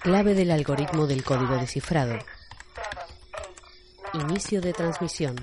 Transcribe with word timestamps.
Clave 0.00 0.32
del 0.32 0.50
algoritmo 0.50 1.06
del 1.06 1.22
código 1.22 1.56
descifrado. 1.56 2.18
Inicio 4.14 4.62
de 4.62 4.72
transmisión. 4.72 5.36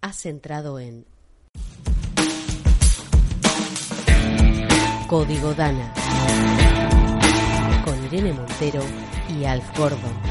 Has 0.00 0.26
entrado 0.26 0.80
en 0.80 1.06
Código 5.08 5.54
Dana 5.54 5.94
con 7.84 8.04
Irene 8.06 8.32
Montero 8.32 8.82
y 9.28 9.44
Alf 9.44 9.78
Gordon. 9.78 10.29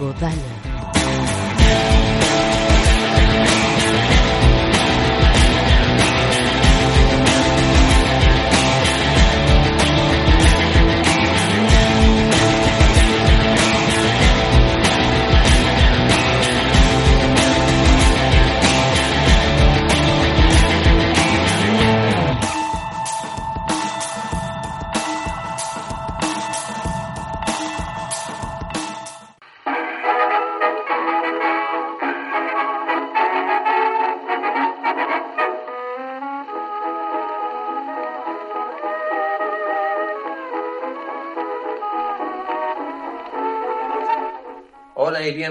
Código 0.00 0.79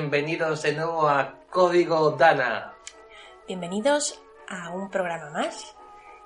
bienvenidos 0.09 0.63
de 0.63 0.73
nuevo 0.73 1.07
a 1.07 1.35
Código 1.51 2.09
Dana. 2.09 2.73
Bienvenidos 3.47 4.19
a 4.47 4.71
un 4.71 4.89
programa 4.89 5.29
más 5.29 5.75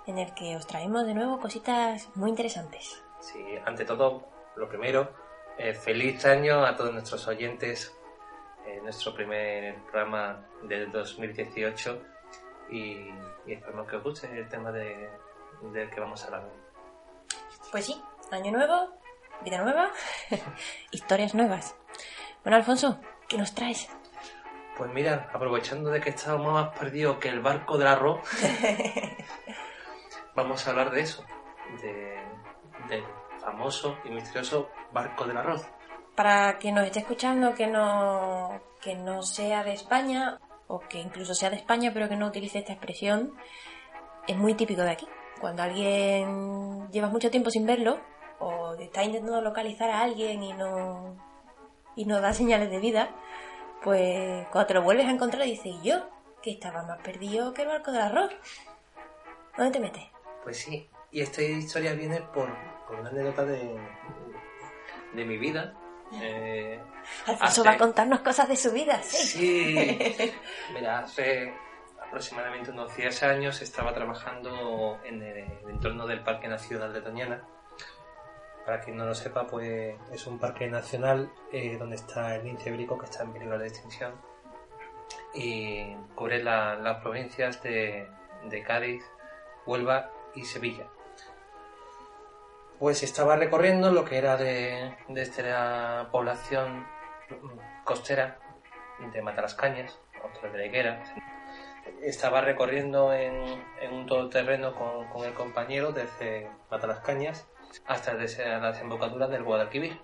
en 0.08 0.20
el 0.20 0.34
que 0.34 0.56
os 0.56 0.66
traemos 0.66 1.06
de 1.06 1.14
nuevo 1.14 1.38
cositas 1.38 2.08
muy 2.16 2.30
interesantes. 2.30 3.04
Sí, 3.20 3.44
ante 3.66 3.84
todo, 3.84 4.23
lo 4.56 4.70
primero, 4.70 5.11
eh, 5.58 5.73
feliz 5.73 6.23
año 6.23 6.66
a 6.66 6.78
todos 6.78 6.94
nuestros 6.94 7.28
oyentes. 7.28 7.94
eh, 8.66 8.80
nuestro 8.81 9.14
primer 9.14 9.76
programa 9.92 10.39
del 10.61 10.89
2018 10.89 12.02
y, 12.70 13.09
y 13.45 13.54
esperamos 13.54 13.86
que 13.89 13.98
os 13.98 14.04
guste 14.04 14.28
el 14.31 14.48
tema 14.48 14.72
de, 14.72 15.09
del 15.73 15.89
que 15.89 16.00
vamos 16.00 16.23
a 16.23 16.28
hablar 16.28 16.44
hoy. 16.45 17.28
Pues 17.70 17.86
sí, 17.88 18.02
año 18.31 18.54
nuevo, 18.54 18.94
vida 19.44 19.61
nueva, 19.61 19.92
historias 20.92 21.36
nuevas. 21.36 21.76
Bueno, 22.44 22.58
Alfonso, 22.58 23.00
¿qué 23.34 23.39
nos 23.39 23.56
traes? 23.56 23.89
Pues 24.78 24.92
mira, 24.94 25.28
aprovechando 25.34 25.89
de 25.89 26.00
que 26.00 26.12
estamos 26.12 26.53
más 26.53 26.78
perdidos 26.78 27.17
que 27.17 27.30
el 27.30 27.42
barco 27.42 27.80
del 27.80 27.88
arroz, 27.88 28.22
vamos 30.36 30.67
a 30.67 30.70
hablar 30.70 30.92
de 30.92 31.02
eso, 31.02 31.26
de, 31.81 32.16
del 32.89 33.04
famoso 33.39 33.98
y 34.06 34.11
misterioso 34.11 34.70
barco 34.92 35.26
del 35.26 35.38
arroz. 35.38 35.66
Para 36.16 36.59
quien 36.59 36.76
nos 36.76 36.86
esté 36.86 37.00
escuchando 37.00 37.56
que 37.56 37.66
no, 37.66 38.61
que 38.80 38.95
no 38.95 39.23
sea 39.23 39.64
de 39.64 39.73
España, 39.73 40.39
o 40.67 40.80
que 40.81 41.00
incluso 41.00 41.34
sea 41.34 41.50
de 41.50 41.56
España 41.56 41.89
pero 41.92 42.08
que 42.08 42.16
no 42.16 42.28
utilice 42.28 42.59
esta 42.59 42.73
expresión, 42.73 43.33
es 44.27 44.38
muy 44.38 44.54
típico 44.54 44.83
de 44.83 44.92
aquí. 44.92 45.08
Cuando 45.42 45.64
alguien 45.64 46.88
lleva 46.92 47.10
mucho 47.10 47.32
tiempo 47.32 47.50
sin 47.50 47.65
verlo, 47.65 48.00
o 48.38 48.76
está 48.76 49.04
intentando 49.04 49.42
localizar 49.42 49.89
a 49.89 50.02
alguien 50.02 50.44
y 50.44 50.54
no, 50.54 51.33
y 51.95 52.05
no 52.05 52.21
da 52.21 52.33
señales 52.33 52.70
de 52.70 52.80
vida, 52.80 53.09
pues 53.83 54.48
cuando 54.48 54.67
te 54.67 54.73
lo 54.73 54.81
vuelves 54.81 55.08
a 55.08 55.11
encontrar 55.11 55.43
dices, 55.43 55.65
"¿Y 55.81 55.89
yo, 55.89 56.09
que 56.43 56.52
estaba 56.52 56.83
más 56.83 56.99
perdido 57.02 57.54
que 57.54 57.61
el 57.64 57.70
barco 57.70 57.92
del 57.92 58.02
arroz. 58.02 58.31
¿Dónde 59.58 59.71
te 59.71 59.80
metes? 59.80 60.03
Pues 60.43 60.58
sí, 60.58 60.89
y 61.11 61.21
esta 61.21 61.42
historia 61.42 61.93
viene 61.93 62.20
por, 62.33 62.49
por 62.86 62.99
una 62.99 63.09
anécdota 63.09 63.45
de, 63.45 63.80
de 65.14 65.26
mi 65.26 65.37
vida. 65.37 65.73
Eh, 66.21 66.80
Alfonso 67.27 67.61
Hace- 67.61 67.70
va 67.70 67.71
a 67.71 67.77
contarnos 67.77 68.20
cosas 68.20 68.49
de 68.49 68.58
su 68.58 68.71
vida, 68.71 69.02
sí. 69.02 69.27
Sí, 69.27 70.33
mira, 70.73 70.99
hace 70.99 71.53
aproximadamente 72.05 72.71
unos 72.71 72.95
10 72.95 73.23
años 73.23 73.61
estaba 73.61 73.93
trabajando 73.93 74.99
en 75.05 75.21
el, 75.23 75.70
entorno 75.70 76.05
del 76.05 76.23
Parque 76.23 76.48
Nacional 76.49 76.92
de 76.93 77.02
Doñana. 77.02 77.48
Para 78.66 78.80
quien 78.80 78.96
no 78.98 79.06
lo 79.06 79.14
sepa, 79.14 79.46
pues 79.48 79.96
es 80.14 80.26
un 80.28 80.40
parque 80.40 80.68
nacional 80.70 81.30
eh, 81.52 81.78
donde 81.78 81.98
está 81.98 82.36
el 82.36 82.46
lince 82.46 82.70
ibérico 82.70 82.98
que 82.98 83.06
está 83.06 83.24
en 83.24 83.34
peligro 83.34 83.60
de 83.60 83.68
extinción 83.68 84.14
y 85.34 85.96
cubre 86.16 86.42
la- 86.42 86.76
las 86.76 87.02
provincias 87.02 87.62
de, 87.62 88.08
de 88.46 88.64
Cádiz, 88.64 89.04
Huelva 89.66 90.10
y 90.34 90.44
Sevilla. 90.46 90.86
Pues 92.80 93.04
estaba 93.04 93.36
recorriendo 93.36 93.92
lo 93.92 94.06
que 94.06 94.18
era 94.18 94.38
de, 94.38 94.95
desde 95.10 95.44
la 95.44 96.08
población 96.12 96.86
costera 97.84 98.40
de 99.12 99.22
Matalascañas, 99.22 100.00
otra 100.24 100.50
de 100.50 100.58
la 100.58 100.66
Higuera. 100.66 101.04
Estaba 102.02 102.42
recorriendo 102.42 103.14
en, 103.14 103.62
en 103.82 103.94
un 103.94 104.06
todoterreno 104.06 104.74
con, 104.76 105.08
con 105.10 105.26
el 105.26 105.34
compañero 105.34 105.92
desde 105.92 106.50
Matalascañas 106.72 107.48
hasta 107.88 108.14
la 108.14 108.72
desembocadura 108.72 109.28
del 109.28 109.44
Guadalquivir, 109.44 110.00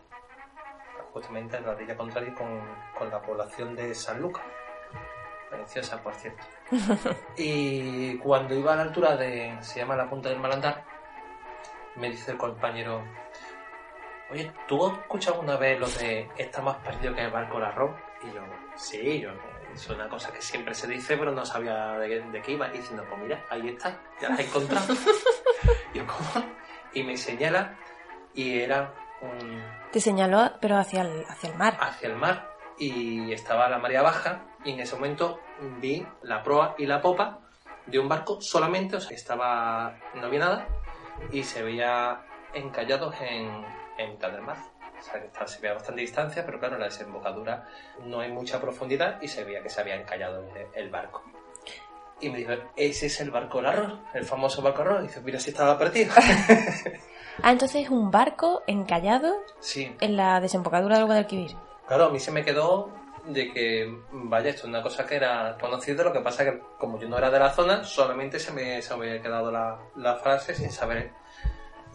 justamente 1.14 1.58
en 1.58 1.66
la 1.66 1.72
orilla 1.72 1.96
contraria 1.96 2.34
con, 2.34 2.62
con 2.98 3.10
la 3.10 3.22
población 3.22 3.76
de 3.76 3.94
San 3.94 4.22
Lucas. 4.22 4.44
Preciosa, 5.50 6.02
por 6.02 6.14
cierto. 6.14 6.44
Y 7.38 8.18
cuando 8.18 8.54
iba 8.54 8.74
a 8.74 8.76
la 8.76 8.82
altura 8.84 9.16
de, 9.18 9.58
se 9.62 9.80
llama 9.80 9.96
la 9.96 10.10
punta 10.10 10.30
del 10.30 10.40
Malandar, 10.40 10.84
me 11.96 12.10
dice 12.10 12.32
el 12.32 12.38
compañero, 12.38 13.04
oye, 14.30 14.52
¿tú 14.68 14.86
has 14.86 15.00
escuchado 15.00 15.40
una 15.42 15.58
vez 15.58 15.80
lo 15.80 15.88
de 15.88 16.30
está 16.38 16.62
más 16.62 16.78
perdido 16.78 17.16
que 17.16 17.22
el 17.24 17.32
barco 17.32 17.56
del 17.56 17.66
arroz? 17.66 17.96
Y 18.24 18.34
yo, 18.34 18.42
sí, 18.76 19.22
yo, 19.22 19.32
es 19.74 19.90
una 19.90 20.08
cosa 20.08 20.32
que 20.32 20.42
siempre 20.42 20.74
se 20.74 20.88
dice, 20.88 21.18
pero 21.18 21.32
no 21.32 21.46
sabía 21.46 21.94
de, 21.98 22.22
de 22.22 22.42
qué 22.42 22.52
iba. 22.52 22.68
Y 22.70 22.78
diciendo, 22.78 23.04
pues 23.10 23.22
mira, 23.22 23.44
ahí 23.50 23.70
está, 23.70 24.00
ya 24.22 24.30
la 24.30 24.36
has 24.36 24.42
encontrado. 24.42 24.94
Y 25.94 25.98
yo, 25.98 26.06
¿cómo? 26.06 26.46
Y 26.94 27.04
me 27.04 27.18
señala, 27.18 27.76
y 28.34 28.60
era 28.60 28.94
un, 29.22 29.64
Te 29.92 30.00
señaló, 30.02 30.52
pero 30.62 30.78
hacia 30.78 31.02
el, 31.02 31.26
hacia 31.28 31.50
el 31.52 31.58
mar. 31.58 31.78
hacia 31.80 32.08
el 32.10 32.16
mar 32.16 32.50
y 32.78 33.32
estaba 33.34 33.68
la 33.70 33.78
marea 33.78 34.02
baja 34.02 34.42
y 34.64 34.72
en 34.72 34.80
ese 34.80 34.96
momento 34.96 35.40
vi 35.82 36.06
la 36.24 36.42
proa 36.44 36.76
y 36.78 36.86
la 36.86 37.02
popa 37.02 37.40
de 37.86 38.00
un 38.00 38.08
barco 38.08 38.40
solamente, 38.42 38.96
o 38.96 39.02
sea, 39.02 39.16
estaba, 39.16 39.96
no 40.16 40.28
había 40.28 40.40
nada 40.40 40.68
y 41.32 41.44
se 41.44 41.62
veía 41.64 42.22
encallados 42.54 43.14
en, 43.22 43.66
en 43.98 44.12
mitad 44.12 44.32
del 44.32 44.42
mar. 44.42 44.58
O 44.98 45.02
sea, 45.02 45.20
que 45.20 45.28
estaba- 45.28 45.48
se 45.48 45.62
veía 45.62 45.74
bastante 45.74 46.02
distancia, 46.02 46.46
pero 46.46 46.60
claro, 46.60 46.76
en 46.76 46.82
la 46.82 46.88
desembocadura 46.88 47.66
no 48.04 48.20
hay 48.20 48.32
mucha 48.32 48.60
profundidad 48.62 49.22
y 49.22 49.28
se 49.28 49.44
veía 49.44 49.62
que 49.64 49.70
se 49.70 49.82
había 49.82 49.96
encallado 49.96 50.44
el, 50.56 50.68
el 50.74 50.90
barco. 50.90 51.24
Y 52.22 52.30
me 52.30 52.40
dijo, 52.40 52.52
ese 52.76 53.06
es 53.06 53.20
el 53.22 53.32
barco 53.32 53.58
del 53.58 53.68
arroz, 53.68 54.00
el 54.14 54.26
famoso 54.26 54.62
barco 54.62 54.82
arroz. 54.82 55.04
Y 55.04 55.08
dice, 55.08 55.22
mira 55.22 55.40
si 55.40 55.52
estaba 55.52 55.78
perdido. 55.78 56.14
Ah, 57.42 57.52
entonces 57.54 57.86
es 57.86 57.90
un 57.90 58.12
barco 58.12 58.64
encallado 58.68 59.34
sí, 59.62 59.96
en 60.02 60.18
la 60.18 60.42
desembocadura 60.42 60.98
del 60.98 61.06
Guadalquivir. 61.06 61.56
Claro, 61.88 62.08
a 62.08 62.10
mí 62.10 62.20
se 62.20 62.32
me 62.32 62.44
quedó 62.44 62.92
de 63.26 63.52
que, 63.52 63.98
vaya, 64.12 64.50
esto 64.50 64.64
es 64.64 64.66
una 64.66 64.82
cosa 64.82 65.06
que 65.06 65.16
era 65.16 65.58
conocida, 65.60 66.04
lo 66.04 66.12
que 66.12 66.20
pasa 66.20 66.44
que 66.44 66.60
como 66.78 67.00
yo 67.00 67.08
no 67.08 67.18
era 67.18 67.30
de 67.30 67.40
la 67.40 67.52
zona, 67.52 67.84
solamente 67.84 68.40
se 68.40 68.52
me, 68.52 68.82
se 68.82 68.96
me 68.96 69.10
había 69.10 69.22
quedado 69.22 69.52
la, 69.52 69.80
la 69.96 70.16
frase 70.18 70.54
sin 70.54 70.72
saber 70.72 71.14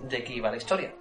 de 0.00 0.25
qué 0.25 0.32
iba 0.34 0.50
la 0.50 0.56
historia. 0.56 0.94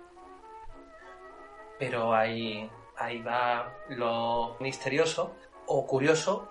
Pero 1.80 2.14
ahí, 2.14 2.70
ahí 2.98 3.22
va 3.22 3.74
lo 3.90 4.58
misterioso 4.60 5.36
o 5.68 5.86
curioso. 5.88 6.50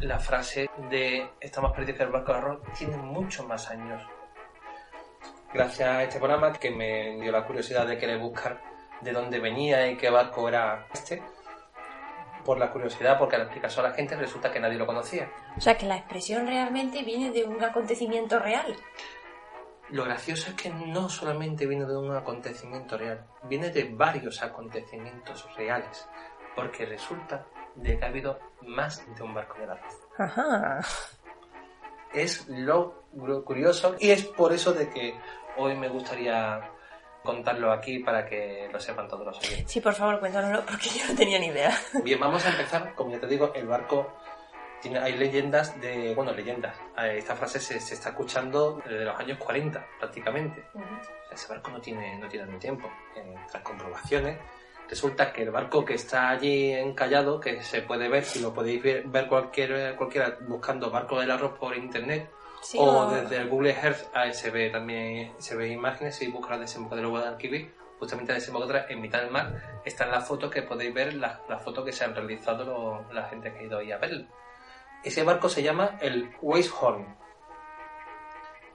La 0.00 0.18
frase 0.18 0.70
de 0.90 1.30
está 1.40 1.60
más 1.60 1.72
perdido 1.72 1.98
que 1.98 2.04
el 2.04 2.10
barco 2.10 2.32
de 2.32 2.38
arroz 2.38 2.60
tiene 2.76 2.96
muchos 2.96 3.46
más 3.46 3.68
años. 3.70 4.02
Gracias 5.52 5.88
a 5.88 6.02
este 6.02 6.18
programa 6.18 6.52
que 6.52 6.70
me 6.70 7.20
dio 7.20 7.32
la 7.32 7.44
curiosidad 7.46 7.86
de 7.86 7.98
querer 7.98 8.18
buscar 8.18 8.60
de 9.00 9.12
dónde 9.12 9.40
venía 9.40 9.90
y 9.90 9.96
qué 9.96 10.10
barco 10.10 10.48
era 10.48 10.86
este, 10.92 11.22
por 12.44 12.58
la 12.58 12.70
curiosidad, 12.70 13.18
porque 13.18 13.36
al 13.36 13.42
explicar 13.42 13.70
eso 13.70 13.80
a 13.80 13.84
la 13.84 13.92
gente 13.92 14.16
resulta 14.16 14.52
que 14.52 14.60
nadie 14.60 14.78
lo 14.78 14.86
conocía. 14.86 15.30
O 15.56 15.60
sea 15.60 15.76
que 15.76 15.86
la 15.86 15.96
expresión 15.96 16.46
realmente 16.46 17.02
viene 17.02 17.30
de 17.30 17.44
un 17.44 17.62
acontecimiento 17.62 18.38
real. 18.38 18.76
lo 19.90 20.04
gracioso 20.04 20.50
es 20.50 20.56
que 20.56 20.70
no 20.70 21.08
solamente 21.08 21.66
viene 21.66 21.86
de 21.86 21.96
un 21.96 22.14
acontecimiento 22.14 22.98
real, 22.98 23.26
viene 23.44 23.70
de 23.70 23.84
varios 23.84 24.42
acontecimientos 24.42 25.54
reales, 25.56 26.06
porque 26.54 26.84
resulta 26.84 27.46
de 27.82 27.98
que 27.98 28.04
ha 28.04 28.08
habido 28.08 28.38
más 28.62 29.02
de 29.16 29.22
un 29.22 29.34
barco 29.34 29.58
del 29.60 29.70
arroz. 29.70 29.94
Ajá. 30.18 30.80
Es 32.12 32.46
lo 32.48 33.04
lo 33.14 33.44
curioso 33.44 33.96
y 33.98 34.10
es 34.10 34.24
por 34.24 34.52
eso 34.52 34.72
de 34.72 34.88
que 34.90 35.14
hoy 35.56 35.74
me 35.76 35.88
gustaría 35.88 36.60
contarlo 37.22 37.72
aquí 37.72 37.98
para 37.98 38.24
que 38.24 38.68
lo 38.72 38.80
sepan 38.80 39.08
todos 39.08 39.26
los 39.26 39.38
oyentes. 39.38 39.70
Sí, 39.70 39.80
por 39.80 39.94
favor, 39.94 40.18
cuéntanoslo 40.20 40.64
porque 40.64 40.88
yo 40.88 41.06
no 41.08 41.14
tenía 41.14 41.38
ni 41.38 41.46
idea. 41.46 41.76
Bien, 42.04 42.18
vamos 42.20 42.44
a 42.46 42.50
empezar. 42.50 42.94
Como 42.94 43.10
ya 43.12 43.20
te 43.20 43.26
digo, 43.26 43.52
el 43.54 43.66
barco 43.66 44.14
tiene, 44.80 44.98
hay 45.00 45.14
leyendas 45.14 45.78
de. 45.80 46.14
Bueno, 46.14 46.32
leyendas. 46.32 46.76
Eh, 46.98 47.16
Esta 47.18 47.34
frase 47.36 47.60
se, 47.60 47.80
se 47.80 47.94
está 47.94 48.10
escuchando 48.10 48.80
desde 48.84 49.04
los 49.04 49.18
años 49.18 49.38
40, 49.38 49.84
prácticamente. 49.98 50.64
Ese 51.30 51.48
barco 51.48 51.70
no 51.70 51.80
tiene, 51.80 52.18
no 52.18 52.28
tiene 52.28 52.46
ni 52.52 52.58
tiempo. 52.58 52.88
Eh, 53.16 53.34
tras 53.50 53.62
comprobaciones, 53.62 54.38
resulta 54.88 55.32
que 55.32 55.42
el 55.42 55.50
barco 55.50 55.84
que 55.84 55.94
está 55.94 56.30
allí 56.30 56.72
encallado, 56.72 57.40
que 57.40 57.62
se 57.62 57.82
puede 57.82 58.08
ver, 58.08 58.24
si 58.24 58.40
lo 58.40 58.52
podéis 58.54 58.82
ver, 58.82 59.02
ver 59.06 59.28
cualquier, 59.28 59.94
cualquiera 59.96 60.38
buscando 60.48 60.90
barco 60.90 61.20
del 61.20 61.30
arroz 61.30 61.58
por 61.58 61.76
internet, 61.76 62.30
Sí, 62.62 62.76
o 62.80 62.84
o- 62.84 63.10
desde 63.10 63.36
el 63.36 63.48
Google 63.48 63.70
Earth 63.70 64.06
ahí 64.14 64.32
se 64.34 64.50
ve 64.50 64.68
también 64.70 65.32
se 65.38 65.54
ve 65.54 65.68
imágenes 65.68 66.20
y 66.22 66.26
busca 66.28 66.54
la 66.54 66.58
desembocadura 66.62 67.02
del 67.02 67.10
Guadalquivir 67.10 67.72
justamente 68.00 68.32
la 68.32 68.38
desembocadura 68.40 68.86
en 68.88 69.00
mitad 69.00 69.20
del 69.20 69.30
mar 69.30 69.80
están 69.84 70.10
las 70.10 70.26
fotos 70.26 70.50
que 70.50 70.62
podéis 70.62 70.92
ver 70.92 71.14
las 71.14 71.38
las 71.48 71.62
fotos 71.62 71.84
que 71.84 71.92
se 71.92 72.04
han 72.04 72.16
realizado 72.16 72.64
lo- 72.64 73.12
la 73.12 73.28
gente 73.28 73.52
que 73.52 73.60
ha 73.60 73.62
ido 73.62 73.78
ahí 73.78 73.92
a 73.92 73.98
verlo 73.98 74.26
ese 75.04 75.22
barco 75.22 75.48
se 75.48 75.62
llama 75.62 75.98
el 76.00 76.30
Weisshorn 76.42 77.16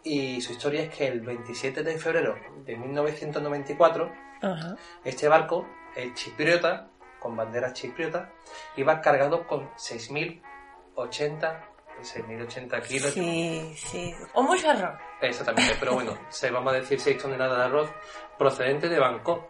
y 0.04 0.40
su 0.42 0.54
historia 0.54 0.84
es 0.84 0.96
que 0.96 1.08
el 1.08 1.20
27 1.22 1.84
de 1.84 1.98
febrero 1.98 2.36
de 2.66 2.78
1994 2.78 4.12
Ajá. 4.42 4.76
este 5.04 5.28
barco 5.28 5.66
el 5.96 6.14
chipriota 6.14 6.90
con 7.20 7.36
bandera 7.36 7.72
chipriota 7.74 8.30
iba 8.76 9.00
cargado 9.02 9.46
con 9.48 9.70
6.080 9.76 11.70
6.080 12.02 12.82
kilos 12.82 13.14
Sí, 13.14 13.74
sí. 13.78 14.16
O 14.34 14.42
mucho 14.44 14.70
arroz. 14.70 15.00
Exactamente, 15.22 15.76
pero 15.80 15.94
bueno, 15.94 16.18
se 16.30 16.50
vamos 16.52 16.74
a 16.74 16.78
decir 16.78 17.00
6 17.00 17.18
toneladas 17.22 17.58
de 17.60 17.64
arroz 17.66 17.90
procedente 18.38 18.90
de 18.90 19.00
Bangkok. 19.00 19.46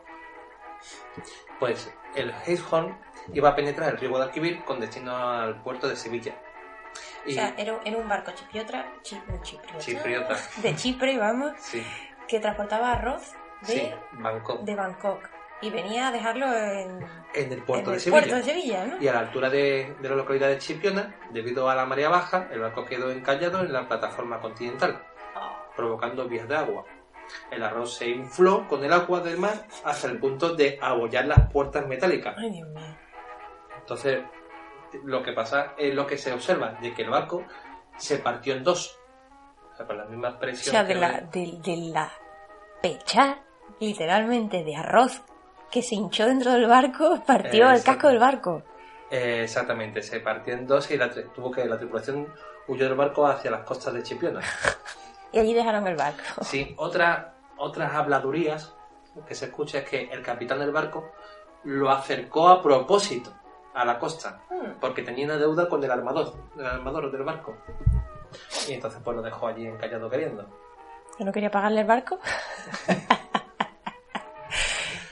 Pues 1.60 1.92
el 2.16 2.34
Heishorn 2.46 2.98
iba 3.34 3.50
a 3.50 3.56
penetrar 3.56 3.92
el 3.94 3.98
río 3.98 4.10
Guadalquivir 4.10 4.64
con 4.66 4.80
destino 4.80 5.16
al 5.16 5.62
puerto 5.64 5.88
de 5.88 5.96
Sevilla. 5.96 6.36
O 7.26 7.32
sea, 7.32 7.54
era, 7.58 7.80
era 7.86 7.98
un 7.98 8.08
barco 8.08 8.32
chipriota, 8.34 8.86
chi- 9.02 9.20
chipriota, 9.42 9.78
Chipriota. 9.80 10.36
de 10.58 10.76
Chipre, 10.76 11.18
vamos, 11.18 11.54
sí, 11.58 11.82
que 12.28 12.40
transportaba 12.40 12.92
arroz 12.92 13.32
de, 13.62 13.68
sí, 13.68 13.92
Bangkok, 14.12 14.62
de 14.62 14.76
Bangkok 14.76 15.30
y 15.64 15.70
venía 15.70 16.10
a 16.10 16.12
dejarlo 16.12 16.46
en, 16.56 17.00
en 17.34 17.52
el 17.54 17.64
puerto 17.64 17.90
en 17.92 17.94
de 17.96 18.00
Sevilla. 18.00 18.22
puerto 18.22 18.36
de 18.36 18.44
Sevilla, 18.44 18.86
¿no? 18.86 19.02
Y 19.02 19.08
a 19.08 19.14
la 19.14 19.20
altura 19.20 19.50
de, 19.50 19.96
de 20.02 20.10
la 20.10 20.16
localidad 20.16 20.50
de 20.50 20.58
Chipiona, 20.58 21.16
debido 21.32 21.70
a 21.70 21.76
la 21.76 21.86
marea 21.86 22.10
baja, 22.10 22.48
el 22.52 22.60
barco 22.60 22.86
quedó 22.86 23.10
encallado 23.12 23.62
en 23.62 23.72
la 23.74 23.88
plataforma 23.88 24.40
continental, 24.40 25.02
provocando 25.76 26.28
vías 26.28 26.48
de 26.48 26.56
agua. 26.56 26.86
El 27.50 27.64
arroz 27.64 27.96
se 27.98 28.08
infló 28.10 28.68
con 28.68 28.84
el 28.84 28.92
agua 28.92 29.22
del 29.22 29.38
mar 29.38 29.66
hasta 29.86 30.08
el 30.08 30.20
punto 30.20 30.56
de 30.56 30.78
abollar 30.82 31.26
las 31.26 31.50
puertas 31.52 31.88
metálicas. 31.88 32.36
Ay, 32.38 32.52
Dios 32.52 32.68
mío. 32.70 32.98
Entonces, 33.80 34.22
lo 35.04 35.24
que 35.24 35.32
pasa 35.32 35.74
es 35.78 35.94
lo 35.96 36.06
que 36.06 36.18
se 36.18 36.32
observa, 36.34 36.78
de 36.82 36.94
que 36.94 37.04
el 37.04 37.10
barco 37.10 37.44
se 37.98 38.18
partió 38.18 38.54
en 38.54 38.64
dos. 38.64 39.00
O 39.74 39.76
sea, 39.76 39.88
con 39.88 39.98
la 39.98 40.06
misma 40.06 40.30
O 40.30 40.40
presión. 40.40 40.72
sea, 40.72 40.84
de 40.84 40.96
la, 40.96 41.22
de, 41.22 41.58
de 41.64 41.78
la 41.92 42.12
pecha, 42.82 43.40
literalmente, 43.80 44.64
de 44.64 44.76
arroz 44.76 45.24
que 45.74 45.82
se 45.82 45.96
hinchó 45.96 46.28
dentro 46.28 46.52
del 46.52 46.68
barco, 46.68 47.20
partió 47.28 47.72
el 47.72 47.82
casco 47.82 48.08
del 48.08 48.20
barco. 48.20 48.62
Eh, 49.10 49.42
exactamente, 49.44 50.04
se 50.04 50.20
partió 50.20 50.54
en 50.54 50.68
dos 50.68 50.90
y 50.92 50.98
la, 50.98 51.10
tuvo 51.10 51.52
que 51.52 51.66
la 51.66 51.78
tripulación 51.78 52.28
huyó 52.68 52.86
del 52.86 52.96
barco 52.96 53.26
hacia 53.26 53.50
las 53.50 53.64
costas 53.64 53.94
de 53.96 54.04
Chipiona. 54.04 54.42
Y 55.32 55.40
allí 55.40 55.56
dejaron 55.56 55.88
el 55.88 55.96
barco. 55.96 56.22
Sí, 56.44 56.76
otra, 56.78 57.34
otras 57.58 57.92
habladurías 57.96 58.76
que 59.28 59.34
se 59.34 59.46
escucha 59.46 59.80
es 59.80 59.90
que 59.90 60.04
el 60.12 60.22
capitán 60.22 60.60
del 60.60 60.72
barco 60.72 61.12
lo 61.64 61.90
acercó 61.90 62.50
a 62.50 62.62
propósito 62.62 63.34
a 63.74 63.84
la 63.84 63.98
costa, 63.98 64.42
porque 64.80 65.02
tenía 65.02 65.26
una 65.26 65.38
deuda 65.38 65.68
con 65.68 65.84
el 65.84 65.90
armador, 65.90 66.36
el 66.56 66.66
armador 66.68 67.12
del 67.12 67.24
barco. 67.24 67.58
Y 68.68 68.74
entonces 68.74 69.02
pues 69.04 69.18
lo 69.18 69.24
dejó 69.24 69.48
allí 69.48 69.66
encallado 69.66 70.08
queriendo. 70.08 70.46
¿Que 71.18 71.24
no 71.24 71.32
quería 71.32 71.50
pagarle 71.50 71.82
el 71.82 71.88
barco? 71.88 72.20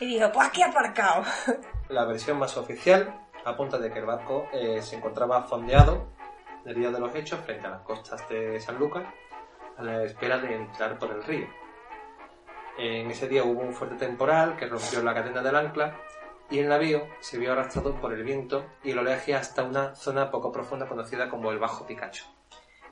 Y 0.01 0.07
dijo, 0.07 0.31
pues 0.31 0.47
aquí 0.47 0.63
aparcado. 0.63 1.23
La 1.89 2.05
versión 2.05 2.39
más 2.39 2.57
oficial 2.57 3.27
apunta 3.45 3.77
de 3.77 3.91
que 3.91 3.99
el 3.99 4.05
barco 4.05 4.47
eh, 4.51 4.81
se 4.81 4.95
encontraba 4.95 5.43
fondeado 5.43 6.07
del 6.65 6.75
día 6.75 6.91
de 6.91 6.99
los 6.99 7.13
hechos 7.15 7.39
frente 7.41 7.67
a 7.67 7.69
las 7.69 7.81
costas 7.81 8.27
de 8.27 8.59
San 8.59 8.77
Lucas 8.77 9.03
a 9.77 9.83
la 9.83 10.03
espera 10.03 10.39
de 10.39 10.55
entrar 10.55 10.97
por 10.97 11.11
el 11.11 11.23
río. 11.23 11.47
En 12.77 13.11
ese 13.11 13.27
día 13.27 13.43
hubo 13.43 13.61
un 13.61 13.73
fuerte 13.73 13.95
temporal 13.95 14.57
que 14.57 14.65
rompió 14.65 15.03
la 15.03 15.13
cadena 15.13 15.41
del 15.43 15.55
ancla 15.55 15.95
y 16.49 16.59
el 16.59 16.67
navío 16.67 17.07
se 17.19 17.37
vio 17.37 17.51
arrastrado 17.51 17.95
por 17.95 18.11
el 18.11 18.23
viento 18.23 18.65
y 18.83 18.91
el 18.91 18.99
oleaje 18.99 19.35
hasta 19.35 19.63
una 19.63 19.93
zona 19.95 20.31
poco 20.31 20.51
profunda 20.51 20.87
conocida 20.87 21.29
como 21.29 21.51
el 21.51 21.59
Bajo 21.59 21.85
Picacho. 21.85 22.25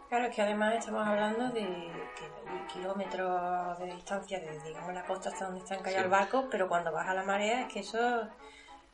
Claro, 0.10 0.26
es 0.26 0.36
que 0.36 0.42
además 0.42 0.74
estamos 0.76 1.08
hablando 1.08 1.50
de 1.50 1.62
que 1.62 2.50
hay 2.50 2.66
kilómetros 2.74 3.78
de 3.78 3.86
distancia 3.86 4.40
de, 4.40 4.60
digamos, 4.62 4.92
la 4.94 5.04
costa 5.06 5.30
hasta 5.30 5.46
donde 5.46 5.60
está 5.60 5.76
encallado 5.76 6.00
Sí. 6.00 6.06
el 6.06 6.10
barco, 6.10 6.48
pero 6.50 6.68
cuando 6.68 6.92
baja 6.92 7.14
la 7.14 7.24
marea 7.24 7.62
es 7.62 7.72
que 7.74 7.82
eso 7.82 8.28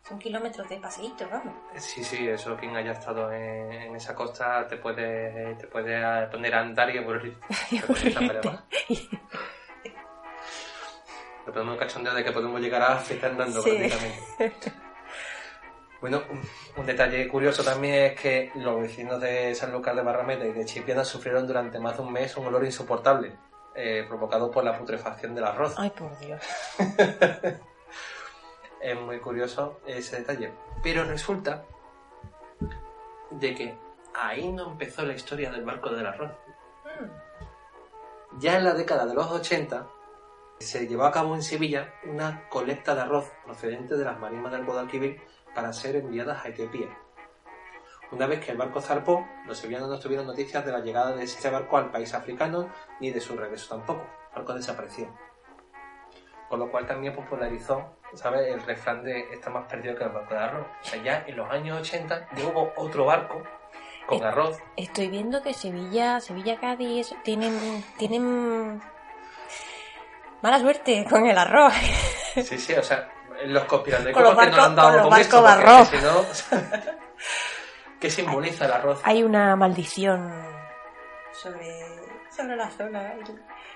son 0.03 0.19
kilómetros 0.19 0.67
de 0.67 0.77
paseíto, 0.77 1.25
vamos. 1.31 1.53
Sí, 1.77 2.03
sí, 2.03 2.27
eso 2.27 2.57
quien 2.57 2.75
haya 2.75 2.91
estado 2.91 3.31
en, 3.31 3.71
en 3.71 3.95
esa 3.95 4.13
costa 4.13 4.67
te 4.67 4.75
puede, 4.77 5.56
te 5.56 5.67
puede 5.67 6.27
poner 6.27 6.53
a 6.53 6.59
andar 6.59 6.94
y 6.94 6.97
aburrir. 6.97 7.38
Ponemos 11.45 11.73
un 11.73 11.77
cachondeo 11.79 12.13
de 12.13 12.23
que 12.23 12.31
podemos 12.31 12.59
llegar 12.59 12.81
a 12.81 12.94
África 12.95 13.27
andando 13.27 13.62
Sí. 13.62 13.69
prácticamente. 13.77 14.73
Bueno, 16.05 16.21
un, 16.29 16.39
un 16.77 16.85
detalle 16.85 17.27
curioso 17.27 17.63
también 17.63 17.95
es 17.95 18.21
que 18.21 18.51
los 18.53 18.79
vecinos 18.79 19.19
de 19.19 19.55
San 19.55 19.71
Lucas 19.71 19.95
de 19.95 20.03
Barrameda 20.03 20.45
y 20.45 20.51
de 20.51 20.63
Chipiona 20.63 21.03
sufrieron 21.03 21.47
durante 21.47 21.79
más 21.79 21.97
de 21.97 22.03
un 22.03 22.13
mes 22.13 22.37
un 22.37 22.45
olor 22.45 22.63
insoportable, 22.63 23.35
eh, 23.73 24.05
provocado 24.07 24.51
por 24.51 24.63
la 24.63 24.77
putrefacción 24.77 25.33
del 25.33 25.45
arroz. 25.45 25.73
Ay, 25.79 25.89
por 25.89 26.15
Dios. 26.19 26.39
Es 28.79 28.99
muy 29.01 29.19
curioso 29.19 29.79
ese 29.87 30.17
detalle. 30.17 30.53
Pero 30.83 31.05
resulta 31.05 31.65
de 33.31 33.55
que 33.55 33.75
ahí 34.13 34.51
no 34.51 34.74
empezó 34.74 35.01
la 35.07 35.13
historia 35.13 35.50
del 35.50 35.65
barco 35.65 35.89
del 35.89 36.05
arroz. 36.05 36.33
Ya 38.38 38.59
en 38.59 38.63
la 38.63 38.75
década 38.75 39.07
de 39.07 39.15
los 39.15 39.31
80 39.31 39.88
se 40.59 40.88
llevó 40.88 41.05
a 41.05 41.12
cabo 41.12 41.33
en 41.33 41.41
Sevilla 41.41 41.95
una 42.03 42.47
colecta 42.47 42.93
de 42.93 43.01
arroz 43.01 43.31
procedente 43.43 43.97
de 43.97 44.05
las 44.05 44.19
marismas 44.19 44.51
del 44.51 44.65
Guadalquivir 44.65 45.19
para 45.55 45.74
ser 45.74 45.95
enviadas 45.95 46.45
a 46.45 46.50
Etiopía. 46.50 46.89
Una 48.12 48.27
vez 48.27 48.45
que 48.45 48.51
el 48.51 48.57
barco 48.57 48.81
zarpó, 48.81 49.27
los 49.47 49.57
sevillanos 49.57 49.89
no 49.89 50.00
tuvieron 50.00 50.27
noticias 50.27 50.63
de 50.63 50.71
la 50.71 50.79
llegada 50.79 51.15
de 51.15 51.24
este 51.24 51.50
barco 51.50 51.77
al 51.77 51.89
país 51.89 52.13
africano 52.13 52.69
ni 53.00 53.09
de 53.09 53.19
su 53.19 53.35
regreso 53.35 53.75
tampoco. 53.75 54.05
El 54.29 54.35
barco 54.35 54.53
desapareció. 54.53 55.07
Con 56.47 56.59
lo 56.59 56.69
cual 56.69 56.85
también 56.85 57.15
popularizó, 57.15 57.97
¿sabes? 58.13 58.53
El 58.53 58.62
refrán 58.62 59.03
de 59.03 59.33
está 59.33 59.50
más 59.50 59.65
perdido 59.67 59.95
que 59.95 60.03
el 60.03 60.12
barco 60.12 60.35
de 60.35 60.39
arroz. 60.39 60.67
O 60.81 60.85
sea, 60.85 61.01
ya 61.01 61.24
en 61.25 61.35
los 61.35 61.50
años 61.50 61.79
80 61.81 62.27
ya 62.35 62.45
hubo 62.45 62.71
otro 62.77 63.05
barco 63.05 63.41
con 64.05 64.21
Eh, 64.21 64.25
arroz. 64.25 64.59
Estoy 64.77 65.07
viendo 65.07 65.41
que 65.41 65.53
Sevilla, 65.55 66.19
Sevilla, 66.19 66.59
Cádiz, 66.59 67.15
tienen, 67.24 67.83
tienen 67.97 68.79
mala 70.43 70.59
suerte 70.59 71.05
con 71.09 71.25
el 71.25 71.38
arroz. 71.38 71.74
Sí, 72.35 72.57
sí, 72.59 72.74
o 72.74 72.83
sea, 72.83 73.09
los 73.47 73.63
conspiradores 73.65 74.13
Con 74.13 74.23
los 74.23 74.37
que 74.37 74.49
no 74.51 74.63
han 74.63 74.75
dado 74.75 75.01
con 75.01 75.09
con 75.09 75.19
esto, 75.19 75.37
porque 75.41 75.51
arroz. 75.51 75.89
si 75.89 75.97
no... 75.97 76.25
¿Qué 77.99 78.09
simboliza 78.09 78.65
el 78.65 78.73
arroz? 78.73 79.01
Hay 79.03 79.23
una 79.23 79.55
maldición 79.55 80.31
sobre, 81.31 81.71
sobre 82.35 82.55
la 82.55 82.69
zona. 82.69 83.15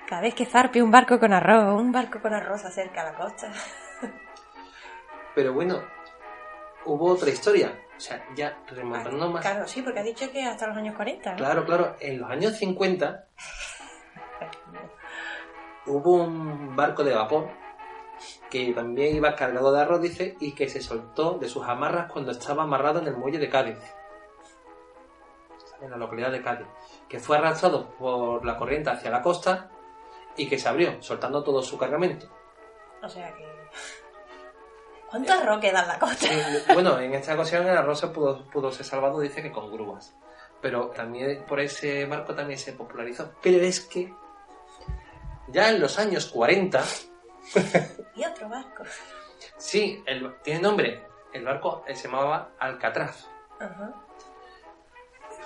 Cada 0.07 0.21
vez 0.21 0.35
que 0.35 0.45
zarpe 0.45 0.81
un 0.81 0.91
barco 0.91 1.19
con 1.19 1.33
arroz, 1.33 1.79
un 1.79 1.91
barco 1.91 2.21
con 2.21 2.33
arroz 2.33 2.65
acerca 2.65 3.01
a 3.01 3.11
la 3.11 3.13
costa. 3.17 3.51
Pero 5.35 5.53
bueno, 5.53 5.81
hubo 6.85 7.11
otra 7.11 7.29
historia. 7.29 7.71
O 7.95 7.99
sea, 7.99 8.23
ya 8.35 8.57
remontando 8.67 9.29
más... 9.29 9.41
Claro, 9.41 9.67
sí, 9.67 9.81
porque 9.81 9.99
ha 9.99 10.03
dicho 10.03 10.31
que 10.31 10.43
hasta 10.43 10.67
los 10.67 10.77
años 10.77 10.95
40. 10.95 11.31
¿no? 11.31 11.37
Claro, 11.37 11.65
claro, 11.65 11.95
en 11.99 12.19
los 12.19 12.29
años 12.29 12.55
50 12.57 13.25
hubo 15.85 16.23
un 16.23 16.75
barco 16.75 17.03
de 17.03 17.13
vapor 17.13 17.49
que 18.49 18.73
también 18.73 19.15
iba 19.15 19.35
cargado 19.35 19.71
de 19.71 19.81
arroz, 19.81 20.01
dice, 20.01 20.35
y 20.39 20.53
que 20.53 20.69
se 20.69 20.81
soltó 20.81 21.33
de 21.33 21.49
sus 21.49 21.65
amarras 21.65 22.11
cuando 22.11 22.31
estaba 22.31 22.63
amarrado 22.63 22.99
en 22.99 23.07
el 23.07 23.17
muelle 23.17 23.39
de 23.39 23.49
Cádiz. 23.49 23.77
En 25.81 25.91
la 25.91 25.97
localidad 25.97 26.31
de 26.31 26.41
Cádiz. 26.41 26.67
Que 27.07 27.19
fue 27.19 27.37
arrastrado 27.37 27.89
por 27.91 28.45
la 28.45 28.57
corriente 28.57 28.89
hacia 28.89 29.09
la 29.09 29.21
costa 29.21 29.69
y 30.35 30.47
que 30.47 30.59
se 30.59 30.67
abrió, 30.67 31.01
soltando 31.01 31.43
todo 31.43 31.61
su 31.61 31.77
cargamento. 31.77 32.27
O 33.01 33.09
sea 33.09 33.33
que. 33.33 33.45
¿Cuánto 35.09 35.33
arroz 35.33 35.59
queda 35.59 35.81
en 35.81 35.87
la 35.87 35.99
costa? 35.99 36.27
Eh, 36.29 36.63
bueno, 36.73 36.99
en 36.99 37.13
esta 37.13 37.33
ocasión 37.33 37.65
el 37.65 37.77
arroz 37.77 37.99
se 37.99 38.07
pudo, 38.07 38.45
pudo 38.49 38.71
ser 38.71 38.85
salvado, 38.85 39.19
dice 39.19 39.41
que 39.41 39.51
con 39.51 39.71
grúas. 39.71 40.15
Pero 40.61 40.89
también 40.89 41.45
por 41.45 41.59
ese 41.59 42.05
barco 42.05 42.35
también 42.35 42.59
se 42.59 42.73
popularizó. 42.73 43.31
Pero 43.41 43.63
es 43.63 43.79
que 43.79 44.13
ya 45.47 45.69
en 45.69 45.79
los 45.79 45.97
años 45.97 46.27
40, 46.27 46.83
Y 48.15 48.25
otro 48.25 48.49
barco. 48.49 48.83
sí, 49.57 50.03
el- 50.05 50.35
tiene 50.41 50.61
nombre, 50.61 51.03
el 51.33 51.45
barco 51.45 51.83
eh, 51.87 51.95
se 51.95 52.07
llamaba 52.07 52.49
Alcatraz. 52.59 53.29
Ajá. 53.59 53.93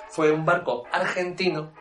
Fue 0.09 0.31
un 0.31 0.45
barco 0.45 0.83
argentino 0.91 1.71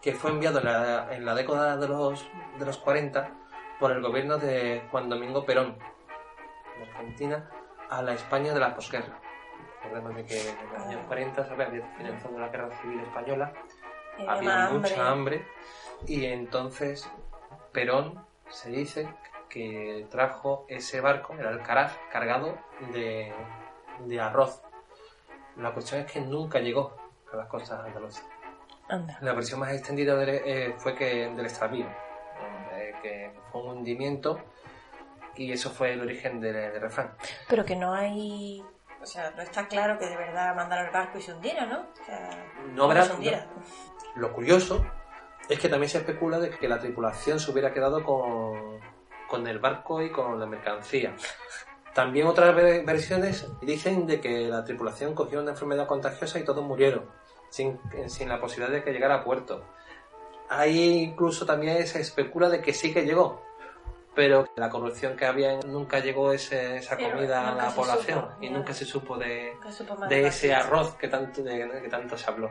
que 0.00 0.14
fue 0.14 0.30
enviado 0.30 0.58
en 0.60 0.64
la, 0.66 1.14
en 1.14 1.24
la 1.24 1.34
década 1.34 1.76
de 1.76 1.88
los, 1.88 2.28
de 2.58 2.66
los 2.66 2.78
40 2.78 3.30
por 3.80 3.90
el 3.92 4.02
gobierno 4.02 4.38
de 4.38 4.82
Juan 4.90 5.08
Domingo 5.08 5.44
Perón, 5.44 5.76
de 6.78 6.84
Argentina, 6.90 7.50
a 7.90 8.02
la 8.02 8.14
España 8.14 8.52
de 8.52 8.60
la 8.60 8.74
posguerra. 8.74 9.18
Recordemos 9.82 10.14
de 10.16 10.24
que 10.26 10.40
en 10.50 10.72
los 10.72 10.82
años 10.82 11.00
40 11.06 11.46
¿sabes? 11.46 11.68
había 11.68 11.86
finalizado 11.96 12.38
la 12.38 12.48
guerra 12.48 12.70
civil 12.80 13.00
española, 13.00 13.52
había 14.28 14.68
mucha 14.70 15.08
hambre 15.10 15.46
y 16.06 16.24
entonces 16.26 17.10
Perón 17.72 18.24
se 18.54 18.70
dice 18.70 19.08
que 19.48 20.06
trajo 20.10 20.64
ese 20.68 21.00
barco, 21.00 21.34
el 21.34 21.46
Alcaraz, 21.46 21.96
cargado 22.10 22.58
de, 22.92 23.32
de 24.00 24.20
arroz. 24.20 24.62
La 25.56 25.72
cuestión 25.72 26.00
es 26.00 26.10
que 26.10 26.20
nunca 26.20 26.58
llegó 26.60 26.96
a 27.32 27.36
las 27.36 27.46
costas 27.48 27.84
andaluzas. 27.84 28.24
Anda. 28.88 29.18
La 29.20 29.32
versión 29.32 29.60
más 29.60 29.72
extendida 29.72 30.14
del- 30.16 30.28
eh, 30.44 30.74
fue 30.78 30.94
que 30.94 31.28
del 31.28 31.46
extravío, 31.46 31.86
eh, 32.72 32.94
que 33.02 33.32
fue 33.50 33.62
un 33.62 33.78
hundimiento 33.78 34.40
y 35.36 35.52
eso 35.52 35.70
fue 35.70 35.92
el 35.92 36.00
origen 36.00 36.40
del, 36.40 36.54
del 36.54 36.80
refrán. 36.80 37.14
Pero 37.48 37.64
que 37.64 37.76
no 37.76 37.94
hay. 37.94 38.64
O 39.00 39.06
sea, 39.06 39.30
no 39.32 39.42
está 39.42 39.66
claro 39.68 39.98
que 39.98 40.06
de 40.06 40.16
verdad 40.16 40.54
mandaron 40.54 40.86
el 40.86 40.92
barco 40.92 41.18
y 41.18 41.22
se 41.22 41.32
hundiera, 41.32 41.66
¿no? 41.66 41.80
O 41.80 42.04
sea, 42.06 42.30
No 42.72 42.84
habrá- 42.84 43.04
se 43.04 43.12
hundiera. 43.14 43.46
Lo 44.16 44.32
curioso 44.32 44.84
es 45.48 45.58
que 45.58 45.68
también 45.68 45.88
se 45.90 45.98
especula 45.98 46.38
de 46.38 46.50
que 46.50 46.68
la 46.68 46.78
tripulación 46.78 47.38
se 47.40 47.50
hubiera 47.50 47.72
quedado 47.72 48.02
con, 48.02 48.80
con 49.28 49.46
el 49.46 49.58
barco 49.58 50.00
y 50.02 50.10
con 50.10 50.38
la 50.40 50.46
mercancía. 50.46 51.14
También 51.94 52.26
otras 52.26 52.54
ve- 52.56 52.82
versiones 52.84 53.46
dicen 53.62 54.06
de 54.06 54.20
que 54.20 54.48
la 54.48 54.64
tripulación 54.64 55.14
cogió 55.14 55.40
una 55.40 55.52
enfermedad 55.52 55.86
contagiosa 55.86 56.38
y 56.38 56.44
todos 56.44 56.64
murieron, 56.64 57.04
sin, 57.50 57.78
sin 58.08 58.28
la 58.28 58.40
posibilidad 58.40 58.72
de 58.72 58.82
que 58.82 58.92
llegara 58.92 59.16
a 59.16 59.24
puerto. 59.24 59.64
Ahí 60.48 61.04
incluso 61.04 61.46
también 61.46 61.86
se 61.86 62.00
especula 62.00 62.48
de 62.48 62.60
que 62.60 62.72
sí 62.72 62.92
que 62.92 63.02
llegó, 63.04 63.42
pero 64.14 64.46
la 64.56 64.68
corrupción 64.70 65.16
que 65.16 65.24
había 65.26 65.58
nunca 65.60 66.00
llegó 66.00 66.32
ese- 66.32 66.76
esa 66.78 66.96
Pero 66.96 67.12
comida 67.14 67.50
a 67.50 67.54
la 67.54 67.70
población 67.74 68.20
supo, 68.22 68.32
y 68.42 68.50
nunca 68.50 68.72
se 68.74 68.84
supo 68.84 69.16
de, 69.16 69.52
de 70.08 70.26
ese 70.26 70.54
arroz 70.54 70.94
que 70.96 71.08
tanto, 71.08 71.42
de- 71.42 71.80
que 71.82 71.88
tanto 71.88 72.16
se 72.18 72.28
habló. 72.30 72.50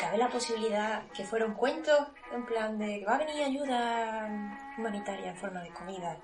¿Cabe 0.00 0.16
la 0.16 0.28
posibilidad 0.30 1.02
que 1.08 1.24
fuera 1.24 1.44
un 1.44 1.52
cuento 1.52 1.90
en 2.32 2.46
plan 2.46 2.78
de 2.78 3.00
que 3.00 3.04
va 3.04 3.16
a 3.16 3.18
venir 3.18 3.44
ayuda 3.44 4.26
humanitaria 4.78 5.28
en 5.28 5.36
forma 5.36 5.60
de 5.60 5.68
comida 5.70 6.16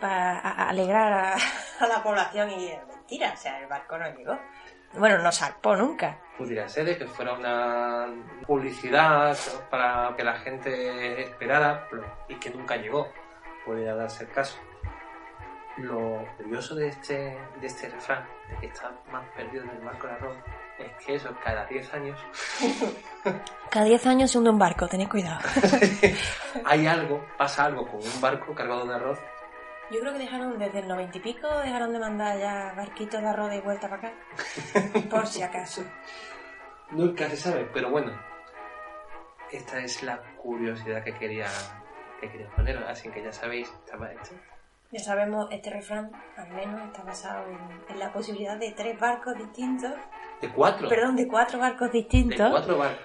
para 0.00 0.68
alegrar 0.68 1.12
a, 1.80 1.86
la 1.86 2.02
población 2.04 2.50
y 2.50 2.68
es 2.68 2.86
mentira, 2.86 3.32
o 3.32 3.36
sea, 3.36 3.58
el 3.58 3.66
barco 3.66 3.98
no 3.98 4.08
llegó. 4.14 4.38
Bueno, 4.92 5.18
no 5.18 5.32
zarpó 5.32 5.74
nunca. 5.74 6.20
pudiera 6.38 6.68
ser 6.68 6.84
de 6.84 6.96
que 6.96 7.06
fuera 7.06 7.32
una 7.32 8.06
publicidad 8.46 9.36
para 9.70 10.14
que 10.16 10.22
la 10.22 10.34
gente 10.34 11.22
esperara 11.22 11.88
y 12.28 12.36
que 12.36 12.50
nunca 12.50 12.76
llegó. 12.76 13.08
Podría 13.66 13.96
darse 13.96 14.22
el 14.22 14.30
caso. 14.30 14.56
Lo 15.78 16.24
curioso 16.36 16.76
de 16.76 16.88
este, 16.88 17.36
de 17.60 17.66
este 17.66 17.88
refrán, 17.88 18.24
de 18.48 18.56
que 18.58 18.66
está 18.66 18.92
más 19.10 19.28
perdido 19.30 19.64
en 19.64 19.70
el 19.70 19.82
marco 19.82 20.06
del 20.06 20.16
arroz, 20.16 20.36
es 20.78 21.04
que 21.04 21.14
eso 21.14 21.30
cada 21.42 21.66
10 21.66 21.94
años 21.94 22.18
Cada 23.74 23.86
10 23.86 24.06
años 24.06 24.30
se 24.30 24.38
hunde 24.38 24.50
un 24.50 24.58
barco, 24.58 24.86
tened 24.86 25.08
cuidado. 25.08 25.40
hay 26.64 26.86
algo, 26.86 27.26
pasa 27.36 27.64
algo 27.64 27.84
con 27.88 28.00
un 28.00 28.20
barco 28.20 28.54
cargado 28.54 28.86
de 28.86 28.94
arroz. 28.94 29.18
Yo 29.90 29.98
creo 29.98 30.12
que 30.12 30.20
dejaron 30.20 30.56
desde 30.58 30.78
el 30.78 30.86
90 30.86 31.18
y 31.18 31.20
pico, 31.20 31.48
dejaron 31.58 31.92
de 31.92 31.98
mandar 31.98 32.38
ya 32.38 32.72
barquitos 32.76 33.20
de 33.20 33.26
arroz 33.26 33.50
de 33.50 33.60
vuelta 33.62 33.88
para 33.88 34.08
acá. 34.08 34.14
Por 35.10 35.26
si 35.26 35.42
acaso. 35.42 35.82
Nunca 36.92 37.28
se 37.28 37.36
sabe, 37.36 37.68
pero 37.72 37.90
bueno, 37.90 38.12
esta 39.50 39.80
es 39.80 40.04
la 40.04 40.20
curiosidad 40.36 41.02
que 41.02 41.12
quería, 41.14 41.48
que 42.20 42.30
quería 42.30 42.48
poner, 42.50 42.78
así 42.84 43.10
que 43.10 43.24
ya 43.24 43.32
sabéis, 43.32 43.68
estaba 43.84 44.12
hecho. 44.12 44.34
Ya 44.92 45.00
sabemos, 45.00 45.48
este 45.50 45.70
refrán 45.70 46.12
al 46.36 46.50
menos 46.50 46.80
está 46.86 47.02
basado 47.02 47.44
en, 47.48 47.82
en 47.88 47.98
la 47.98 48.12
posibilidad 48.12 48.56
de 48.56 48.70
tres 48.70 48.98
barcos 49.00 49.36
distintos, 49.36 49.94
De 50.46 50.52
cuatro. 50.52 50.88
perdón, 50.88 51.16
de 51.16 51.28
cuatro 51.28 51.58
barcos 51.58 51.92
de 51.92 51.98
distintos 51.98 52.50
cuatro 52.50 52.76
barcos. 52.78 53.04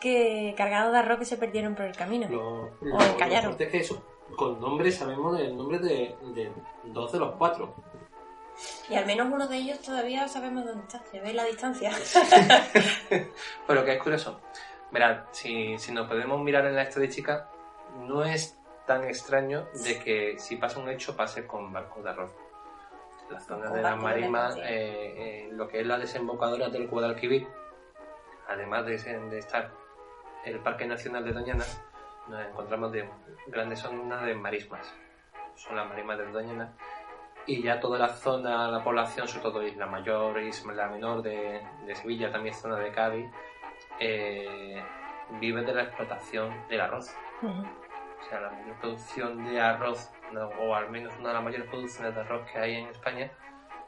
que 0.00 0.54
cargados 0.56 0.92
de 0.92 0.98
arroz 0.98 1.18
que 1.18 1.24
se 1.24 1.36
perdieron 1.36 1.74
por 1.74 1.84
el 1.86 1.96
camino. 1.96 2.28
Lo, 2.28 2.64
O 2.96 3.02
encallaron. 3.02 3.52
fuerte 3.52 3.64
es 3.64 3.70
que 3.70 3.78
eso, 3.78 4.02
con 4.36 4.60
nombre 4.60 4.90
sabemos 4.92 5.38
el 5.40 5.56
nombre 5.56 5.78
de, 5.78 6.16
de 6.34 6.52
dos 6.84 7.12
de 7.12 7.18
los 7.18 7.34
cuatro. 7.36 7.74
Y 8.88 8.94
al 8.94 9.04
menos 9.06 9.28
uno 9.32 9.48
de 9.48 9.56
ellos 9.56 9.80
todavía 9.80 10.28
sabemos 10.28 10.64
dónde 10.64 10.82
está, 10.82 11.02
se 11.10 11.20
ve 11.20 11.32
la 11.34 11.44
distancia. 11.44 11.90
Pero 13.66 13.84
que 13.84 13.92
es 13.94 14.02
curioso. 14.02 14.40
Verad, 14.92 15.24
si, 15.32 15.76
si 15.78 15.90
nos 15.92 16.06
podemos 16.06 16.40
mirar 16.40 16.64
en 16.66 16.76
la 16.76 16.82
estadística, 16.82 17.48
no 18.06 18.24
es 18.24 18.56
tan 18.86 19.02
extraño 19.04 19.66
de 19.84 19.98
que 19.98 20.38
si 20.38 20.56
pasa 20.56 20.78
un 20.78 20.88
hecho 20.88 21.16
pase 21.16 21.46
con 21.46 21.72
barcos 21.72 22.04
de 22.04 22.10
arroz. 22.10 22.30
La 23.30 23.40
zona 23.40 23.70
de 23.70 23.82
las 23.82 23.96
mercancía. 23.96 24.70
eh, 24.70 25.14
eh, 25.16 25.48
lo 25.52 25.66
que 25.68 25.80
es 25.80 25.86
la 25.86 25.98
desembocadura 25.98 26.68
del 26.68 26.88
Guadalquivir, 26.88 27.46
además 28.48 28.84
de, 28.86 28.98
de 28.98 29.38
estar 29.38 29.70
el 30.44 30.58
Parque 30.60 30.86
Nacional 30.86 31.24
de 31.24 31.32
Doñana, 31.32 31.64
nos 32.28 32.40
encontramos 32.46 32.92
de 32.92 33.08
grandes 33.46 33.80
zonas 33.80 34.24
de 34.24 34.34
marismas. 34.34 34.94
Son 35.54 35.76
las 35.76 35.88
marismas 35.88 36.18
de 36.18 36.30
Doñana. 36.30 36.72
Y 37.46 37.62
ya 37.62 37.78
toda 37.78 37.98
la 37.98 38.08
zona, 38.08 38.68
la 38.70 38.82
población, 38.82 39.28
sobre 39.28 39.42
todo 39.42 39.62
Isla 39.62 39.86
Mayor, 39.86 40.40
Isla 40.40 40.88
Menor 40.88 41.22
de, 41.22 41.60
de 41.86 41.94
Sevilla, 41.94 42.32
también 42.32 42.54
zona 42.54 42.76
de 42.76 42.90
Cádiz, 42.90 43.30
eh, 44.00 44.82
vive 45.40 45.62
de 45.62 45.74
la 45.74 45.82
explotación 45.82 46.66
del 46.68 46.80
arroz. 46.80 47.14
O 48.24 48.28
sea, 48.28 48.40
la 48.40 48.50
mayor 48.50 48.76
producción 48.80 49.44
de 49.44 49.60
arroz, 49.60 50.10
o 50.58 50.74
al 50.74 50.90
menos 50.90 51.12
una 51.18 51.28
de 51.28 51.34
las 51.34 51.44
mayores 51.44 51.68
producciones 51.68 52.14
de 52.14 52.20
arroz 52.22 52.50
que 52.50 52.58
hay 52.58 52.76
en 52.76 52.86
España, 52.88 53.30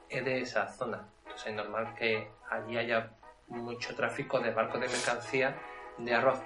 es 0.09 0.25
de 0.25 0.41
esa 0.41 0.69
zona. 0.69 1.09
Entonces 1.21 1.47
es 1.49 1.55
normal 1.55 1.95
que 1.95 2.31
allí 2.51 2.77
haya 2.77 3.13
mucho 3.49 3.95
tráfico 3.95 4.39
de 4.41 4.51
barcos 4.51 4.81
de 4.81 4.89
mercancía 4.89 5.57
de 5.99 6.15
arroz. 6.15 6.41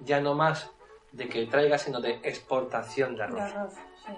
Ya 0.00 0.20
no 0.20 0.34
más 0.34 0.70
de 1.12 1.28
que 1.28 1.46
traiga, 1.46 1.78
sino 1.78 2.00
de 2.00 2.20
exportación 2.22 3.12
de 3.12 3.18
De 3.18 3.22
arroz. 3.24 3.40
arroz, 3.40 3.74
sí. 4.04 4.12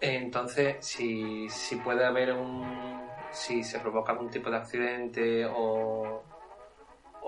Entonces, 0.00 0.76
si, 0.86 1.48
si 1.48 1.76
puede 1.76 2.04
haber 2.04 2.32
un. 2.32 2.98
Si 3.30 3.62
se 3.62 3.78
provoca 3.80 4.12
algún 4.12 4.30
tipo 4.30 4.48
de 4.50 4.56
accidente 4.56 5.44
o, 5.44 6.22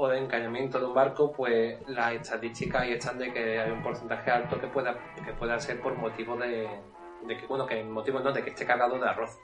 o 0.01 0.09
de 0.09 0.17
encallamiento 0.17 0.79
de 0.79 0.87
un 0.87 0.95
barco, 0.95 1.31
pues 1.31 1.77
las 1.89 2.15
estadísticas 2.15 2.83
ahí 2.83 2.93
están 2.93 3.19
de 3.19 3.31
que 3.35 3.61
hay 3.61 3.71
un 3.71 3.83
porcentaje 3.83 4.31
alto 4.31 4.59
que 4.59 4.67
pueda, 4.67 4.97
que 5.23 5.35
pueda 5.35 5.59
ser 5.59 5.79
por 5.79 5.95
motivo 5.95 6.39
de, 6.39 6.71
que, 7.29 7.47
bueno, 7.47 7.67
que 7.67 7.85
motivo 7.85 8.19
no, 8.21 8.33
de 8.33 8.43
que 8.43 8.49
esté 8.49 8.65
cargado 8.65 8.99
de 8.99 9.07
arroz. 9.07 9.39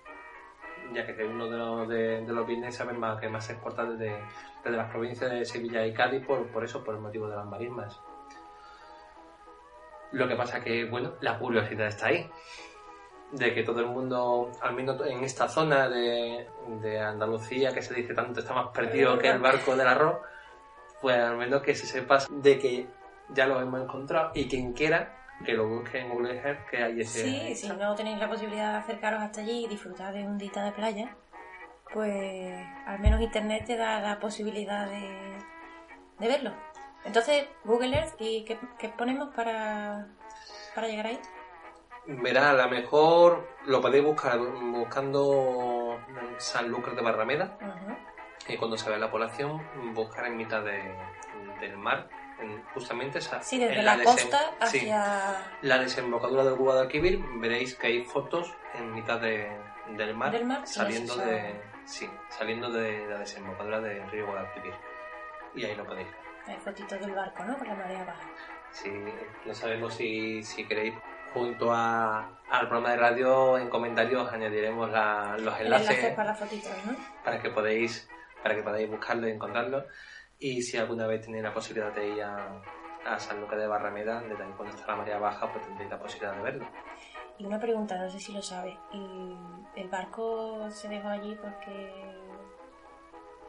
Ya 0.95 1.05
que 1.05 1.13
es 1.13 1.29
uno 1.29 1.47
de 1.51 1.59
los, 1.59 1.89
de, 1.89 2.23
los 2.27 2.47
bienes 2.47 2.75
saben 2.75 2.99
más, 2.99 3.21
que 3.21 3.29
más 3.29 3.45
se 3.45 3.53
exporta 3.53 3.85
desde, 3.85 4.17
desde 4.65 4.77
las 4.79 4.91
provincias 4.91 5.31
de 5.31 5.45
Sevilla 5.45 5.85
y 5.85 5.93
Cádiz 5.93 6.25
por, 6.25 6.47
por 6.47 6.65
eso, 6.65 6.83
por 6.83 6.95
el 6.95 7.03
motivo 7.03 7.29
de 7.29 7.37
las 7.37 7.45
marismas. 7.45 8.01
Lo 10.13 10.27
que 10.27 10.37
pasa 10.37 10.65
que, 10.65 10.87
bueno, 10.87 11.13
la 11.21 11.39
curiosidad 11.39 11.89
está 11.89 12.07
ahí 12.07 12.31
de 13.33 13.53
que 13.53 13.63
todo 13.63 13.81
el 13.81 13.89
mundo, 13.89 14.53
al 14.63 14.73
menos 14.73 15.05
en 15.07 15.23
esta 15.23 15.49
zona 15.49 15.87
de, 15.91 16.49
de 16.81 16.99
Andalucía, 16.99 17.75
que 17.75 17.83
se 17.83 17.93
dice 17.93 18.15
tanto 18.15 18.41
está 18.41 18.55
más 18.55 18.69
perdido 18.69 19.19
que 19.19 19.29
el 19.29 19.41
barco 19.41 19.77
del 19.77 19.89
arroz, 19.89 20.19
pues 21.07 21.23
al 21.23 21.37
menos 21.37 21.63
que 21.63 21.73
se 21.73 21.87
sepa 21.87 22.19
de 22.29 22.59
que 22.59 22.89
ya 23.29 23.47
lo 23.47 23.61
hemos 23.61 23.81
encontrado 23.81 24.33
y 24.35 24.49
quien 24.49 24.73
quiera 24.73 25.17
que 25.45 25.53
lo 25.53 25.69
busque 25.69 26.01
en 26.01 26.09
Google 26.09 26.37
Earth, 26.37 26.69
que 26.69 26.83
hay 26.83 27.01
ese... 27.01 27.23
Sí, 27.23 27.55
si 27.55 27.69
no 27.69 27.95
tenéis 27.95 28.19
la 28.19 28.29
posibilidad 28.29 28.73
de 28.73 28.79
acercaros 28.79 29.23
hasta 29.23 29.41
allí 29.41 29.67
y 29.67 29.69
disfrutar 29.69 30.13
de 30.13 30.27
un 30.27 30.37
dita 30.37 30.65
de 30.65 30.73
playa, 30.73 31.17
pues 31.95 32.67
al 32.87 32.99
menos 32.99 33.21
internet 33.21 33.67
te 33.67 33.77
da 33.77 34.01
la 34.01 34.19
posibilidad 34.19 34.91
de, 34.91 35.39
de 36.19 36.27
verlo. 36.27 36.53
Entonces, 37.05 37.47
Google 37.63 37.97
Earth, 37.97 38.15
¿y 38.19 38.45
qué, 38.45 38.59
qué 38.77 38.89
ponemos 38.89 39.33
para, 39.33 40.09
para 40.75 40.89
llegar 40.89 41.07
ahí? 41.07 41.21
Verá, 42.09 42.51
a 42.51 42.55
lo 42.55 42.69
mejor 42.69 43.47
lo 43.67 43.81
podéis 43.81 44.03
buscar 44.03 44.41
buscando 44.41 46.01
San 46.39 46.69
Lucas 46.69 46.97
de 46.97 47.03
Barrameda, 47.03 47.57
Ujú. 47.61 48.16
Y 48.49 48.57
cuando 48.57 48.77
se 48.77 48.91
ve 48.91 48.99
la 48.99 49.11
población, 49.11 49.63
buscar 49.95 50.27
en 50.27 50.37
mitad 50.37 50.63
de- 50.63 50.95
del 51.61 51.77
mar 51.77 52.09
en 52.39 52.63
justamente 52.75 53.19
esa. 53.19 53.43
Sí, 53.43 53.59
desde 53.59 53.83
la, 53.83 54.03
costa 54.03 54.39
sí, 54.67 54.79
hacia 54.79 55.43
la 55.63 55.79
desembocadura 55.79 56.45
del 56.45 56.55
Guadalquivir, 56.55 57.23
veréis 57.37 57.75
que 57.75 57.87
hay 57.87 58.05
fotos 58.05 58.53
en 58.75 58.93
mitad 58.95 59.19
de- 59.21 59.51
del 59.97 60.15
mar, 60.15 60.33
Del 60.33 60.45
mar, 60.45 60.67
sí, 60.67 60.75
saliendo 60.75 61.17
de 61.17 61.61
sí, 61.85 62.11
saliendo 62.29 62.71
de 62.71 63.07
la 63.07 63.19
desembocadura 63.19 63.81
del 63.81 64.11
río 64.11 64.27
Guadalquivir. 64.27 64.75
Y 65.55 65.65
ahí 65.65 65.75
lo 65.75 65.85
podéis 65.87 66.09
ver. 66.09 66.17
hay 66.49 66.57
fotitos 66.61 67.01
del 67.01 67.13
barco, 67.13 67.45
¿no? 67.45 67.57
Con 67.57 67.69
la 67.69 67.75
marea 67.75 68.05
baja. 68.05 68.21
Sí, 68.73 68.91
no 69.47 69.55
sabemos 69.55 69.95
si, 69.95 70.43
si 70.43 70.65
queréis 70.67 70.95
junto 71.33 71.73
a, 71.73 72.39
al 72.51 72.69
programa 72.69 72.91
de 72.91 72.97
radio 72.99 73.57
en 73.59 73.69
comentarios 73.71 74.31
añadiremos 74.33 74.91
la- 74.91 75.37
los 75.39 75.59
enlaces 75.61 75.89
enlace 75.91 76.11
para 76.15 76.29
las 76.31 76.39
fotitos, 76.39 76.73
¿no? 76.85 76.95
para 77.25 77.41
que 77.41 77.49
podáis 77.51 78.09
para 78.47 78.55
que 78.55 78.63
podáis 78.63 78.89
buscarlo 78.89 79.27
y 79.27 79.33
encontrarlo 79.33 79.87
y 80.39 80.63
si 80.63 80.77
alguna 80.77 81.09
vez 81.09 81.23
tenéis 81.23 81.43
la 81.43 81.53
posibilidad 81.53 81.93
de 81.93 82.09
ir 82.11 82.23
a, 82.23 82.63
a 83.05 83.19
San 83.19 83.41
Lucas 83.41 83.59
de 83.59 83.67
Barrameda 83.67 84.21
de 84.21 84.35
ahí 84.41 84.53
cuando 84.57 84.73
está 84.73 84.87
la 84.87 84.99
marea 84.99 85.19
baja 85.19 85.53
pues 85.53 85.67
tendréis 85.67 85.91
la 85.91 85.99
posibilidad 85.99 86.37
de 86.37 86.43
verlo 86.43 86.67
Y 87.39 87.45
una 87.45 87.59
pregunta, 87.59 87.99
no 87.99 88.09
sé 88.09 88.21
si 88.21 88.33
lo 88.33 88.41
sabes. 88.41 88.77
¿Y 88.93 89.37
¿El 89.75 89.89
barco 89.89 90.71
se 90.71 90.89
dejó 90.89 91.09
allí 91.09 91.37
porque 91.43 91.93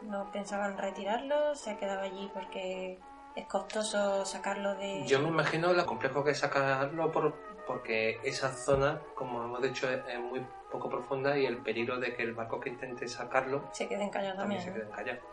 no 0.01 0.31
pensaban 0.31 0.75
retirarlo? 0.79 1.53
¿Se 1.53 1.69
ha 1.69 1.77
quedado 1.77 2.01
allí 2.01 2.31
porque 2.33 2.97
es 3.35 3.45
costoso 3.45 4.25
sacarlo 4.25 4.73
de...? 4.73 5.05
yo 5.05 5.19
me 5.19 5.27
imagino 5.27 5.73
lo 5.73 5.85
complejo 5.85 6.23
que 6.23 6.31
es 6.31 6.39
sacarlo 6.39 7.11
por, 7.11 7.35
porque 7.67 8.19
esa 8.23 8.51
zona 8.53 9.01
como 9.13 9.43
hemos 9.43 9.61
dicho 9.61 9.89
es, 9.89 9.99
es 10.07 10.19
muy 10.19 10.45
poco 10.71 10.89
profunda 10.89 11.37
y 11.37 11.45
el 11.45 11.57
peligro 11.57 11.99
de 11.99 12.15
que 12.15 12.23
el 12.23 12.33
barco 12.33 12.59
que 12.59 12.69
intente 12.69 13.07
sacarlo 13.07 13.69
Se 13.73 13.87
queden 13.87 14.09
callados 14.09 14.37
también 14.39 14.63
también, 14.63 14.85
se 14.87 14.95
callados 14.95 15.23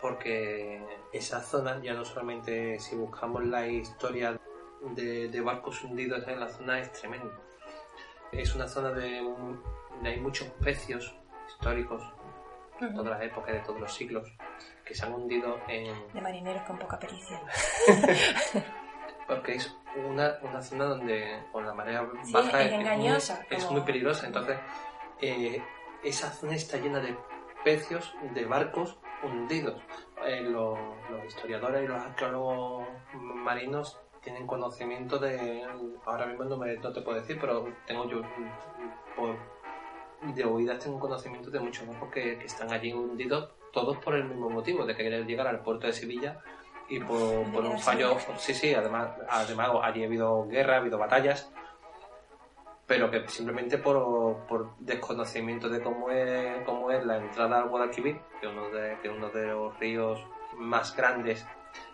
porque 0.00 0.82
esa 1.12 1.40
zona 1.40 1.80
ya 1.80 1.94
no 1.94 2.04
solamente 2.04 2.78
si 2.80 2.96
buscamos 2.96 3.44
la 3.46 3.66
historia 3.68 4.38
de, 4.80 5.28
de 5.28 5.40
barcos 5.40 5.82
hundidos 5.84 6.26
en 6.26 6.40
la 6.40 6.48
zona 6.48 6.80
es 6.80 6.90
tremendo. 6.92 7.32
Es 8.32 8.52
una 8.56 8.66
zona 8.66 8.90
de, 8.90 9.20
un- 9.22 9.62
de 10.02 10.08
hay 10.10 10.18
muchos 10.20 10.48
pecios 10.64 11.14
históricos 11.46 12.02
de 12.80 12.88
todas 12.88 13.10
las 13.12 13.22
épocas 13.22 13.54
de 13.54 13.60
todos 13.60 13.78
los 13.78 13.92
siglos 13.94 14.28
que 14.84 14.92
se 14.92 15.04
han 15.06 15.12
hundido 15.12 15.60
en 15.68 15.84
De 16.12 16.20
marineros 16.20 16.62
con 16.64 16.78
poca 16.80 16.98
pericia. 16.98 17.40
porque 19.28 19.54
es 19.54 19.76
una, 19.96 20.38
una 20.42 20.62
zona 20.62 20.84
donde 20.86 21.42
con 21.52 21.66
la 21.66 21.74
marea 21.74 22.08
Sí, 22.24 22.32
baja 22.32 22.62
es 22.62 22.70
muy- 22.72 22.80
engañosa, 22.80 23.46
es 23.50 23.64
como- 23.64 23.78
muy 23.78 23.86
peligrosa. 23.86 24.26
Entonces 24.26 24.58
eh, 25.20 25.62
esa 26.02 26.30
zona 26.30 26.54
está 26.54 26.78
llena 26.78 27.00
de 27.00 27.16
pecios 27.64 28.14
de 28.34 28.44
barcos 28.44 28.98
hundidos. 29.22 29.80
Eh, 30.26 30.40
lo- 30.42 30.96
los 31.10 31.24
historiadores 31.26 31.84
y 31.84 31.88
los 31.88 32.00
arqueólogos 32.00 32.86
marinos 33.14 33.98
tienen 34.20 34.46
conocimiento 34.46 35.18
de 35.18 35.64
ahora 36.06 36.26
mismo 36.26 36.44
no, 36.44 36.56
me- 36.56 36.76
no 36.76 36.92
te 36.92 37.02
puedo 37.02 37.18
decir 37.20 37.38
pero 37.40 37.66
tengo 37.86 38.08
yo 38.08 38.22
por 39.16 39.36
de 40.32 40.44
oídas 40.44 40.78
tengo 40.78 41.00
conocimiento 41.00 41.50
de 41.50 41.58
muchos 41.58 41.86
barcos 41.88 42.08
que, 42.12 42.38
que 42.38 42.44
están 42.46 42.72
allí 42.72 42.92
hundidos 42.92 43.50
todos 43.72 43.96
por 43.98 44.14
el 44.14 44.24
mismo 44.24 44.48
motivo 44.48 44.86
de 44.86 44.94
querer 44.94 45.26
llegar 45.26 45.48
al 45.48 45.60
puerto 45.60 45.88
de 45.88 45.92
Sevilla 45.92 46.40
y 46.92 47.00
por, 47.00 47.64
un 47.64 47.78
fallo 47.78 48.18
sí 48.36 48.52
sí 48.52 48.74
además 48.74 49.10
además 49.28 49.70
allí 49.82 50.02
ha 50.02 50.06
habido 50.06 50.46
guerra 50.46 50.74
ha 50.74 50.78
habido 50.78 50.98
batallas 50.98 51.50
pero 52.86 53.10
que 53.10 53.26
simplemente 53.26 53.78
por, 53.78 54.76
desconocimiento 54.78 55.70
de 55.70 55.80
cómo 55.80 56.10
es, 56.10 56.62
cómo 56.66 56.90
es 56.90 57.02
la 57.06 57.16
entrada 57.16 57.60
al 57.60 57.70
Guadalquivir, 57.70 58.20
que 58.38 58.46
uno 58.46 58.68
de, 58.68 58.98
que 59.00 59.08
uno 59.08 59.30
de 59.30 59.46
los 59.46 59.78
ríos 59.78 60.22
más 60.58 60.94
grandes 60.94 61.46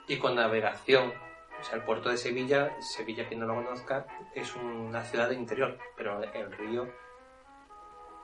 y 0.09 0.19
con 0.19 0.35
navegación. 0.35 1.13
O 1.61 1.63
sea, 1.63 1.77
el 1.77 1.85
puerto 1.85 2.09
de 2.09 2.17
Sevilla, 2.17 2.75
Sevilla 2.81 3.29
quien 3.29 3.39
no 3.39 3.47
lo 3.47 3.55
conozca, 3.55 4.07
es 4.35 4.57
una 4.57 5.05
ciudad 5.05 5.29
de 5.29 5.37
interior, 5.37 5.79
pero 5.97 6.21
el 6.21 6.51
río 6.51 6.89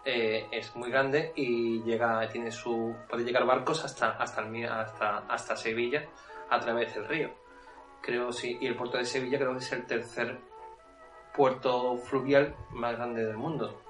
eh, 0.05 0.49
es 0.51 0.75
muy 0.75 0.91
grande 0.91 1.33
y 1.37 1.81
llega, 1.85 2.29
tiene 2.29 2.51
su, 2.51 2.93
puede 3.09 3.23
llegar 3.23 3.47
barcos 3.47 3.85
hasta, 3.85 4.11
hasta, 4.11 4.41
el, 4.41 4.67
hasta, 4.67 5.19
hasta 5.29 5.57
Sevilla 5.57 6.09
a 6.51 6.61
través 6.61 6.95
del 6.95 7.07
río. 7.07 7.31
Creo 8.01 8.33
sí, 8.33 8.59
y 8.61 8.67
el 8.67 8.77
puerto 8.77 8.99
de 8.99 9.05
Sevilla 9.05 9.39
creo 9.39 9.53
que 9.53 9.59
es 9.59 9.73
el 9.73 9.87
tercer 9.87 10.39
puerto 11.35 11.97
fluvial 11.99 12.55
más 12.71 12.97
grande 12.97 13.25
del 13.25 13.37
mundo. 13.37 13.81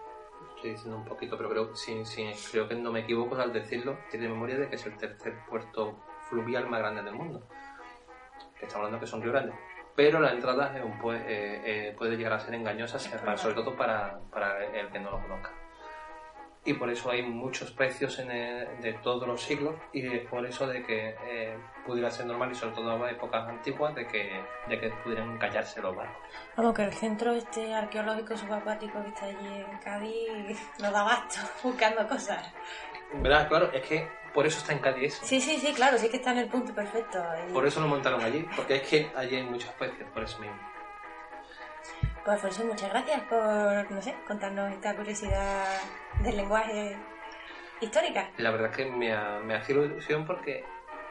Estoy 0.57 0.71
diciendo 0.71 0.97
un 0.99 1.05
poquito, 1.05 1.37
pero 1.37 1.51
creo, 1.51 1.75
sí, 1.77 2.05
sí, 2.05 2.31
creo 2.51 2.69
que 2.69 2.75
no 2.75 2.90
me 2.93 3.01
equivoco 3.01 3.37
al 3.37 3.53
decirlo. 3.53 3.99
Tiene 4.11 4.29
memoria 4.29 4.57
de 4.57 4.69
que 4.69 4.77
es 4.77 4.87
el 4.87 4.97
tercer 4.97 5.35
puerto 5.49 5.97
fluvial 6.29 6.69
más 6.69 6.81
grande 6.81 7.03
del 7.03 7.14
mundo. 7.14 7.47
Estamos 8.55 8.77
hablando 8.77 9.01
que 9.01 9.07
son 9.07 9.21
río 9.21 9.33
grandes. 9.33 9.55
Pero 9.95 10.21
la 10.21 10.33
entrada 10.33 10.77
es 10.77 10.83
un 10.85 10.99
pue- 10.99 11.23
eh, 11.27 11.62
eh, 11.88 11.95
puede 11.97 12.17
llegar 12.17 12.33
a 12.33 12.40
ser 12.40 12.55
engañosa, 12.55 12.99
sobre 12.99 13.55
todo 13.55 13.77
para, 13.77 14.19
para 14.31 14.64
el 14.64 14.88
que 14.90 14.99
no 15.01 15.11
lo 15.11 15.21
conozca. 15.21 15.53
Y 16.66 16.72
por 16.74 16.88
eso 16.88 17.11
hay 17.11 17.22
muchos 17.22 17.70
precios 17.72 18.18
en 18.18 18.31
el- 18.31 18.81
de 18.81 18.94
todos 18.94 19.29
los 19.29 19.42
siglos 19.42 19.74
y 19.92 20.18
por 20.20 20.46
eso 20.46 20.66
de 20.66 20.83
que 20.83 21.14
eh, 21.27 21.59
pudiera 21.85 22.11
ser 22.11 22.24
normal 22.24 22.50
y 22.53 22.55
sobre 22.55 22.74
todo 22.74 23.07
en 23.07 23.14
épocas 23.14 23.46
antiguas 23.48 23.94
de 23.94 24.07
que, 24.07 24.40
de 24.68 24.81
que 24.81 24.88
pudieran 25.03 25.37
callarse 25.37 25.83
los 25.83 25.94
barcos. 25.94 26.16
Vamos, 26.57 26.74
que 26.74 26.85
el 26.85 26.92
centro 26.94 27.33
este 27.33 27.74
arqueológico 27.74 28.35
subacuático 28.37 29.03
que 29.03 29.09
está 29.09 29.27
allí 29.27 29.46
en 29.46 29.79
Cádiz 29.79 30.59
no 30.81 30.90
da 30.90 31.03
basto 31.03 31.40
buscando 31.62 32.09
cosas. 32.09 32.50
¿Verdad? 33.12 33.46
Claro, 33.48 33.70
es 33.72 33.83
que 33.87 34.09
por 34.33 34.46
eso 34.46 34.59
está 34.59 34.72
en 34.72 34.79
Cádiz 34.79 35.14
eso. 35.14 35.27
Sí, 35.27 35.40
sí, 35.42 35.59
sí, 35.59 35.72
claro, 35.74 35.98
sí 35.98 36.09
que 36.09 36.16
está 36.16 36.33
en 36.33 36.38
el 36.38 36.48
punto 36.48 36.74
perfecto. 36.74 37.22
Por 37.53 37.66
eso 37.66 37.81
lo 37.81 37.88
montaron 37.88 38.22
allí, 38.22 38.44
porque 38.57 38.77
es 38.77 38.83
que 38.88 39.12
allí 39.14 39.37
hay 39.37 39.42
muchos 39.44 39.70
precios, 39.74 40.09
por 40.14 40.22
eso 40.22 40.38
mismo. 40.40 40.57
Pues 42.25 42.37
Alfonso, 42.37 42.65
muchas 42.65 42.91
gracias 42.91 43.21
por, 43.25 43.91
no 43.91 44.01
sé, 44.01 44.15
contarnos 44.27 44.73
esta 44.73 44.97
curiosidad 44.97 45.67
del 46.21 46.37
lenguaje 46.39 46.97
histórica. 47.81 48.31
La 48.39 48.51
verdad 48.51 48.71
es 48.71 48.77
que 48.77 48.87
me, 48.91 49.13
ha- 49.13 49.41
me 49.41 49.55
hace 49.55 49.73
ilusión 49.73 50.25
porque 50.25 50.65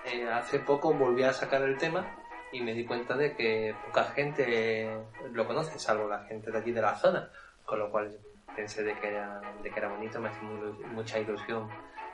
eh, 0.05 0.27
hace 0.27 0.59
poco 0.59 0.93
volví 0.93 1.23
a 1.23 1.31
sacar 1.33 1.61
el 1.61 1.77
tema 1.77 2.07
y 2.51 2.61
me 2.61 2.73
di 2.73 2.85
cuenta 2.85 3.15
de 3.15 3.35
que 3.35 3.75
poca 3.85 4.05
gente 4.05 4.97
lo 5.31 5.45
conoce, 5.45 5.77
salvo 5.77 6.07
la 6.07 6.23
gente 6.25 6.51
de 6.51 6.57
allí 6.57 6.71
de 6.71 6.81
la 6.81 6.95
zona, 6.95 7.29
con 7.65 7.77
lo 7.79 7.91
cual 7.91 8.17
pensé 8.55 8.83
de 8.83 8.95
que 8.99 9.07
era, 9.09 9.39
de 9.61 9.69
que 9.69 9.79
era 9.79 9.89
bonito, 9.89 10.19
me 10.19 10.29
hace 10.29 10.41
muy- 10.41 10.71
mucha 10.87 11.19
ilusión 11.19 11.69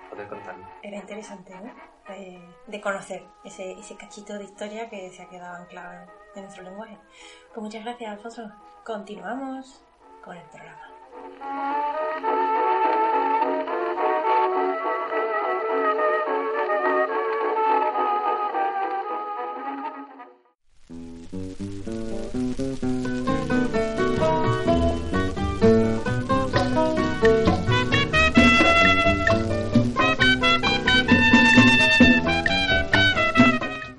poder 0.09 0.27
contarlo. 0.27 0.65
Era 0.83 0.97
interesante, 0.97 1.53
¿no? 1.55 1.73
De, 2.13 2.41
de 2.67 2.81
conocer 2.81 3.23
ese, 3.45 3.73
ese 3.73 3.95
cachito 3.95 4.33
de 4.37 4.43
historia 4.45 4.89
que 4.89 5.09
se 5.11 5.21
ha 5.23 5.29
quedado 5.29 5.57
anclado 5.63 5.93
en, 5.93 6.09
en 6.35 6.41
nuestro 6.43 6.63
lenguaje. 6.63 6.97
Pues 7.53 7.63
muchas 7.63 7.83
gracias, 7.83 8.11
Alfonso. 8.11 8.51
Continuamos 8.89 9.83
con 10.23 10.35
el 10.35 10.43
programa. 10.49 10.89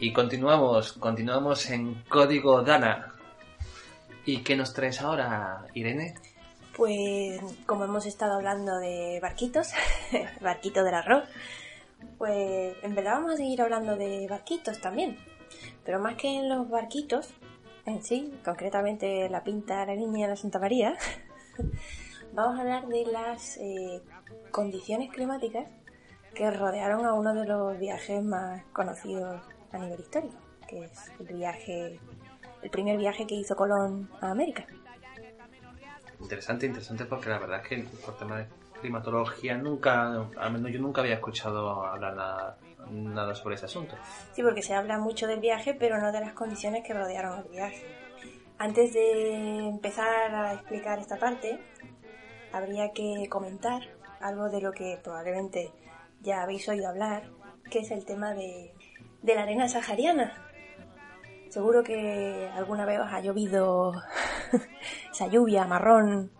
Y 0.01 0.13
continuamos, 0.13 0.95
continuamos 0.95 1.71
en 1.71 2.03
Código 2.09 2.63
Dana. 2.63 3.20
¿Y 4.25 4.43
qué 4.43 4.57
nos 4.57 4.75
traes 4.75 5.01
ahora, 5.01 5.67
Irene? 5.75 6.15
Pues 6.77 7.41
como 7.67 7.85
hemos 7.85 8.07
estado 8.07 8.35
hablando 8.35 8.79
de 8.79 9.19
barquitos, 9.21 9.73
barquito 10.41 10.85
del 10.85 10.95
arroz, 10.95 11.25
pues 12.19 12.77
en 12.83 12.95
verdad 12.95 13.15
vamos 13.15 13.35
a 13.35 13.37
seguir 13.37 13.61
hablando 13.63 13.97
de 13.97 14.27
barquitos 14.29 14.81
también. 14.81 15.19
Pero 15.85 16.01
más 16.01 16.17
que 16.17 16.29
en 16.29 16.49
los 16.49 16.69
barquitos 16.69 17.35
en 17.87 18.03
sí, 18.03 18.33
concretamente 18.45 19.29
la 19.29 19.43
pinta 19.43 19.85
la 19.87 19.95
niña 19.95 20.27
de 20.27 20.29
la 20.29 20.37
Santa 20.37 20.59
María, 20.59 20.97
vamos 22.33 22.59
a 22.59 22.63
hablar 22.63 22.87
de 22.87 23.07
las 23.07 23.57
eh, 23.57 24.03
condiciones 24.51 25.11
climáticas 25.11 25.67
que 26.35 26.51
rodearon 26.51 27.05
a 27.07 27.15
uno 27.15 27.35
de 27.35 27.47
los 27.47 27.79
viajes 27.79 28.23
más 28.23 28.63
conocidos 28.73 29.43
a 29.73 29.79
nivel 29.79 30.01
histórico, 30.01 30.37
que 30.69 30.85
es 30.85 31.13
el 31.19 31.37
viaje, 31.37 32.01
el 32.63 32.71
primer 32.71 32.99
viaje 32.99 33.27
que 33.27 33.35
hizo 33.35 33.57
Colón 33.57 34.11
a 34.21 34.31
América. 34.31 34.67
Interesante, 36.21 36.67
interesante 36.67 37.05
porque 37.07 37.31
la 37.31 37.39
verdad 37.39 37.61
es 37.63 37.69
que 37.69 37.85
por 38.05 38.17
tema 38.19 38.39
de 38.39 38.47
climatología 38.81 39.57
nunca, 39.57 40.27
al 40.37 40.53
menos 40.53 40.73
yo 40.73 40.81
nunca 40.81 41.01
había 41.01 41.15
escuchado 41.15 41.85
hablar 41.85 42.15
nada, 42.15 42.59
nada 42.91 43.35
sobre 43.35 43.55
ese 43.55 43.67
asunto. 43.67 43.97
Sí, 44.33 44.43
porque 44.43 44.63
se 44.63 44.75
habla 44.75 44.99
mucho 44.99 45.27
del 45.27 45.41
viaje, 45.41 45.75
pero 45.75 45.99
no 45.99 46.13
de 46.13 46.21
las 46.21 46.33
condiciones 46.33 46.85
que 46.87 46.95
rodearon 46.95 47.39
el 47.41 47.49
viaje. 47.49 47.85
Antes 48.59 48.93
de 48.93 49.69
empezar 49.69 50.35
a 50.35 50.55
explicar 50.55 50.99
esta 50.99 51.17
parte, 51.17 51.59
habría 52.53 52.93
que 52.93 53.27
comentar 53.31 53.83
algo 54.21 54.51
de 54.51 54.61
lo 54.61 54.73
que 54.73 54.99
probablemente 55.03 55.73
ya 56.21 56.43
habéis 56.43 56.69
oído 56.69 56.89
hablar, 56.89 57.31
que 57.71 57.81
es 57.81 57.91
el 57.91 58.05
tema 58.05 58.35
de, 58.35 58.75
de 59.23 59.35
la 59.35 59.43
arena 59.43 59.69
sahariana. 59.69 60.50
Seguro 61.51 61.83
que 61.83 62.49
alguna 62.55 62.85
vez 62.87 63.01
os 63.01 63.13
ha 63.13 63.21
llovido 63.21 63.93
esa 65.13 65.27
lluvia 65.27 65.67
marrón 65.67 66.31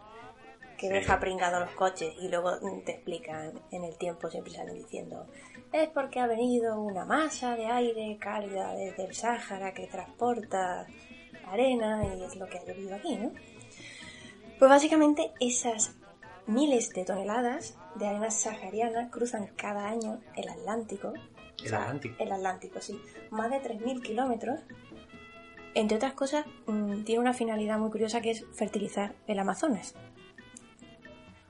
que 0.79 0.87
Sí. 0.87 0.93
deja 0.95 1.21
pringados 1.21 1.61
los 1.61 1.71
coches 1.73 2.15
y 2.21 2.29
luego 2.29 2.53
te 2.87 2.93
explican 2.93 3.53
en 3.71 3.85
el 3.85 3.99
tiempo, 3.99 4.31
siempre 4.31 4.53
salen 4.53 4.77
diciendo 4.77 5.27
es 5.73 5.89
porque 5.89 6.19
ha 6.21 6.27
venido 6.27 6.81
una 6.81 7.05
masa 7.05 7.55
de 7.55 7.67
aire 7.67 8.17
cálida 8.19 8.75
desde 8.75 9.05
el 9.05 9.15
Sáhara 9.15 9.73
que 9.73 9.87
transporta 9.87 10.87
arena 11.47 12.03
y 12.17 12.23
es 12.25 12.37
lo 12.37 12.49
que 12.49 12.59
ha 12.59 12.65
llovido 12.65 12.97
aquí, 12.97 13.17
¿no? 13.17 13.31
Pues 14.59 14.69
básicamente 14.71 15.33
esas 15.39 15.95
miles 16.47 16.91
de 16.91 17.05
toneladas 17.05 17.77
de 17.95 18.07
arena 18.09 18.31
sahariana 18.31 19.11
cruzan 19.11 19.47
cada 19.57 19.87
año 19.87 20.21
el 20.37 20.49
Atlántico. 20.49 21.13
El 21.65 21.75
Atlántico. 21.75 22.15
El 22.19 22.33
Atlántico, 22.33 22.81
sí. 22.81 23.01
Más 23.31 23.51
de 23.51 23.63
3.000 23.63 24.03
kilómetros. 24.03 24.61
Entre 25.75 25.97
otras 25.97 26.15
cosas, 26.15 26.47
mm, 26.67 27.05
tiene 27.05 27.21
una 27.21 27.33
finalidad 27.33 27.79
muy 27.79 27.91
curiosa 27.91 28.21
que 28.21 28.33
es 28.33 28.45
fertilizar 28.53 29.15
el 29.27 29.39
Amazonas. 29.39 29.95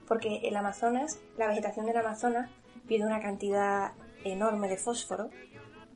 Porque 0.07 0.41
el 0.45 0.57
Amazonas, 0.57 1.21
la 1.39 1.47
vegetación 1.47 1.87
del 1.87 1.97
Amazonas, 1.97 2.51
pide 2.87 3.07
una 3.07 3.21
cantidad 3.21 3.93
enorme 4.25 4.69
de 4.69 4.77
fósforo, 4.77 5.31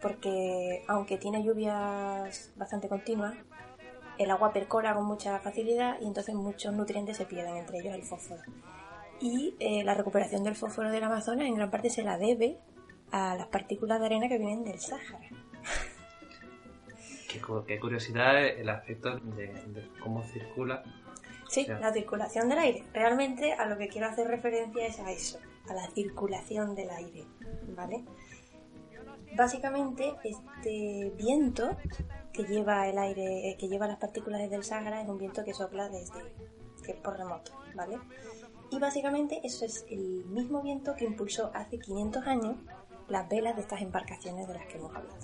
porque 0.00 0.84
aunque 0.86 1.18
tiene 1.18 1.42
lluvias 1.42 2.52
bastante 2.56 2.88
continuas, 2.88 3.34
el 4.18 4.30
agua 4.30 4.52
percora 4.52 4.94
con 4.94 5.04
mucha 5.04 5.38
facilidad 5.40 6.00
y 6.00 6.06
entonces 6.06 6.34
muchos 6.34 6.72
nutrientes 6.72 7.16
se 7.16 7.26
pierden, 7.26 7.56
entre 7.56 7.80
ellos 7.80 7.94
el 7.94 8.02
fósforo. 8.02 8.42
Y 9.20 9.54
eh, 9.58 9.84
la 9.84 9.94
recuperación 9.94 10.44
del 10.44 10.56
fósforo 10.56 10.90
del 10.90 11.04
Amazonas 11.04 11.46
en 11.46 11.54
gran 11.54 11.70
parte 11.70 11.90
se 11.90 12.02
la 12.02 12.16
debe 12.16 12.58
a 13.10 13.34
las 13.36 13.48
partículas 13.48 14.00
de 14.00 14.06
arena 14.06 14.28
que 14.28 14.38
vienen 14.38 14.64
del 14.64 14.80
Sáhara. 14.80 15.28
Qué, 17.40 17.64
qué 17.66 17.80
curiosidad 17.80 18.44
el 18.46 18.68
aspecto 18.68 19.16
de, 19.18 19.46
de 19.48 19.88
cómo 20.02 20.22
circula. 20.24 20.82
Sí, 21.48 21.66
Ya. 21.66 21.78
la 21.78 21.92
circulación 21.92 22.48
del 22.48 22.58
aire. 22.58 22.84
Realmente 22.92 23.52
a 23.52 23.66
lo 23.66 23.76
que 23.78 23.88
quiero 23.88 24.08
hacer 24.08 24.26
referencia 24.26 24.86
es 24.86 24.98
a 24.98 25.10
eso, 25.12 25.38
a 25.68 25.74
la 25.74 25.86
circulación 25.90 26.74
del 26.74 26.90
aire, 26.90 27.24
¿vale? 27.76 28.04
Básicamente 29.36 30.14
este 30.24 31.12
viento 31.16 31.76
que 32.32 32.44
lleva 32.44 32.88
el 32.88 32.98
aire, 32.98 33.50
eh, 33.50 33.56
que 33.58 33.68
lleva 33.68 33.86
las 33.86 33.98
partículas 33.98 34.40
desde 34.40 34.56
el 34.56 34.64
Sáhara 34.64 35.02
es 35.02 35.08
un 35.08 35.18
viento 35.18 35.44
que 35.44 35.54
sopla 35.54 35.88
desde 35.88 36.20
que 36.84 36.92
es 36.92 36.98
por 36.98 37.16
remoto, 37.16 37.52
¿vale? 37.74 37.98
Y 38.70 38.78
básicamente 38.78 39.40
eso 39.44 39.64
es 39.64 39.84
el 39.90 40.24
mismo 40.26 40.62
viento 40.62 40.94
que 40.94 41.04
impulsó 41.04 41.50
hace 41.54 41.78
500 41.78 42.26
años 42.26 42.56
las 43.08 43.28
velas 43.28 43.54
de 43.56 43.62
estas 43.62 43.82
embarcaciones 43.82 44.46
de 44.48 44.54
las 44.54 44.66
que 44.66 44.78
hemos 44.78 44.94
hablado, 44.94 45.18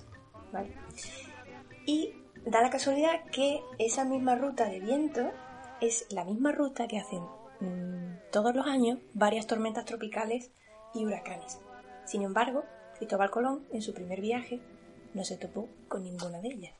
¿vale? 0.52 0.74
Y 1.90 2.14
da 2.46 2.62
la 2.62 2.70
casualidad 2.70 3.24
que 3.32 3.64
esa 3.80 4.04
misma 4.04 4.36
ruta 4.36 4.66
de 4.66 4.78
viento 4.78 5.32
es 5.80 6.06
la 6.10 6.24
misma 6.24 6.52
ruta 6.52 6.86
que 6.86 7.00
hacen 7.00 7.24
mm, 7.58 8.30
todos 8.30 8.54
los 8.54 8.64
años 8.64 9.00
varias 9.12 9.48
tormentas 9.48 9.86
tropicales 9.86 10.52
y 10.94 11.04
huracanes. 11.04 11.58
Sin 12.04 12.22
embargo, 12.22 12.64
Cristóbal 12.96 13.32
Colón, 13.32 13.66
en 13.72 13.82
su 13.82 13.92
primer 13.92 14.20
viaje, 14.20 14.60
no 15.14 15.24
se 15.24 15.36
topó 15.36 15.68
con 15.88 16.04
ninguna 16.04 16.40
de 16.40 16.50
ellas. 16.50 16.74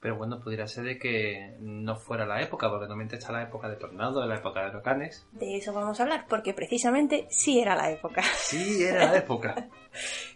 Pero 0.00 0.16
bueno, 0.16 0.40
pudiera 0.40 0.66
ser 0.66 0.84
de 0.84 0.98
que 0.98 1.54
no 1.60 1.96
fuera 1.96 2.24
la 2.24 2.40
época, 2.40 2.70
porque 2.70 2.86
normalmente 2.86 3.16
está 3.16 3.32
la 3.32 3.42
época 3.42 3.68
de 3.68 3.76
tornados, 3.76 4.26
la 4.26 4.36
época 4.36 4.62
de 4.62 4.70
huracanes. 4.70 5.26
De 5.32 5.58
eso 5.58 5.74
vamos 5.74 6.00
a 6.00 6.04
hablar, 6.04 6.24
porque 6.26 6.54
precisamente 6.54 7.26
sí 7.28 7.60
era 7.60 7.76
la 7.76 7.90
época. 7.90 8.22
Sí, 8.36 8.82
era 8.82 9.12
la 9.12 9.18
época. 9.18 9.68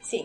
Sí, 0.02 0.24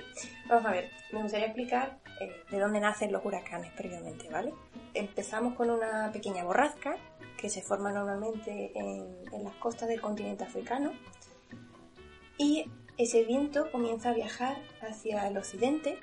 vamos 0.50 0.66
a 0.66 0.72
ver, 0.72 0.92
me 1.14 1.24
gustaría 1.24 1.48
explicar 1.48 2.01
eh, 2.22 2.44
de 2.50 2.60
dónde 2.60 2.80
nacen 2.80 3.12
los 3.12 3.26
huracanes 3.26 3.72
previamente, 3.74 4.30
¿vale? 4.30 4.54
Empezamos 4.94 5.56
con 5.56 5.70
una 5.70 6.12
pequeña 6.12 6.44
borrasca 6.44 6.96
que 7.38 7.50
se 7.50 7.62
forma 7.62 7.92
normalmente 7.92 8.72
en, 8.76 9.16
en 9.32 9.44
las 9.44 9.56
costas 9.56 9.90
del 9.90 10.02
continente 10.02 10.44
africano 10.44 10.92
y 12.38 12.70
ese 12.98 13.24
viento 13.24 13.72
comienza 13.72 14.12
a 14.12 14.14
viajar 14.14 14.58
hacia 14.82 15.28
el 15.28 15.38
occidente, 15.38 15.98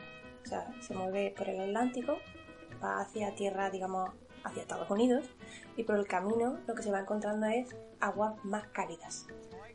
o 0.45 0.49
sea, 0.49 0.67
se 0.81 0.95
mueve 0.95 1.33
por 1.37 1.49
el 1.49 1.61
Atlántico, 1.61 2.19
va 2.83 3.01
hacia 3.01 3.35
tierra, 3.35 3.71
digamos, 3.71 4.11
hacia 4.43 4.63
Estados 4.63 4.91
Unidos 4.91 5.25
y 5.77 5.85
por 5.85 5.97
el 5.97 6.07
camino 6.07 6.59
lo 6.67 6.75
que 6.75 6.83
se 6.83 6.91
va 6.91 7.01
encontrando 7.01 7.47
es 7.47 7.77
aguas 8.01 8.35
más 8.45 8.67
cálidas. 8.69 9.27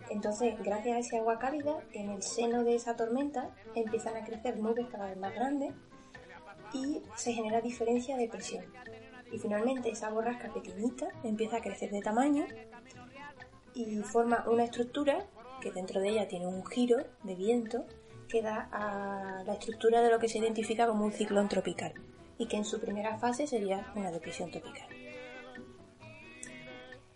Entonces, 0.10 0.56
gracias 0.62 0.96
a 0.96 1.00
ese 1.00 1.18
agua 1.18 1.40
cálida, 1.40 1.80
en 1.94 2.10
el 2.10 2.22
seno 2.22 2.64
de 2.64 2.76
esa 2.76 2.96
tormenta 2.96 3.50
empiezan 3.76 4.18
a 4.18 4.26
crecer 4.26 4.60
nubes 4.60 4.88
cada 4.88 5.08
vez 5.08 5.18
más 5.18 5.34
grandes 5.34 5.74
y 6.74 7.02
se 7.16 7.34
genera 7.34 7.62
diferencia 7.62 8.18
de 8.18 8.28
presión. 8.28 8.66
Y 9.32 9.40
finalmente 9.40 9.90
esa 9.90 10.10
borrasca 10.10 10.54
pequeñita 10.54 11.08
empieza 11.24 11.58
a 11.58 11.62
crecer 11.62 11.92
de 11.92 12.02
tamaño 12.02 12.46
y 13.74 13.98
forma 13.98 14.46
una 14.48 14.64
estructura 14.64 15.26
que 15.62 15.72
dentro 15.72 16.02
de 16.02 16.10
ella 16.10 16.28
tiene 16.28 16.48
un 16.48 16.66
giro 16.66 16.98
de 17.24 17.36
viento 17.36 17.86
que 18.28 18.42
da 18.42 18.70
a 18.72 19.44
la 19.46 19.54
estructura 19.54 20.02
de 20.02 20.10
lo 20.10 20.20
que 20.20 20.28
se 20.28 20.40
identifica 20.40 20.88
como 20.88 21.06
un 21.06 21.12
ciclón 21.12 21.50
tropical 21.50 21.94
y 22.38 22.48
que 22.48 22.58
en 22.58 22.66
su 22.66 22.80
primera 22.80 23.18
fase 23.18 23.48
sería 23.48 23.92
una 23.96 24.12
depresión 24.12 24.52
tropical. 24.52 24.88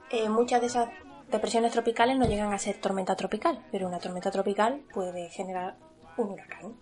Eh, 0.09 0.29
muchas 0.29 0.61
de 0.61 0.67
esas 0.67 0.89
depresiones 1.29 1.73
tropicales 1.73 2.17
no 2.17 2.25
llegan 2.25 2.53
a 2.53 2.57
ser 2.57 2.79
tormenta 2.79 3.15
tropical, 3.15 3.65
pero 3.71 3.87
una 3.87 3.99
tormenta 3.99 4.31
tropical 4.31 4.81
puede 4.93 5.29
generar 5.29 5.75
un 6.17 6.29
huracán. 6.29 6.75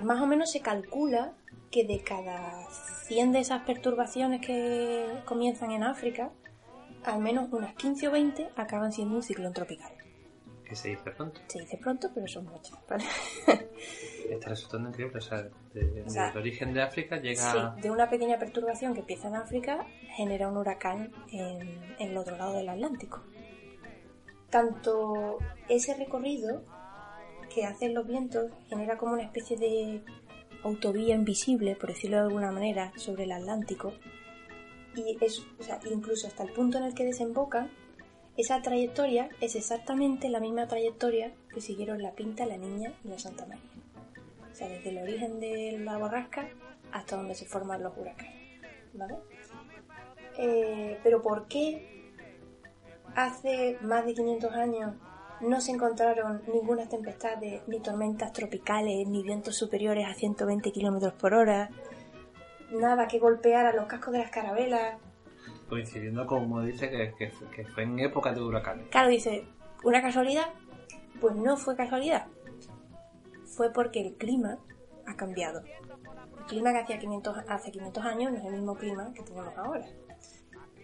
Más 0.00 0.20
o 0.20 0.26
menos 0.26 0.50
se 0.50 0.60
calcula 0.60 1.32
que 1.70 1.84
de 1.84 2.02
cada 2.02 2.66
100 3.06 3.32
de 3.32 3.38
esas 3.40 3.62
perturbaciones 3.62 4.44
que 4.44 5.06
comienzan 5.24 5.70
en 5.70 5.82
África, 5.84 6.30
al 7.04 7.20
menos 7.20 7.52
unas 7.52 7.74
15 7.74 8.08
o 8.08 8.10
20 8.10 8.50
acaban 8.56 8.92
siendo 8.92 9.16
un 9.16 9.22
ciclón 9.22 9.52
tropical. 9.52 9.92
Que 10.64 10.76
se 10.76 10.88
dice 10.90 11.10
pronto. 11.10 11.40
Se 11.48 11.60
dice 11.60 11.76
pronto, 11.78 12.10
pero 12.14 12.26
son 12.26 12.46
muchas, 12.46 12.78
¿vale? 12.88 13.04
Está 14.30 14.48
resultando 14.50 14.88
increíble. 14.88 15.18
O 15.18 15.20
sea, 15.20 15.42
de- 15.74 16.04
O 16.06 16.08
sea, 16.08 16.28
del 16.28 16.38
origen 16.38 16.72
de 16.72 16.82
África 16.82 17.16
llega. 17.18 17.52
Sí, 17.52 17.58
de 17.82 17.90
una 17.90 18.08
pequeña 18.08 18.38
perturbación 18.38 18.94
que 18.94 19.00
empieza 19.00 19.28
en 19.28 19.36
África 19.36 19.84
genera 20.16 20.48
un 20.48 20.56
huracán 20.56 21.12
en, 21.30 21.60
en 21.98 22.08
el 22.10 22.16
otro 22.16 22.36
lado 22.38 22.54
del 22.54 22.68
Atlántico. 22.68 23.22
Tanto 24.50 25.38
ese 25.68 25.94
recorrido 25.94 26.62
que 27.54 27.64
hacen 27.64 27.94
los 27.94 28.06
vientos 28.06 28.50
genera 28.68 28.96
como 28.96 29.12
una 29.14 29.22
especie 29.22 29.56
de 29.56 30.02
autovía 30.62 31.14
invisible, 31.14 31.76
por 31.76 31.90
decirlo 31.90 32.18
de 32.18 32.22
alguna 32.24 32.52
manera, 32.52 32.92
sobre 32.96 33.24
el 33.24 33.32
Atlántico. 33.32 33.92
Y 34.94 35.16
es, 35.20 35.44
o 35.58 35.62
sea, 35.62 35.80
incluso 35.90 36.26
hasta 36.26 36.42
el 36.44 36.52
punto 36.52 36.78
en 36.78 36.84
el 36.84 36.94
que 36.94 37.04
desembocan, 37.04 37.70
esa 38.36 38.62
trayectoria 38.62 39.28
es 39.40 39.56
exactamente 39.56 40.28
la 40.28 40.40
misma 40.40 40.66
trayectoria 40.66 41.32
que 41.52 41.60
siguieron 41.60 42.02
la 42.02 42.12
Pinta, 42.12 42.46
la 42.46 42.56
Niña 42.56 42.92
y 43.04 43.08
la 43.08 43.18
Santa 43.18 43.44
María. 43.46 43.64
O 44.50 44.54
sea, 44.54 44.68
desde 44.68 44.90
el 44.90 44.98
origen 44.98 45.40
de 45.40 45.78
la 45.78 45.98
borrasca 45.98 46.48
hasta 46.92 47.16
donde 47.16 47.34
se 47.34 47.46
forman 47.46 47.82
los 47.82 47.96
huracanes. 47.96 48.60
¿Vale? 48.94 49.16
Eh, 50.38 50.98
pero 51.02 51.22
¿por 51.22 51.46
qué 51.46 52.12
hace 53.14 53.78
más 53.82 54.06
de 54.06 54.14
500 54.14 54.52
años 54.52 54.94
no 55.42 55.60
se 55.60 55.72
encontraron 55.72 56.42
ninguna 56.52 56.88
tempestades, 56.88 57.62
ni 57.66 57.80
tormentas 57.80 58.32
tropicales, 58.32 59.06
ni 59.08 59.22
vientos 59.22 59.56
superiores 59.56 60.06
a 60.06 60.14
120 60.14 60.72
kilómetros 60.72 61.12
por 61.14 61.34
hora? 61.34 61.70
Nada 62.70 63.06
que 63.08 63.18
golpeara 63.18 63.72
los 63.72 63.86
cascos 63.86 64.12
de 64.12 64.20
las 64.20 64.30
carabelas. 64.30 64.98
coincidiendo 65.68 66.26
como 66.26 66.62
dice 66.62 66.90
que, 66.90 67.14
que, 67.18 67.32
que 67.54 67.64
fue 67.66 67.82
en 67.82 67.98
época 67.98 68.32
de 68.32 68.40
huracanes. 68.40 68.88
Claro, 68.88 69.08
dice, 69.08 69.44
¿una 69.84 70.00
casualidad? 70.00 70.46
Pues 71.20 71.34
no 71.34 71.56
fue 71.56 71.76
casualidad. 71.76 72.26
Fue 73.44 73.72
porque 73.72 74.00
el 74.00 74.14
clima 74.14 74.58
ha 75.06 75.16
cambiado. 75.16 75.62
El 76.38 76.44
clima 76.46 76.72
que 76.72 76.78
hacía 76.78 76.98
500, 76.98 77.36
hace 77.48 77.70
500 77.70 78.04
años 78.04 78.32
no 78.32 78.38
es 78.38 78.44
el 78.44 78.52
mismo 78.52 78.74
clima 78.76 79.12
que 79.14 79.22
tenemos 79.22 79.56
ahora. 79.56 79.86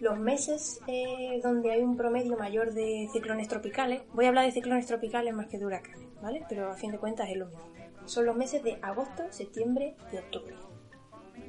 Los 0.00 0.18
meses 0.18 0.80
eh, 0.86 1.40
donde 1.42 1.72
hay 1.72 1.82
un 1.82 1.96
promedio 1.96 2.36
mayor 2.36 2.72
de 2.72 3.08
ciclones 3.12 3.48
tropicales, 3.48 4.02
voy 4.12 4.26
a 4.26 4.28
hablar 4.28 4.44
de 4.44 4.52
ciclones 4.52 4.86
tropicales 4.86 5.34
más 5.34 5.46
que 5.46 5.58
de 5.58 5.66
huracanes, 5.66 6.08
¿vale? 6.22 6.44
Pero 6.48 6.70
a 6.70 6.74
fin 6.74 6.92
de 6.92 6.98
cuentas 6.98 7.28
es 7.28 7.36
lo 7.36 7.46
mismo. 7.46 7.72
Son 8.06 8.24
los 8.24 8.36
meses 8.36 8.62
de 8.62 8.78
agosto, 8.80 9.24
septiembre 9.30 9.96
y 10.12 10.16
octubre. 10.16 10.54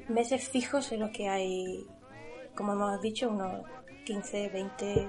Meses 0.08 0.48
fijos 0.48 0.90
en 0.92 1.00
los 1.00 1.10
que 1.10 1.28
hay, 1.28 1.86
como 2.54 2.72
hemos 2.72 3.00
dicho, 3.00 3.30
unos 3.30 3.64
15, 4.04 4.48
20 4.48 5.08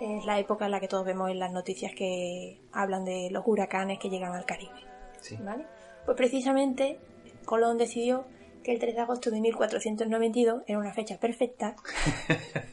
es 0.00 0.24
la 0.24 0.38
época 0.38 0.66
en 0.66 0.70
la 0.70 0.80
que 0.80 0.88
todos 0.88 1.04
vemos 1.04 1.30
en 1.30 1.38
las 1.38 1.52
noticias 1.52 1.92
que 1.94 2.60
hablan 2.72 3.04
de 3.04 3.30
los 3.30 3.44
huracanes 3.46 3.98
que 3.98 4.10
llegan 4.10 4.32
al 4.32 4.44
Caribe. 4.44 4.80
Sí. 5.20 5.36
¿vale? 5.36 5.66
Pues 6.04 6.16
precisamente 6.16 6.98
Colón 7.44 7.78
decidió 7.78 8.26
que 8.68 8.74
el 8.74 8.80
3 8.80 8.96
de 8.96 9.00
agosto 9.00 9.30
de 9.30 9.40
1492 9.40 10.62
era 10.66 10.78
una 10.78 10.92
fecha 10.92 11.16
perfecta 11.18 11.74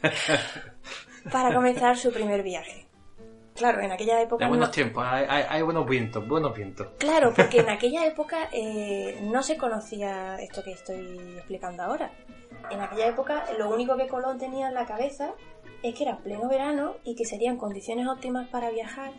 para 1.32 1.56
comenzar 1.56 1.98
su 1.98 2.12
primer 2.12 2.44
viaje. 2.44 2.86
Claro, 3.56 3.80
en 3.80 3.94
aquella 3.94 4.22
época... 4.22 4.44
De 4.44 4.50
buenos 4.50 4.68
no- 4.68 4.74
tiempos, 4.74 5.06
hay, 5.08 5.26
hay- 5.30 5.46
hay 5.48 5.62
buenos 5.62 5.88
vientos, 5.88 6.28
buenos 6.28 6.54
vientos. 6.54 6.88
Claro, 6.98 7.34
porque 7.34 7.60
en 7.62 7.70
aquella 7.78 8.06
época 8.06 8.50
eh, 8.52 9.20
no 9.24 9.42
se 9.42 9.56
conocía 9.56 10.36
esto 10.42 10.62
que 10.66 10.74
estoy 10.74 11.18
explicando 11.38 11.84
ahora. 11.84 12.12
En 12.70 12.82
aquella 12.82 13.08
época 13.08 13.46
lo 13.58 13.74
único 13.74 13.96
que 13.96 14.08
Colón 14.08 14.38
tenía 14.38 14.68
en 14.68 14.74
la 14.74 14.86
cabeza 14.86 15.34
es 15.82 15.96
que 15.96 16.04
era 16.04 16.18
pleno 16.18 16.50
verano 16.50 16.96
y 17.06 17.16
que 17.16 17.24
serían 17.24 17.56
condiciones 17.56 18.06
óptimas 18.08 18.50
para 18.50 18.70
viajar 18.70 19.14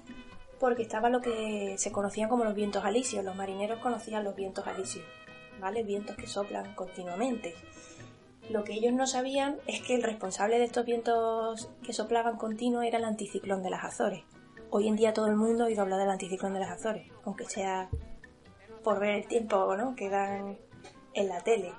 porque 0.60 0.82
estaba 0.82 1.08
lo 1.08 1.22
que 1.22 1.76
se 1.78 1.90
conocían 1.90 2.28
como 2.28 2.44
los 2.44 2.54
vientos 2.54 2.84
alisios. 2.84 3.24
Los 3.24 3.34
marineros 3.36 3.78
conocían 3.78 4.24
los 4.24 4.34
vientos 4.36 4.66
alisios, 4.66 5.04
¿vale? 5.60 5.82
Vientos 5.82 6.16
que 6.16 6.26
soplan 6.26 6.74
continuamente. 6.74 7.54
Lo 8.50 8.62
que 8.64 8.74
ellos 8.74 8.92
no 8.92 9.06
sabían 9.06 9.56
es 9.66 9.80
que 9.82 9.94
el 9.96 10.02
responsable 10.02 10.58
de 10.58 10.64
estos 10.64 10.86
vientos 10.86 11.68
que 11.82 11.92
soplaban 11.92 12.36
continuo 12.36 12.82
era 12.82 12.98
el 12.98 13.04
anticiclón 13.04 13.62
de 13.62 13.70
las 13.70 13.84
Azores. 13.84 14.22
Hoy 14.70 14.88
en 14.88 14.96
día 14.96 15.12
todo 15.12 15.26
el 15.26 15.36
mundo 15.36 15.64
ha 15.64 15.66
oído 15.66 15.82
hablar 15.82 15.98
del 15.98 16.10
anticiclón 16.10 16.54
de 16.54 16.60
las 16.60 16.70
Azores, 16.70 17.10
aunque 17.24 17.44
sea 17.46 17.88
por 18.84 19.00
ver 19.00 19.10
el 19.16 19.26
tiempo 19.26 19.76
¿no? 19.76 19.96
que 19.96 20.08
dan 20.10 20.58
en 21.14 21.28
la 21.28 21.40
tele. 21.40 21.72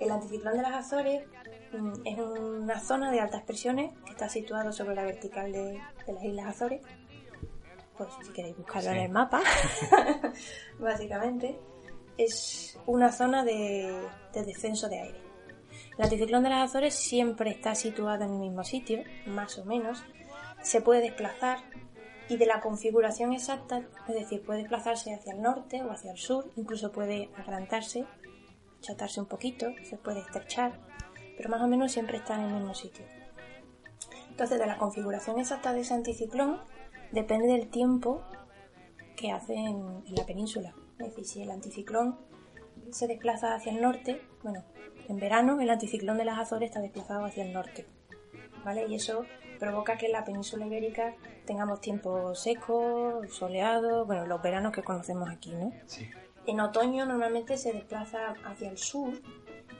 El 0.00 0.10
anticiclón 0.10 0.56
de 0.56 0.62
las 0.62 0.72
Azores 0.74 1.24
mm, 1.72 1.92
es 2.04 2.18
una 2.18 2.80
zona 2.80 3.12
de 3.12 3.20
altas 3.20 3.42
presiones 3.42 3.92
que 4.04 4.10
está 4.10 4.28
situado 4.28 4.72
sobre 4.72 4.96
la 4.96 5.04
vertical 5.04 5.52
de, 5.52 5.80
de 6.06 6.12
las 6.12 6.24
Islas 6.24 6.46
Azores. 6.46 6.80
Pues 7.96 8.08
si 8.24 8.32
queréis 8.32 8.56
buscarlo 8.56 8.90
Sí. 8.90 8.96
en 8.96 9.02
el 9.04 9.10
mapa, 9.10 9.40
básicamente, 10.80 11.60
es 12.24 12.78
una 12.86 13.12
zona 13.12 13.44
de, 13.44 13.92
de 14.32 14.44
descenso 14.44 14.88
de 14.88 15.00
aire. 15.00 15.20
El 15.98 16.04
anticiclón 16.04 16.42
de 16.42 16.50
las 16.50 16.70
Azores 16.70 16.94
siempre 16.94 17.50
está 17.50 17.74
situado 17.74 18.24
en 18.24 18.32
el 18.32 18.38
mismo 18.38 18.64
sitio, 18.64 19.02
más 19.26 19.58
o 19.58 19.64
menos. 19.64 20.02
Se 20.62 20.80
puede 20.80 21.02
desplazar 21.02 21.58
y 22.28 22.36
de 22.36 22.46
la 22.46 22.60
configuración 22.60 23.32
exacta, 23.32 23.82
es 24.08 24.14
decir, 24.14 24.42
puede 24.42 24.60
desplazarse 24.60 25.14
hacia 25.14 25.34
el 25.34 25.42
norte 25.42 25.82
o 25.82 25.90
hacia 25.90 26.12
el 26.12 26.18
sur, 26.18 26.50
incluso 26.56 26.92
puede 26.92 27.30
agrandarse, 27.36 28.06
achatarse 28.78 29.20
un 29.20 29.26
poquito, 29.26 29.66
se 29.82 29.98
puede 29.98 30.20
estrechar, 30.20 30.80
pero 31.36 31.50
más 31.50 31.60
o 31.60 31.66
menos 31.66 31.92
siempre 31.92 32.18
está 32.18 32.36
en 32.36 32.48
el 32.48 32.54
mismo 32.54 32.74
sitio. 32.74 33.04
Entonces, 34.30 34.58
de 34.58 34.66
la 34.66 34.78
configuración 34.78 35.38
exacta 35.38 35.74
de 35.74 35.80
ese 35.80 35.92
anticiclón 35.92 36.60
depende 37.10 37.48
del 37.48 37.68
tiempo 37.68 38.22
que 39.14 39.30
hace 39.30 39.54
en 39.54 40.02
la 40.16 40.24
península. 40.24 40.74
Es 41.02 41.10
decir, 41.10 41.24
si 41.26 41.42
el 41.42 41.50
anticiclón 41.50 42.18
se 42.90 43.06
desplaza 43.06 43.54
hacia 43.54 43.72
el 43.72 43.80
norte, 43.80 44.22
bueno, 44.42 44.64
en 45.08 45.18
verano 45.18 45.60
el 45.60 45.70
anticiclón 45.70 46.18
de 46.18 46.24
las 46.24 46.38
Azores 46.38 46.70
está 46.70 46.80
desplazado 46.80 47.24
hacia 47.24 47.44
el 47.44 47.52
norte, 47.52 47.86
¿vale? 48.64 48.86
Y 48.88 48.94
eso 48.94 49.24
provoca 49.58 49.96
que 49.96 50.06
en 50.06 50.12
la 50.12 50.24
península 50.24 50.66
ibérica 50.66 51.14
tengamos 51.44 51.80
tiempo 51.80 52.34
seco, 52.34 53.22
soleado, 53.28 54.06
bueno, 54.06 54.26
los 54.26 54.42
veranos 54.42 54.72
que 54.72 54.82
conocemos 54.82 55.28
aquí, 55.30 55.52
¿no? 55.54 55.72
Sí. 55.86 56.08
En 56.46 56.60
otoño 56.60 57.06
normalmente 57.06 57.56
se 57.56 57.72
desplaza 57.72 58.34
hacia 58.44 58.68
el 58.68 58.78
sur 58.78 59.12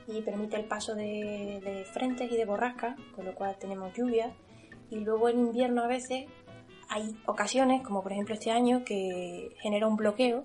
y 0.07 0.21
permite 0.23 0.57
el 0.57 0.67
paso 0.67 0.95
de, 0.95 1.61
de 1.65 1.85
frentes 1.85 2.31
y 2.31 2.37
de 2.37 2.45
borrascas, 2.45 2.97
con 3.15 3.25
lo 3.25 3.35
cual 3.35 3.57
tenemos 3.59 3.93
lluvia. 3.95 4.33
Y 4.91 4.97
luego 4.97 5.29
en 5.29 5.39
invierno 5.41 5.83
a 5.83 5.87
veces 5.89 6.27
hay 6.89 7.17
ocasiones, 7.27 7.83
como 7.83 8.03
por 8.03 8.13
ejemplo 8.13 8.35
este 8.35 8.51
año, 8.51 8.85
que 8.85 9.57
genera 9.61 9.87
un 9.87 9.97
bloqueo 9.97 10.45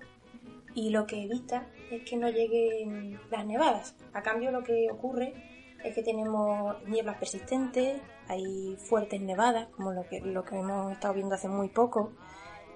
y 0.78 0.90
lo 0.90 1.06
que 1.06 1.24
evita 1.24 1.66
es 1.90 2.02
que 2.04 2.16
no 2.16 2.28
lleguen 2.30 3.18
las 3.30 3.44
nevadas. 3.44 3.96
A 4.12 4.22
cambio 4.22 4.52
lo 4.52 4.62
que 4.62 4.88
ocurre 4.92 5.34
es 5.84 5.94
que 5.94 6.02
tenemos 6.02 6.76
nieblas 6.86 7.16
persistentes, 7.18 8.00
hay 8.28 8.76
fuertes 8.78 9.20
nevadas, 9.20 9.68
como 9.74 9.92
lo 9.92 10.06
que, 10.08 10.20
lo 10.20 10.44
que 10.44 10.56
hemos 10.56 10.92
estado 10.92 11.14
viendo 11.14 11.34
hace 11.34 11.48
muy 11.48 11.68
poco. 11.68 12.12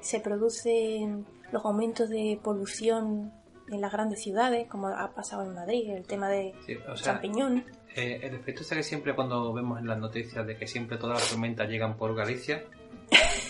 Se 0.00 0.18
producen 0.20 1.26
los 1.52 1.64
aumentos 1.64 2.08
de 2.10 2.40
polución 2.42 3.32
en 3.70 3.80
las 3.80 3.92
grandes 3.92 4.20
ciudades, 4.20 4.66
como 4.68 4.88
ha 4.88 5.14
pasado 5.14 5.44
en 5.44 5.54
Madrid, 5.54 5.90
el 5.90 6.04
tema 6.06 6.28
de 6.28 6.54
Sí, 6.66 6.76
o 6.88 6.96
sea, 6.96 7.14
champiñón. 7.14 7.64
eh, 7.94 8.18
el 8.22 8.34
efecto 8.34 8.62
ese 8.62 8.74
que 8.74 8.82
siempre 8.82 9.14
cuando 9.14 9.52
vemos 9.52 9.78
en 9.78 9.86
las 9.86 9.98
noticias 9.98 10.44
de 10.46 10.56
que 10.56 10.66
siempre 10.66 10.96
todas 10.98 11.20
las 11.20 11.30
tormentas 11.30 11.68
llegan 11.68 11.96
por 11.96 12.14
Galicia, 12.16 12.64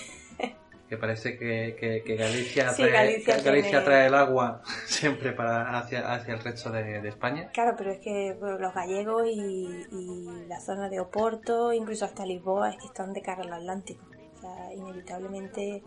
que 0.92 0.98
parece 0.98 1.38
que, 1.38 1.74
que- 1.80 2.02
que 2.04 2.16
Galicia, 2.16 2.68
Sí, 2.68 2.82
trae, 2.82 2.92
Galicia 2.92 3.36
que 3.38 3.42
Galicia 3.42 3.70
tiene- 3.70 3.84
trae 3.86 4.06
el 4.08 4.14
agua 4.14 4.60
siempre 4.86 5.32
para 5.32 5.78
hacia, 5.78 6.12
hacia 6.12 6.34
el 6.34 6.40
resto 6.40 6.70
de, 6.70 7.00
de 7.00 7.08
España. 7.08 7.48
Claro, 7.50 7.74
pero 7.78 7.92
es 7.92 7.98
que 8.00 8.36
bueno, 8.38 8.58
los 8.58 8.74
gallegos 8.74 9.26
y, 9.26 9.86
y 9.90 10.46
la 10.48 10.60
zona 10.60 10.90
de 10.90 11.00
Oporto, 11.00 11.72
incluso 11.72 12.04
hasta 12.04 12.26
Lisboa, 12.26 12.68
es 12.68 12.76
que 12.76 12.84
están 12.88 13.14
de 13.14 13.22
cara 13.22 13.42
al 13.42 13.52
Atlántico. 13.54 14.04
O 14.36 14.40
sea, 14.42 14.74
inevitablemente 14.74 15.82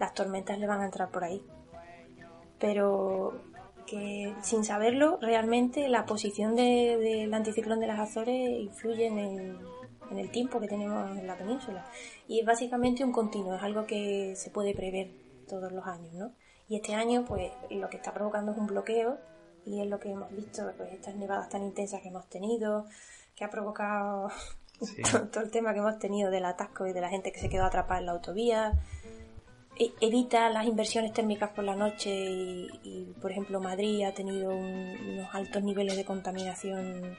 las 0.00 0.14
tormentas 0.14 0.58
le 0.58 0.66
van 0.66 0.80
a 0.80 0.86
entrar 0.86 1.10
por 1.10 1.22
ahí. 1.22 1.40
Pero 2.58 3.40
que 3.86 4.34
sin 4.42 4.64
saberlo, 4.64 5.18
realmente 5.20 5.88
la 5.88 6.04
posición 6.06 6.56
de- 6.56 6.96
del 6.98 7.32
anticiclón 7.32 7.78
de 7.80 7.86
las 7.86 8.00
Azores 8.00 8.36
influye 8.60 9.06
en 9.06 9.18
el, 9.18 9.58
en 10.10 10.18
el 10.18 10.30
tiempo 10.30 10.60
que 10.60 10.68
tenemos 10.68 11.16
en 11.16 11.26
la 11.26 11.36
península. 11.36 11.86
Y 12.28 12.40
es 12.40 12.46
básicamente 12.46 13.04
un 13.04 13.12
continuo, 13.12 13.54
es 13.54 13.62
algo 13.62 13.86
que 13.86 14.34
se 14.36 14.50
puede 14.50 14.74
prever 14.74 15.10
todos 15.48 15.72
los 15.72 15.86
años, 15.86 16.12
¿no? 16.14 16.32
Y 16.68 16.76
este 16.76 16.94
año, 16.94 17.24
pues, 17.26 17.50
lo 17.70 17.88
que 17.90 17.96
está 17.96 18.12
provocando 18.14 18.52
es 18.52 18.58
un 18.58 18.66
bloqueo 18.66 19.18
y 19.66 19.80
es 19.80 19.86
lo 19.88 19.98
que 19.98 20.10
hemos 20.12 20.30
visto, 20.34 20.70
pues, 20.76 20.92
estas 20.92 21.14
nevadas 21.16 21.48
tan 21.48 21.62
intensas 21.64 22.00
que 22.00 22.08
hemos 22.08 22.28
tenido, 22.28 22.86
que 23.34 23.44
ha 23.44 23.50
provocado 23.50 24.30
Sí. 24.80 25.02
todo, 25.02 25.26
todo 25.28 25.44
el 25.44 25.50
tema 25.50 25.74
que 25.74 25.80
hemos 25.80 25.98
tenido 25.98 26.30
del 26.30 26.44
atasco 26.46 26.86
y 26.86 26.92
de 26.94 27.02
la 27.02 27.10
gente 27.10 27.32
que 27.32 27.38
se 27.40 27.50
quedó 27.50 27.64
atrapada 27.64 28.00
en 28.00 28.06
la 28.06 28.12
autovía. 28.12 28.72
E- 29.78 29.92
evita 30.00 30.48
las 30.48 30.64
inversiones 30.66 31.12
térmicas 31.12 31.50
por 31.50 31.64
la 31.64 31.76
noche 31.76 32.10
y, 32.10 32.68
y, 32.82 33.14
por 33.20 33.30
ejemplo, 33.30 33.60
Madrid 33.60 34.04
ha 34.04 34.12
tenido 34.14 34.50
un- 34.50 34.96
unos 35.12 35.34
altos 35.34 35.62
niveles 35.62 35.96
de 35.96 36.04
contaminación 36.06 37.14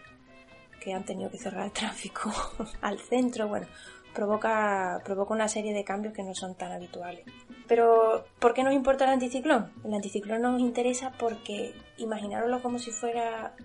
que 0.81 0.93
han 0.93 1.05
tenido 1.05 1.29
que 1.29 1.37
cerrar 1.37 1.65
el 1.65 1.71
tráfico 1.71 2.31
al 2.81 2.99
centro. 2.99 3.47
Bueno, 3.47 3.67
provoca, 4.13 5.01
provoca 5.05 5.33
una 5.33 5.47
serie 5.47 5.73
de 5.73 5.83
cambios 5.83 6.13
que 6.13 6.23
no 6.23 6.35
son 6.35 6.55
tan 6.55 6.71
habituales. 6.71 7.25
Pero, 7.67 8.25
¿por 8.39 8.53
qué 8.53 8.63
nos 8.63 8.73
importa 8.73 9.05
el 9.05 9.11
anticiclón? 9.11 9.71
El 9.85 9.93
anticiclón 9.93 10.41
nos 10.41 10.59
interesa 10.59 11.13
porque 11.17 11.73
imaginároslo 11.97 12.61
como 12.61 12.79
si 12.79 12.91
fuera 12.91 13.55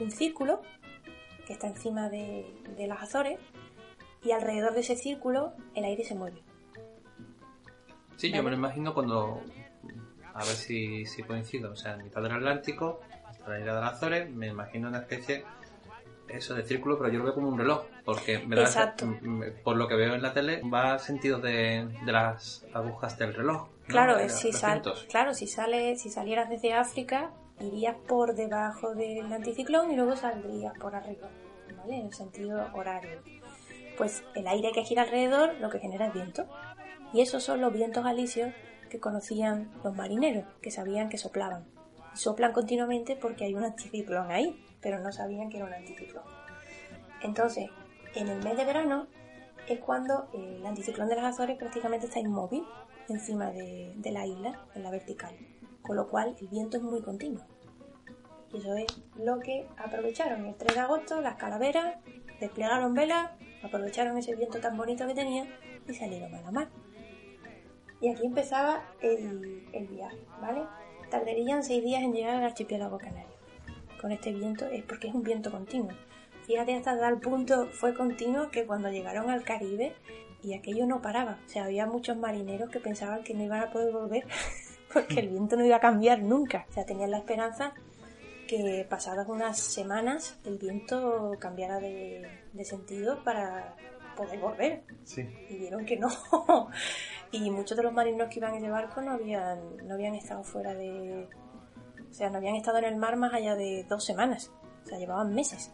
un 0.00 0.10
círculo 0.10 0.62
que 1.46 1.52
está 1.52 1.68
encima 1.68 2.08
de, 2.08 2.46
de 2.76 2.86
las 2.86 3.02
Azores 3.02 3.38
y 4.24 4.32
alrededor 4.32 4.74
de 4.74 4.80
ese 4.80 4.96
círculo 4.96 5.52
el 5.74 5.84
aire 5.84 6.04
se 6.04 6.14
mueve. 6.14 6.42
Sí, 8.16 8.30
yo 8.30 8.42
me 8.42 8.50
lo 8.50 8.56
imagino 8.56 8.94
cuando. 8.94 9.42
A 10.34 10.44
ver 10.44 10.54
si, 10.54 11.04
si 11.06 11.22
coincido. 11.24 11.72
O 11.72 11.76
sea, 11.76 11.94
en 11.94 12.04
mitad 12.04 12.22
del 12.22 12.32
Atlántico, 12.32 13.00
hasta 13.26 13.48
la 13.48 13.58
isla 13.58 13.74
de 13.74 13.80
las 13.80 13.94
Azores, 13.94 14.30
me 14.30 14.46
imagino 14.46 14.88
una 14.88 14.98
especie. 14.98 15.44
Eso 16.32 16.54
de 16.54 16.62
círculo, 16.62 16.98
pero 16.98 17.10
yo 17.12 17.18
lo 17.18 17.24
veo 17.24 17.34
como 17.34 17.48
un 17.48 17.58
reloj. 17.58 17.84
Porque 18.04 18.38
me 18.38 18.56
da. 18.62 18.70
Por 19.62 19.76
lo 19.76 19.86
que 19.88 19.94
veo 19.94 20.14
en 20.14 20.22
la 20.22 20.32
tele, 20.32 20.62
va 20.62 20.92
al 20.94 21.00
sentido 21.00 21.38
de, 21.38 21.88
de 22.04 22.12
las 22.12 22.64
agujas 22.74 23.18
del 23.18 23.34
reloj. 23.34 23.68
Claro, 23.86 24.14
si 24.28 24.52
sal- 24.52 24.82
claro, 25.08 25.34
si 25.34 25.46
sale, 25.46 25.96
si 25.96 26.08
salieras 26.10 26.48
desde 26.48 26.72
África, 26.74 27.30
irías 27.60 27.96
por 28.08 28.34
debajo 28.34 28.94
del 28.94 29.32
anticiclón 29.32 29.90
y 29.90 29.96
luego 29.96 30.16
saldrías 30.16 30.72
por 30.78 30.94
arriba, 30.94 31.28
¿vale? 31.76 31.96
En 31.98 32.06
el 32.06 32.12
sentido 32.14 32.66
horario. 32.74 33.18
Pues 33.98 34.24
el 34.34 34.46
aire 34.46 34.72
que 34.72 34.84
gira 34.84 35.02
alrededor 35.02 35.54
lo 35.60 35.68
que 35.68 35.78
genera 35.78 36.06
es 36.06 36.14
viento. 36.14 36.46
Y 37.12 37.20
esos 37.20 37.42
son 37.44 37.60
los 37.60 37.72
vientos 37.72 38.06
alisios 38.06 38.52
que 38.88 38.98
conocían 38.98 39.70
los 39.84 39.94
marineros, 39.94 40.44
que 40.62 40.70
sabían 40.70 41.08
que 41.08 41.18
soplaban. 41.18 41.66
Y 42.14 42.16
soplan 42.16 42.52
continuamente 42.52 43.16
porque 43.16 43.44
hay 43.44 43.54
un 43.54 43.64
anticiclón 43.64 44.30
ahí, 44.30 44.64
pero 44.82 44.98
no 44.98 45.12
sabían 45.12 45.48
que 45.48 45.56
era 45.58 45.66
un 45.66 45.72
anticiclón. 45.72 46.24
Entonces, 47.22 47.70
en 48.14 48.28
el 48.28 48.42
mes 48.42 48.56
de 48.56 48.64
verano 48.64 49.06
es 49.68 49.78
cuando 49.78 50.28
el 50.34 50.64
anticiclón 50.66 51.08
de 51.08 51.16
las 51.16 51.24
Azores 51.24 51.56
prácticamente 51.56 52.06
está 52.06 52.18
inmóvil 52.18 52.64
encima 53.08 53.50
de, 53.50 53.94
la 54.12 54.26
isla, 54.26 54.60
en 54.74 54.82
la 54.82 54.90
vertical. 54.90 55.34
Con 55.82 55.96
lo 55.96 56.08
cual 56.08 56.36
el 56.40 56.48
viento 56.48 56.76
es 56.76 56.82
muy 56.82 57.00
continuo. 57.00 57.44
Y 58.52 58.58
eso 58.58 58.74
es 58.74 58.86
lo 59.16 59.40
que 59.40 59.66
aprovecharon 59.78 60.44
el 60.44 60.54
3 60.56 60.74
de 60.74 60.80
agosto, 60.80 61.20
las 61.20 61.36
calaveras, 61.36 61.96
desplegaron 62.38 62.92
velas, 62.92 63.30
aprovecharon 63.62 64.18
ese 64.18 64.34
viento 64.34 64.60
tan 64.60 64.76
bonito 64.76 65.06
que 65.06 65.14
tenían 65.14 65.48
y 65.88 65.94
salieron 65.94 66.34
a 66.34 66.42
la 66.42 66.50
mar. 66.50 66.68
Y 68.00 68.08
aquí 68.10 68.26
empezaba 68.26 68.82
el, 69.00 69.68
el 69.72 69.86
viaje, 69.86 70.18
¿vale? 70.40 70.64
Tardarían 71.08 71.62
seis 71.62 71.82
días 71.84 72.02
en 72.02 72.12
llegar 72.12 72.36
al 72.36 72.44
archipiélago 72.44 72.98
canario. 72.98 73.31
Con 74.02 74.12
este 74.12 74.32
viento 74.32 74.66
es 74.66 74.82
porque 74.82 75.08
es 75.08 75.14
un 75.14 75.22
viento 75.22 75.50
continuo. 75.50 75.92
Fíjate 76.46 76.74
hasta 76.74 76.98
tal 76.98 77.20
punto 77.20 77.68
fue 77.68 77.94
continuo 77.94 78.50
que 78.50 78.66
cuando 78.66 78.90
llegaron 78.90 79.30
al 79.30 79.44
Caribe 79.44 79.94
y 80.42 80.54
aquello 80.54 80.86
no 80.86 81.00
paraba. 81.00 81.38
O 81.46 81.48
sea, 81.48 81.64
había 81.64 81.86
muchos 81.86 82.16
marineros 82.16 82.68
que 82.68 82.80
pensaban 82.80 83.22
que 83.22 83.32
no 83.32 83.44
iban 83.44 83.60
a 83.60 83.70
poder 83.70 83.92
volver 83.92 84.26
porque 84.92 85.20
el 85.20 85.28
viento 85.28 85.56
no 85.56 85.64
iba 85.64 85.76
a 85.76 85.80
cambiar 85.80 86.20
nunca. 86.20 86.66
O 86.68 86.72
sea, 86.72 86.84
tenían 86.84 87.12
la 87.12 87.18
esperanza 87.18 87.74
que 88.48 88.84
pasadas 88.90 89.28
unas 89.28 89.58
semanas 89.58 90.36
el 90.44 90.58
viento 90.58 91.36
cambiara 91.38 91.78
de, 91.78 92.28
de 92.52 92.64
sentido 92.64 93.22
para, 93.22 93.76
podéis 94.16 94.40
volver. 94.40 94.82
Sí. 95.04 95.22
Y 95.48 95.56
vieron 95.58 95.84
que 95.84 95.96
no. 95.96 96.08
y 97.32 97.50
muchos 97.50 97.76
de 97.76 97.82
los 97.82 97.92
marineros 97.92 98.28
que 98.28 98.38
iban 98.38 98.54
en 98.54 98.64
el 98.64 98.70
barco 98.70 99.00
no 99.00 99.12
habían, 99.12 99.76
no 99.86 99.94
habían 99.94 100.14
estado 100.14 100.42
fuera 100.44 100.74
de... 100.74 101.28
O 102.12 102.14
sea, 102.14 102.28
no 102.28 102.36
habían 102.36 102.56
estado 102.56 102.76
en 102.76 102.84
el 102.84 102.96
mar 102.96 103.16
más 103.16 103.32
allá 103.32 103.56
de 103.56 103.84
dos 103.88 104.04
semanas. 104.04 104.52
O 104.84 104.86
sea, 104.86 104.98
llevaban 104.98 105.34
meses. 105.34 105.72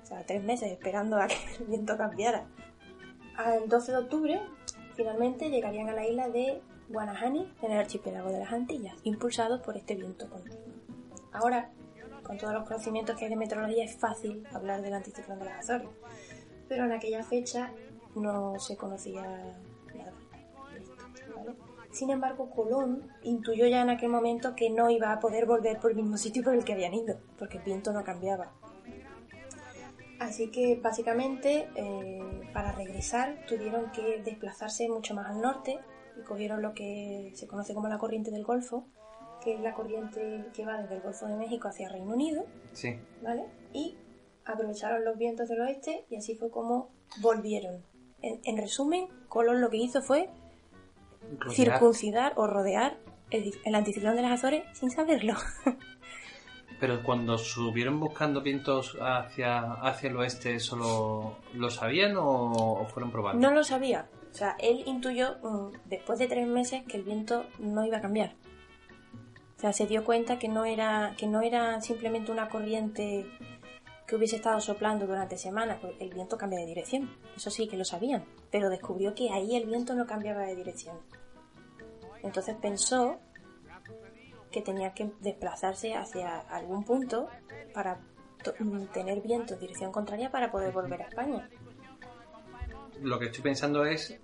O 0.00 0.06
sea, 0.06 0.24
tres 0.24 0.44
meses 0.44 0.70
esperando 0.70 1.16
a 1.16 1.26
que 1.28 1.34
el 1.58 1.64
viento 1.66 1.96
cambiara. 1.96 2.46
Al 3.36 3.68
12 3.68 3.92
de 3.92 3.98
octubre, 3.98 4.40
finalmente 4.94 5.50
llegarían 5.50 5.88
a 5.88 5.92
la 5.92 6.06
isla 6.06 6.28
de 6.28 6.62
Guanahani, 6.88 7.52
en 7.62 7.72
el 7.72 7.78
archipiélago 7.78 8.30
de 8.30 8.38
las 8.38 8.52
Antillas, 8.52 8.94
impulsados 9.02 9.60
por 9.60 9.76
este 9.76 9.96
viento 9.96 10.30
continuo. 10.30 10.62
Ahora, 11.32 11.72
con 12.22 12.38
todos 12.38 12.54
los 12.54 12.68
conocimientos 12.68 13.16
que 13.16 13.24
hay 13.24 13.30
de 13.30 13.36
meteorología, 13.36 13.84
es 13.84 13.96
fácil 13.96 14.46
hablar 14.52 14.82
del 14.82 14.94
anticiclón 14.94 15.40
de 15.40 15.46
las 15.46 15.64
Azores. 15.64 15.88
Pero 16.68 16.84
en 16.84 16.92
aquella 16.92 17.24
fecha 17.24 17.72
no 18.14 18.58
se 18.60 18.76
conocía 18.76 19.58
Sin 21.90 22.10
embargo, 22.10 22.50
Colón 22.50 23.10
intuyó 23.22 23.66
ya 23.66 23.80
en 23.82 23.90
aquel 23.90 24.10
momento 24.10 24.54
que 24.54 24.70
no 24.70 24.90
iba 24.90 25.12
a 25.12 25.20
poder 25.20 25.46
volver 25.46 25.78
por 25.80 25.90
el 25.90 25.96
mismo 25.96 26.16
sitio 26.16 26.42
por 26.42 26.54
el 26.54 26.64
que 26.64 26.74
habían 26.74 26.94
ido, 26.94 27.18
porque 27.38 27.58
el 27.58 27.64
viento 27.64 27.92
no 27.92 28.04
cambiaba. 28.04 28.52
Así 30.20 30.50
que 30.50 30.76
básicamente 30.82 31.68
eh, 31.76 32.50
para 32.52 32.72
regresar 32.72 33.44
tuvieron 33.46 33.90
que 33.92 34.20
desplazarse 34.24 34.88
mucho 34.88 35.14
más 35.14 35.26
al 35.30 35.40
norte 35.40 35.78
y 36.18 36.22
cogieron 36.22 36.60
lo 36.60 36.74
que 36.74 37.32
se 37.34 37.46
conoce 37.46 37.72
como 37.72 37.88
la 37.88 37.98
corriente 37.98 38.30
del 38.32 38.44
Golfo, 38.44 38.84
que 39.42 39.54
es 39.54 39.60
la 39.60 39.74
corriente 39.74 40.46
que 40.52 40.64
va 40.66 40.82
desde 40.82 40.96
el 40.96 41.02
Golfo 41.02 41.26
de 41.26 41.36
México 41.36 41.68
hacia 41.68 41.88
Reino 41.88 42.12
Unido, 42.12 42.44
Sí. 42.72 42.98
¿vale? 43.22 43.44
Y 43.72 43.96
aprovecharon 44.44 45.04
los 45.04 45.16
vientos 45.16 45.48
del 45.48 45.60
oeste 45.60 46.04
y 46.10 46.16
así 46.16 46.34
fue 46.34 46.50
como 46.50 46.90
volvieron. 47.20 47.84
En, 48.20 48.40
en 48.42 48.56
resumen, 48.56 49.06
Colón 49.28 49.60
lo 49.60 49.70
que 49.70 49.76
hizo 49.76 50.02
fue 50.02 50.28
Rodear. 51.38 51.54
circuncidar 51.54 52.32
o 52.36 52.46
rodear 52.46 52.98
el, 53.30 53.54
el 53.64 53.74
anticiclón 53.74 54.16
de 54.16 54.22
las 54.22 54.32
Azores 54.32 54.64
sin 54.72 54.90
saberlo. 54.90 55.34
Pero 56.80 57.02
cuando 57.02 57.38
subieron 57.38 57.98
buscando 57.98 58.40
vientos 58.40 58.96
hacia, 59.00 59.72
hacia 59.74 60.10
el 60.10 60.16
oeste, 60.16 60.54
¿eso 60.54 60.76
lo, 60.76 61.36
lo 61.54 61.70
sabían 61.70 62.16
o, 62.16 62.52
o 62.52 62.86
fueron 62.86 63.10
probando? 63.10 63.48
No 63.48 63.52
lo 63.52 63.64
sabía. 63.64 64.08
O 64.30 64.34
sea, 64.34 64.56
él 64.60 64.84
intuyó 64.86 65.38
mm, 65.42 65.88
después 65.88 66.18
de 66.20 66.28
tres 66.28 66.46
meses 66.46 66.84
que 66.86 66.96
el 66.96 67.02
viento 67.02 67.46
no 67.58 67.84
iba 67.84 67.98
a 67.98 68.00
cambiar. 68.00 68.34
O 69.56 69.60
sea, 69.60 69.72
se 69.72 69.86
dio 69.86 70.04
cuenta 70.04 70.38
que 70.38 70.46
no 70.46 70.64
era, 70.64 71.14
que 71.18 71.26
no 71.26 71.40
era 71.40 71.80
simplemente 71.80 72.30
una 72.30 72.48
corriente 72.48 73.26
que 74.08 74.16
hubiese 74.16 74.36
estado 74.36 74.58
soplando 74.58 75.06
durante 75.06 75.36
semanas, 75.36 75.78
porque 75.82 76.02
el 76.02 76.14
viento 76.14 76.38
cambia 76.38 76.58
de 76.60 76.64
dirección. 76.64 77.10
Eso 77.36 77.50
sí 77.50 77.68
que 77.68 77.76
lo 77.76 77.84
sabían. 77.84 78.24
Pero 78.50 78.70
descubrió 78.70 79.14
que 79.14 79.30
ahí 79.30 79.54
el 79.54 79.66
viento 79.66 79.94
no 79.94 80.06
cambiaba 80.06 80.44
de 80.44 80.56
dirección. 80.56 80.96
Entonces 82.22 82.56
pensó 82.60 83.20
que 84.50 84.62
tenía 84.62 84.94
que 84.94 85.12
desplazarse 85.20 85.94
hacia 85.94 86.38
algún 86.38 86.84
punto 86.84 87.28
para 87.74 88.00
mm, 88.58 88.86
tener 88.94 89.20
viento 89.20 89.54
en 89.54 89.60
dirección 89.60 89.92
contraria 89.92 90.30
para 90.30 90.50
poder 90.50 90.72
volver 90.72 91.02
a 91.02 91.08
España. 91.08 91.50
Lo 93.02 93.18
que 93.18 93.26
estoy 93.26 93.42
pensando 93.42 93.84
es 93.84 94.18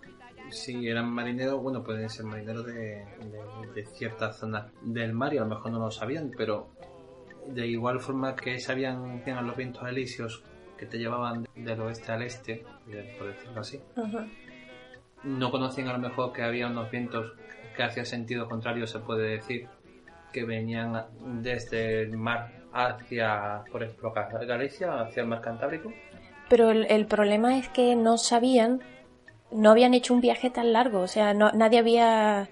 si 0.50 0.88
eran 0.88 1.10
marineros, 1.10 1.62
bueno, 1.62 1.84
pueden 1.84 2.08
ser 2.08 2.24
marineros 2.24 2.64
de, 2.64 3.04
de 3.74 3.86
ciertas 3.92 4.38
zonas 4.38 4.72
del 4.80 5.12
mar 5.12 5.34
y 5.34 5.36
a 5.36 5.42
lo 5.42 5.48
mejor 5.48 5.72
no 5.72 5.78
lo 5.78 5.90
sabían, 5.90 6.32
pero 6.34 6.70
de 7.46 7.66
igual 7.66 8.00
forma 8.00 8.34
que 8.34 8.58
sabían 8.58 9.22
que 9.22 9.30
eran 9.30 9.46
los 9.46 9.56
vientos 9.56 9.82
alisios 9.82 10.42
que 10.78 10.86
te 10.86 10.98
llevaban 10.98 11.46
del 11.54 11.80
oeste 11.80 12.12
al 12.12 12.22
este, 12.22 12.64
por 13.18 13.28
decirlo 13.28 13.60
así, 13.60 13.80
no 15.22 15.50
conocían 15.50 15.88
a 15.88 15.92
lo 15.94 15.98
mejor 15.98 16.32
que 16.32 16.42
había 16.42 16.66
unos 16.66 16.90
vientos 16.90 17.32
que 17.76 17.82
hacían 17.82 18.06
sentido 18.06 18.48
contrario, 18.48 18.86
se 18.86 18.98
puede 19.00 19.36
decir, 19.36 19.68
que 20.32 20.44
venían 20.44 21.06
desde 21.42 22.02
el 22.02 22.16
mar 22.16 22.52
hacia, 22.72 23.62
por 23.70 23.82
ejemplo, 23.82 24.12
Galicia, 24.12 25.00
hacia 25.00 25.22
el 25.22 25.28
mar 25.28 25.40
Cantábrico. 25.40 25.92
Pero 26.48 26.70
el, 26.70 26.86
el 26.90 27.06
problema 27.06 27.56
es 27.56 27.68
que 27.68 27.94
no 27.96 28.18
sabían, 28.18 28.82
no 29.50 29.70
habían 29.70 29.94
hecho 29.94 30.12
un 30.12 30.20
viaje 30.20 30.50
tan 30.50 30.72
largo, 30.72 31.00
o 31.00 31.06
sea, 31.06 31.32
no, 31.34 31.52
nadie 31.52 31.78
había, 31.78 32.48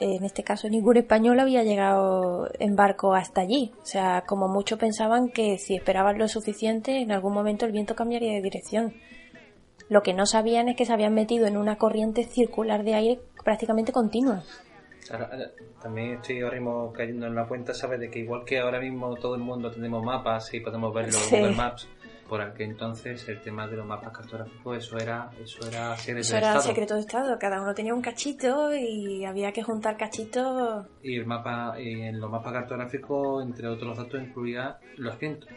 en 0.00 0.24
este 0.24 0.42
caso 0.42 0.68
ningún 0.68 0.96
español 0.96 1.38
había 1.40 1.62
llegado 1.62 2.48
en 2.58 2.74
barco 2.74 3.14
hasta 3.14 3.42
allí. 3.42 3.72
O 3.82 3.86
sea, 3.86 4.24
como 4.26 4.48
mucho 4.48 4.78
pensaban 4.78 5.28
que 5.28 5.58
si 5.58 5.74
esperaban 5.76 6.18
lo 6.18 6.26
suficiente, 6.28 7.00
en 7.00 7.12
algún 7.12 7.34
momento 7.34 7.66
el 7.66 7.72
viento 7.72 7.94
cambiaría 7.94 8.32
de 8.32 8.42
dirección. 8.42 8.94
Lo 9.88 10.02
que 10.02 10.14
no 10.14 10.24
sabían 10.26 10.68
es 10.68 10.76
que 10.76 10.86
se 10.86 10.92
habían 10.92 11.14
metido 11.14 11.46
en 11.46 11.56
una 11.56 11.76
corriente 11.76 12.24
circular 12.24 12.84
de 12.84 12.94
aire 12.94 13.20
prácticamente 13.44 13.92
continua. 13.92 14.42
Ahora, 15.10 15.28
ahora, 15.32 15.50
también 15.82 16.12
estoy 16.14 16.40
ahora 16.42 16.56
mismo 16.56 16.92
cayendo 16.92 17.26
en 17.26 17.34
la 17.34 17.46
cuenta, 17.48 17.74
¿sabes? 17.74 17.98
De 17.98 18.08
que 18.10 18.20
igual 18.20 18.44
que 18.44 18.60
ahora 18.60 18.78
mismo 18.78 19.16
todo 19.16 19.34
el 19.34 19.40
mundo 19.40 19.70
tenemos 19.70 20.04
mapas 20.04 20.54
y 20.54 20.60
podemos 20.60 20.94
verlo 20.94 21.12
Sí. 21.12 21.34
en 21.34 21.40
Google 21.42 21.56
Maps, 21.56 21.88
por 22.30 22.40
aquel 22.40 22.70
entonces 22.70 23.28
el 23.28 23.40
tema 23.42 23.66
de 23.66 23.76
los 23.76 23.84
mapas 23.84 24.16
cartográficos, 24.16 24.78
eso 24.78 24.96
era, 24.98 25.32
eso 25.42 25.66
era 25.66 25.96
secreto 25.96 26.20
Eso 26.20 26.32
de 26.34 26.38
era 26.38 26.46
Estado. 26.50 26.62
secreto 26.68 26.94
de 26.94 27.00
Estado, 27.00 27.38
cada 27.40 27.60
uno 27.60 27.74
tenía 27.74 27.92
un 27.92 28.00
cachito 28.00 28.72
y 28.72 29.24
había 29.24 29.50
que 29.50 29.64
juntar 29.64 29.96
cachitos. 29.96 30.86
Y 31.02 31.16
el 31.16 31.26
mapa, 31.26 31.74
y 31.80 32.02
en 32.02 32.20
los 32.20 32.30
mapas 32.30 32.52
cartográficos, 32.52 33.44
entre 33.44 33.66
otros 33.66 33.98
datos, 33.98 34.22
incluía 34.22 34.78
los 34.96 35.18
vientos. 35.18 35.50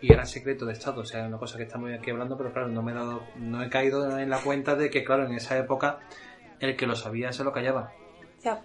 Y 0.00 0.12
era 0.12 0.24
secreto 0.24 0.66
de 0.66 0.72
Estado, 0.72 1.02
o 1.02 1.04
sea, 1.04 1.24
una 1.24 1.38
cosa 1.38 1.56
que 1.56 1.62
estamos 1.62 1.88
aquí 1.96 2.10
hablando, 2.10 2.36
pero 2.36 2.52
claro, 2.52 2.66
no 2.66 2.82
me 2.82 2.90
he 2.90 2.94
dado, 2.96 3.22
no 3.36 3.62
he 3.62 3.70
caído 3.70 4.18
en 4.18 4.28
la 4.28 4.38
cuenta 4.40 4.74
de 4.74 4.90
que, 4.90 5.04
claro, 5.04 5.24
en 5.24 5.34
esa 5.34 5.56
época 5.56 6.00
el 6.58 6.76
que 6.76 6.88
lo 6.88 6.96
sabía 6.96 7.30
se 7.32 7.44
lo 7.44 7.52
callaba. 7.52 7.92
O 8.38 8.40
sea, 8.40 8.64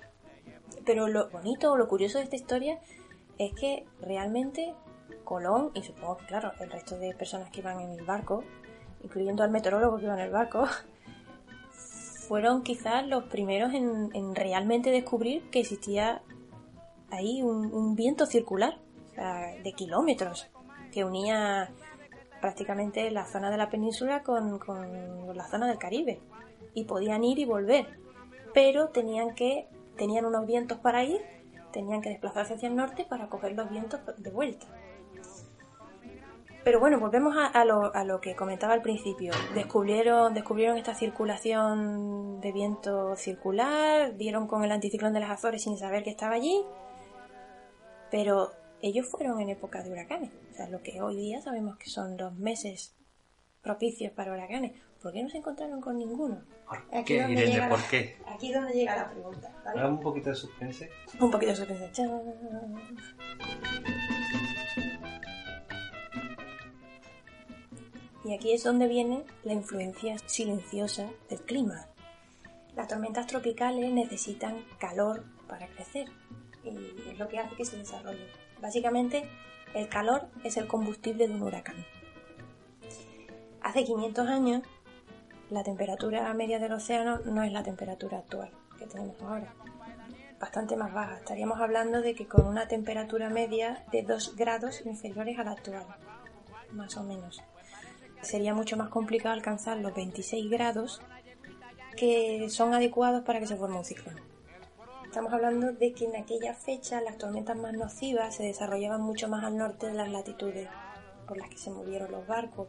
pero 0.87 1.07
lo 1.07 1.29
bonito 1.29 1.71
o 1.71 1.77
lo 1.77 1.87
curioso 1.87 2.17
de 2.17 2.23
esta 2.23 2.35
historia 2.35 2.79
es 3.37 3.53
que 3.53 3.85
realmente 4.01 4.73
Colón, 5.25 5.71
y 5.73 5.81
supongo 5.81 6.17
que 6.17 6.25
claro, 6.25 6.53
el 6.59 6.71
resto 6.71 6.97
de 6.97 7.13
personas 7.13 7.49
que 7.49 7.59
iban 7.59 7.81
en 7.81 7.91
el 7.91 8.05
barco, 8.05 8.43
incluyendo 9.03 9.43
al 9.43 9.51
meteorólogo 9.51 9.97
que 9.97 10.05
iba 10.05 10.13
en 10.13 10.21
el 10.21 10.31
barco, 10.31 10.65
fueron 12.27 12.63
quizás 12.63 13.05
los 13.05 13.25
primeros 13.25 13.73
en, 13.73 14.09
en 14.13 14.33
realmente 14.35 14.91
descubrir 14.91 15.49
que 15.49 15.59
existía 15.59 16.21
ahí 17.11 17.41
un, 17.41 17.73
un 17.73 17.95
viento 17.95 18.25
circular, 18.25 18.79
o 19.11 19.15
sea, 19.15 19.55
de 19.61 19.73
kilómetros, 19.73 20.47
que 20.93 21.03
unía 21.03 21.71
prácticamente 22.39 23.11
la 23.11 23.25
zona 23.25 23.51
de 23.51 23.57
la 23.57 23.69
península 23.69 24.23
con, 24.23 24.59
con 24.59 25.35
la 25.35 25.47
zona 25.49 25.67
del 25.67 25.77
Caribe. 25.77 26.21
Y 26.73 26.85
podían 26.85 27.23
ir 27.23 27.39
y 27.39 27.45
volver 27.45 28.05
pero 28.55 28.87
tenían 28.87 29.35
que 29.35 29.67
tenían 29.97 30.25
unos 30.25 30.47
vientos 30.47 30.79
para 30.79 31.03
ir, 31.03 31.21
tenían 31.71 32.01
que 32.01 32.09
desplazarse 32.09 32.53
hacia 32.55 32.69
el 32.69 32.75
norte 32.75 33.05
para 33.07 33.27
coger 33.27 33.51
los 33.51 33.69
vientos 33.69 33.99
de 34.17 34.31
vuelta. 34.31 34.65
Pero 36.65 36.79
bueno, 36.81 36.99
volvemos 36.99 37.37
a, 37.37 37.45
a 37.45 37.63
lo, 37.63 37.95
a 37.95 38.03
lo 38.03 38.19
que 38.19 38.35
comentaba 38.35 38.73
al 38.73 38.81
principio. 38.81 39.31
Descubrieron, 39.53 40.33
descubrieron 40.33 40.77
esta 40.77 40.95
circulación 40.95 42.41
de 42.41 42.51
viento 42.51 43.15
circular, 43.15 44.17
dieron 44.17 44.47
con 44.47 44.63
el 44.65 44.71
anticiclón 44.71 45.13
de 45.13 45.19
las 45.21 45.29
Azores 45.29 45.61
sin 45.61 45.77
saber 45.77 46.03
que 46.03 46.09
estaba 46.09 46.33
allí, 46.35 46.61
pero 48.11 48.51
ellos 48.81 49.07
fueron 49.07 49.39
en 49.41 49.49
época 49.49 49.83
de 49.83 49.91
huracanes. 49.91 50.31
O 50.51 50.55
sea, 50.55 50.67
lo 50.67 50.81
que 50.81 51.01
hoy 51.01 51.15
día 51.15 51.39
sabemos 51.41 51.77
que 51.77 51.89
son 51.89 52.17
los 52.17 52.33
meses 52.33 52.95
propicios 53.61 54.11
para 54.11 54.31
huracanes. 54.33 54.73
¿Por 55.01 55.13
qué 55.13 55.21
no 55.21 55.29
se 55.29 55.37
encontraron 55.37 55.81
con 55.81 55.97
ninguno? 55.97 56.41
¿Por 56.67 56.77
Aquí 56.97 57.13
qué, 57.13 57.21
donde 57.21 57.33
Irene? 57.41 57.51
llega 57.53 57.69
¿Por 57.69 57.79
la- 57.79 57.87
qué? 57.89 58.17
Aquí 58.25 58.49
es 58.51 58.55
donde 58.59 58.73
llega 58.73 58.95
la 58.95 59.11
pregunta, 59.11 59.51
un 59.87 59.99
poquito 59.99 60.29
de 60.31 60.35
suspense. 60.35 60.89
Un 61.19 61.29
poquito 61.29 61.51
de 61.51 61.57
suspense. 61.57 61.91
Chan. 61.91 62.21
Y 68.25 68.33
aquí 68.33 68.53
es 68.53 68.63
donde 68.63 68.87
viene 68.87 69.23
la 69.43 69.53
influencia 69.53 70.17
silenciosa 70.25 71.09
del 71.29 71.41
clima. 71.41 71.87
Las 72.75 72.87
tormentas 72.87 73.27
tropicales 73.27 73.93
necesitan 73.93 74.65
calor 74.79 75.23
para 75.47 75.67
crecer 75.67 76.09
y 76.63 77.09
es 77.09 77.19
lo 77.19 77.29
que 77.29 77.39
hace 77.39 77.55
que 77.55 77.65
se 77.65 77.77
desarrollen. 77.77 78.27
Básicamente, 78.59 79.29
el 79.75 79.87
calor 79.87 80.27
es 80.43 80.57
el 80.57 80.67
combustible 80.67 81.27
de 81.27 81.35
un 81.35 81.43
huracán. 81.43 81.85
Hace 83.61 83.85
500 83.85 84.27
años, 84.27 84.63
la 85.51 85.63
temperatura 85.63 86.33
media 86.33 86.59
del 86.59 86.73
océano 86.73 87.19
no 87.25 87.43
es 87.43 87.51
la 87.51 87.63
temperatura 87.63 88.17
actual 88.17 88.49
que 88.79 88.87
tenemos 88.87 89.21
ahora 89.21 89.53
bastante 90.39 90.75
más 90.75 90.93
baja. 90.93 91.17
Estaríamos 91.17 91.59
hablando 91.59 92.01
de 92.01 92.13
que 92.13 92.27
con 92.27 92.45
una 92.45 92.67
temperatura 92.67 93.29
media 93.29 93.83
de 93.91 94.03
2 94.03 94.35
grados 94.35 94.85
inferiores 94.85 95.39
a 95.39 95.43
la 95.43 95.51
actual, 95.51 95.85
más 96.71 96.97
o 96.97 97.03
menos. 97.03 97.41
Sería 98.25 98.55
mucho 98.55 98.75
más 98.75 98.89
complicado 98.89 99.33
alcanzar 99.35 99.77
los 99.77 99.93
26 99.93 100.49
grados 100.49 100.99
que 101.95 102.49
son 102.49 102.73
adecuados 102.73 103.23
para 103.23 103.39
que 103.39 103.45
se 103.45 103.55
forme 103.55 103.77
un 103.77 103.85
ciclón. 103.85 104.19
Estamos 105.05 105.31
hablando 105.31 105.71
de 105.71 105.93
que 105.93 106.05
en 106.05 106.15
aquella 106.15 106.55
fecha 106.55 107.01
las 107.01 107.19
tormentas 107.19 107.55
más 107.55 107.73
nocivas 107.73 108.35
se 108.35 108.43
desarrollaban 108.43 109.01
mucho 109.01 109.27
más 109.27 109.43
al 109.43 109.55
norte 109.55 109.85
de 109.85 109.93
las 109.93 110.09
latitudes 110.09 110.67
por 111.27 111.37
las 111.37 111.49
que 111.49 111.57
se 111.59 111.69
movieron 111.69 112.11
los 112.11 112.25
barcos. 112.25 112.67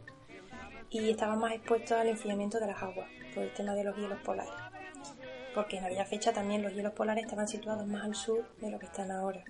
y 0.91 1.09
estaban 1.09 1.39
más 1.39 1.53
expuestos 1.53 1.97
al 1.97 2.07
enfriamiento 2.07 2.59
de 2.59 2.67
las 2.67 2.81
aguas 2.81 3.09
por 3.33 3.43
el 3.43 3.53
tema 3.53 3.73
de 3.73 3.83
los 3.83 3.97
hielos 3.97 4.19
polares. 4.21 4.53
Porque 5.55 5.77
en 5.77 5.85
aquella 5.85 6.05
fecha 6.05 6.31
también 6.31 6.61
los 6.61 6.73
hielos 6.73 6.93
polares 6.93 7.23
estaban 7.25 7.47
situados 7.47 7.85
más 7.87 8.05
al 8.05 8.15
sur 8.15 8.47
de 8.61 8.69
lo 8.69 8.77
que 8.77 8.85
están 8.85 9.11
ahora. 9.11 9.43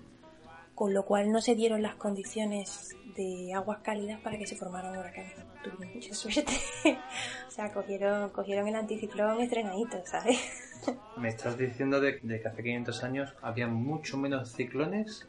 Con 0.78 0.94
lo 0.94 1.04
cual 1.04 1.32
no 1.32 1.40
se 1.40 1.56
dieron 1.56 1.82
las 1.82 1.96
condiciones 1.96 2.94
de 3.16 3.52
aguas 3.52 3.80
cálidas 3.82 4.20
para 4.20 4.38
que 4.38 4.46
se 4.46 4.54
formaran 4.54 4.96
huracanes. 4.96 5.34
Tuvieron 5.64 5.92
mucha 5.92 6.14
suerte. 6.14 6.52
o 7.48 7.50
sea, 7.50 7.72
cogieron, 7.72 8.30
cogieron 8.30 8.68
el 8.68 8.76
anticiclón 8.76 9.40
estrenadito, 9.40 10.00
¿sabes? 10.06 10.38
Me 11.16 11.30
estás 11.30 11.58
diciendo 11.58 12.00
de, 12.00 12.20
de 12.22 12.40
que 12.40 12.46
hace 12.46 12.62
500 12.62 13.02
años 13.02 13.34
había 13.42 13.66
mucho 13.66 14.18
menos 14.18 14.52
ciclones. 14.52 15.26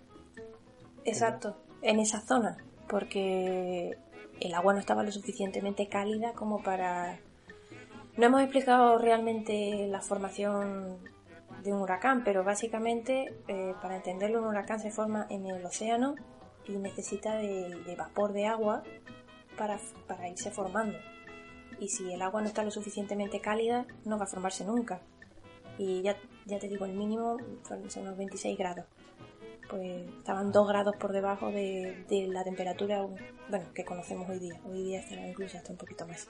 Exacto, 1.03 1.57
en 1.81 1.99
esa 1.99 2.21
zona, 2.21 2.57
porque 2.87 3.97
el 4.39 4.53
agua 4.53 4.73
no 4.73 4.79
estaba 4.79 5.01
lo 5.01 5.11
suficientemente 5.11 5.87
cálida 5.87 6.33
como 6.33 6.61
para... 6.61 7.17
No 8.17 8.27
hemos 8.27 8.41
explicado 8.43 8.99
realmente 8.99 9.87
la 9.87 10.01
formación 10.01 10.99
de 11.63 11.73
un 11.73 11.81
huracán, 11.81 12.23
pero 12.23 12.43
básicamente 12.43 13.33
eh, 13.47 13.73
para 13.81 13.95
entenderlo 13.95 14.39
un 14.39 14.47
huracán 14.47 14.79
se 14.79 14.91
forma 14.91 15.27
en 15.29 15.45
el 15.45 15.65
océano 15.65 16.15
y 16.67 16.77
necesita 16.77 17.35
de, 17.35 17.95
vapor 17.97 18.33
de 18.33 18.45
agua 18.45 18.83
para, 19.57 19.79
para 20.07 20.29
irse 20.29 20.51
formando. 20.51 20.97
Y 21.79 21.89
si 21.89 22.11
el 22.13 22.21
agua 22.21 22.41
no 22.41 22.47
está 22.47 22.63
lo 22.63 22.71
suficientemente 22.71 23.39
cálida, 23.39 23.85
no 24.05 24.17
va 24.17 24.25
a 24.25 24.27
formarse 24.27 24.65
nunca. 24.65 25.01
Y 25.77 26.01
ya, 26.01 26.17
ya 26.45 26.59
te 26.59 26.67
digo, 26.67 26.85
el 26.85 26.93
mínimo 26.93 27.37
son 27.63 28.03
unos 28.03 28.17
26 28.17 28.57
grados. 28.57 28.85
Pues 29.69 30.07
estaban 30.17 30.51
2 30.51 30.67
grados 30.67 30.95
por 30.97 31.13
debajo 31.13 31.51
de, 31.51 32.03
de 32.09 32.27
la 32.27 32.43
temperatura 32.43 33.05
bueno, 33.49 33.65
que 33.73 33.85
conocemos 33.85 34.27
hoy 34.29 34.39
día. 34.39 34.59
Hoy 34.65 34.83
día 34.83 34.99
estará 34.99 35.27
incluso 35.27 35.57
hasta 35.57 35.71
un 35.71 35.77
poquito 35.77 36.05
más, 36.07 36.27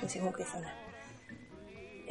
en 0.00 0.08
según 0.08 0.32
qué 0.32 0.44
zona. 0.44 0.72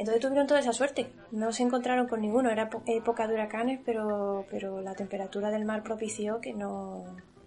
Entonces 0.02 0.20
tuvieron 0.20 0.48
toda 0.48 0.58
esa 0.58 0.72
suerte. 0.72 1.12
No 1.30 1.52
se 1.52 1.62
encontraron 1.62 2.08
con 2.08 2.20
ninguno. 2.22 2.50
Era 2.50 2.68
po- 2.68 2.82
época 2.86 3.28
de 3.28 3.34
huracanes, 3.34 3.78
pero, 3.84 4.44
pero 4.50 4.80
la 4.80 4.94
temperatura 4.94 5.48
del 5.52 5.64
mar 5.64 5.84
propició 5.84 6.40
que 6.40 6.52
no, 6.52 7.04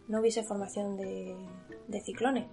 no 0.07 0.21
hubiese 0.21 0.41
formación 0.41 0.95
de, 0.95 1.35
ciclones. 2.01 2.45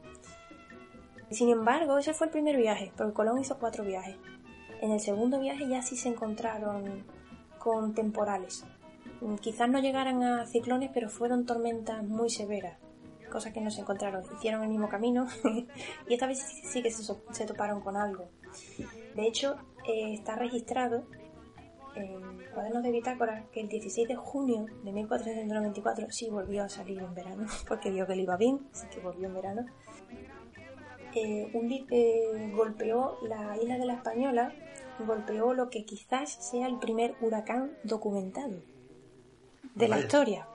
Sin 1.30 1.50
embargo, 1.50 1.98
ese 1.98 2.14
fue 2.14 2.26
el 2.26 2.32
primer 2.32 2.56
viaje, 2.56 2.90
porque 2.96 3.12
Colón 3.12 3.38
hizo 3.38 3.60
cuatro 3.60 3.84
viajes. 3.84 4.16
En 4.80 4.90
el 4.90 4.98
segundo 4.98 5.38
viaje 5.38 5.68
ya 5.68 5.82
sí 5.82 5.94
se 5.94 6.08
encontraron 6.08 7.04
con 7.60 7.94
temporales. 7.94 8.64
Quizás 9.40 9.70
no 9.70 9.78
llegaran 9.78 10.20
a 10.24 10.46
ciclones, 10.46 10.90
pero 10.92 11.10
fueron 11.10 11.46
tormentas 11.46 12.02
muy 12.02 12.28
severas, 12.28 12.76
cosas 13.30 13.52
que 13.52 13.60
no 13.60 13.70
se 13.70 13.82
encontraron. 13.82 14.24
Hicieron 14.34 14.64
el 14.64 14.68
mismo 14.68 14.88
camino 14.88 15.28
y 16.08 16.12
esta 16.12 16.26
vez 16.26 16.40
sí, 16.40 16.82
que 16.82 16.90
se, 16.90 17.04
se 17.04 17.46
toparon 17.46 17.80
con 17.80 17.96
algo. 17.96 18.26
De 19.14 19.28
hecho, 19.28 19.56
eh, 19.86 20.14
está 20.14 20.36
registrado 20.36 21.04
en 21.94 22.22
cuadernos 22.54 22.82
de 22.82 22.90
bitácora 22.90 23.46
que 23.52 23.60
el 23.60 23.68
16 23.68 24.08
de 24.08 24.16
junio 24.16 24.66
de 24.82 24.92
1494 24.92 26.06
sí 26.10 26.30
volvió 26.30 26.64
a 26.64 26.68
salir 26.68 27.00
en 27.00 27.14
verano, 27.14 27.46
porque 27.68 27.90
vio 27.90 28.06
que 28.06 28.16
le 28.16 28.22
iba 28.22 28.36
bien, 28.36 28.68
así 28.72 28.86
que 28.88 29.00
volvió 29.00 29.28
en 29.28 29.34
verano. 29.34 29.66
Eh, 31.14 31.50
un 31.52 31.70
eh, 31.70 32.52
golpeó 32.54 33.18
la 33.22 33.56
isla 33.58 33.76
de 33.76 33.84
la 33.84 33.94
Española, 33.94 34.54
golpeó 35.06 35.52
lo 35.52 35.68
que 35.68 35.84
quizás 35.84 36.32
sea 36.32 36.66
el 36.66 36.78
primer 36.78 37.14
huracán 37.20 37.76
documentado 37.84 38.62
de 39.74 39.88
la 39.88 39.98
historia. 39.98 40.48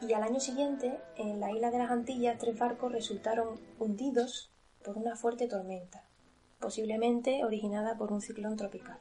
Y 0.00 0.12
al 0.12 0.22
año 0.22 0.38
siguiente, 0.38 1.00
en 1.16 1.40
la 1.40 1.50
isla 1.50 1.72
de 1.72 1.78
las 1.78 1.90
Antillas, 1.90 2.38
tres 2.38 2.56
barcos 2.56 2.92
resultaron 2.92 3.58
hundidos 3.80 4.52
por 4.84 4.96
una 4.96 5.16
fuerte 5.16 5.48
tormenta, 5.48 6.07
posiblemente 6.58 7.44
originada 7.44 7.96
por 7.96 8.12
un 8.12 8.20
ciclón 8.20 8.56
tropical. 8.56 8.98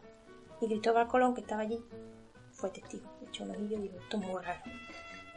Y 0.62 0.68
Cristóbal 0.68 1.08
Colón, 1.08 1.36
que 1.36 1.42
estaba 1.42 1.62
allí, 1.62 1.80
fue 2.52 2.70
testigo. 2.70 3.10
De 3.22 3.28
hecho, 3.28 3.44
un 3.44 3.52
ojillo 3.52 3.78
y 3.78 3.82
dijo, 3.82 3.98
esto 4.00 4.18
es 4.18 4.28
muy 4.28 4.42
raro. 4.42 4.62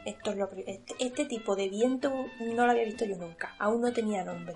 Esto 0.05 0.31
es 0.31 0.37
lo 0.37 0.49
este, 0.65 0.95
este 0.99 1.25
tipo 1.25 1.55
de 1.55 1.69
viento 1.69 2.11
no 2.39 2.65
lo 2.65 2.71
había 2.71 2.85
visto 2.85 3.05
yo 3.05 3.17
nunca. 3.17 3.55
Aún 3.59 3.81
no 3.81 3.93
tenía 3.93 4.23
nombre. 4.23 4.55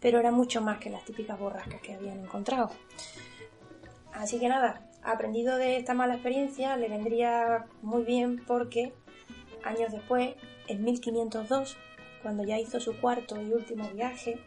Pero 0.00 0.18
era 0.18 0.30
mucho 0.30 0.62
más 0.62 0.78
que 0.78 0.88
las 0.88 1.04
típicas 1.04 1.38
borrascas 1.38 1.80
que 1.82 1.94
habían 1.94 2.20
encontrado. 2.20 2.70
Así 4.14 4.38
que 4.38 4.48
nada, 4.48 4.88
aprendido 5.02 5.58
de 5.58 5.76
esta 5.76 5.92
mala 5.92 6.14
experiencia, 6.14 6.76
le 6.76 6.88
vendría 6.88 7.66
muy 7.82 8.04
bien 8.04 8.42
porque 8.46 8.94
años 9.62 9.92
después, 9.92 10.34
en 10.68 10.84
1502, 10.84 11.76
cuando 12.22 12.44
ya 12.44 12.58
hizo 12.58 12.80
su 12.80 12.98
cuarto 12.98 13.40
y 13.40 13.52
último 13.52 13.88
viaje, 13.90 14.38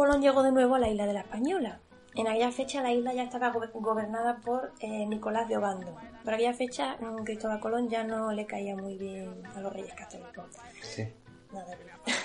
Colón 0.00 0.22
llegó 0.22 0.42
de 0.42 0.50
nuevo 0.50 0.76
a 0.76 0.78
la 0.78 0.88
isla 0.88 1.04
de 1.06 1.12
la 1.12 1.20
Española. 1.20 1.78
En 2.14 2.26
aquella 2.26 2.50
fecha 2.52 2.80
la 2.80 2.90
isla 2.90 3.12
ya 3.12 3.24
estaba 3.24 3.50
go- 3.50 3.68
gobernada 3.74 4.38
por 4.42 4.72
eh, 4.80 5.04
Nicolás 5.04 5.46
de 5.46 5.58
Obando. 5.58 5.94
Por 6.24 6.32
aquella 6.32 6.54
fecha 6.54 6.96
mm, 6.98 7.22
Cristóbal 7.24 7.60
Colón 7.60 7.90
ya 7.90 8.02
no 8.02 8.32
le 8.32 8.46
caía 8.46 8.74
muy 8.74 8.96
bien 8.96 9.42
a 9.54 9.60
los 9.60 9.70
reyes 9.70 9.92
católicos. 9.92 10.46
Sí. 10.80 11.06
Nada 11.52 11.76
bien. 11.76 11.90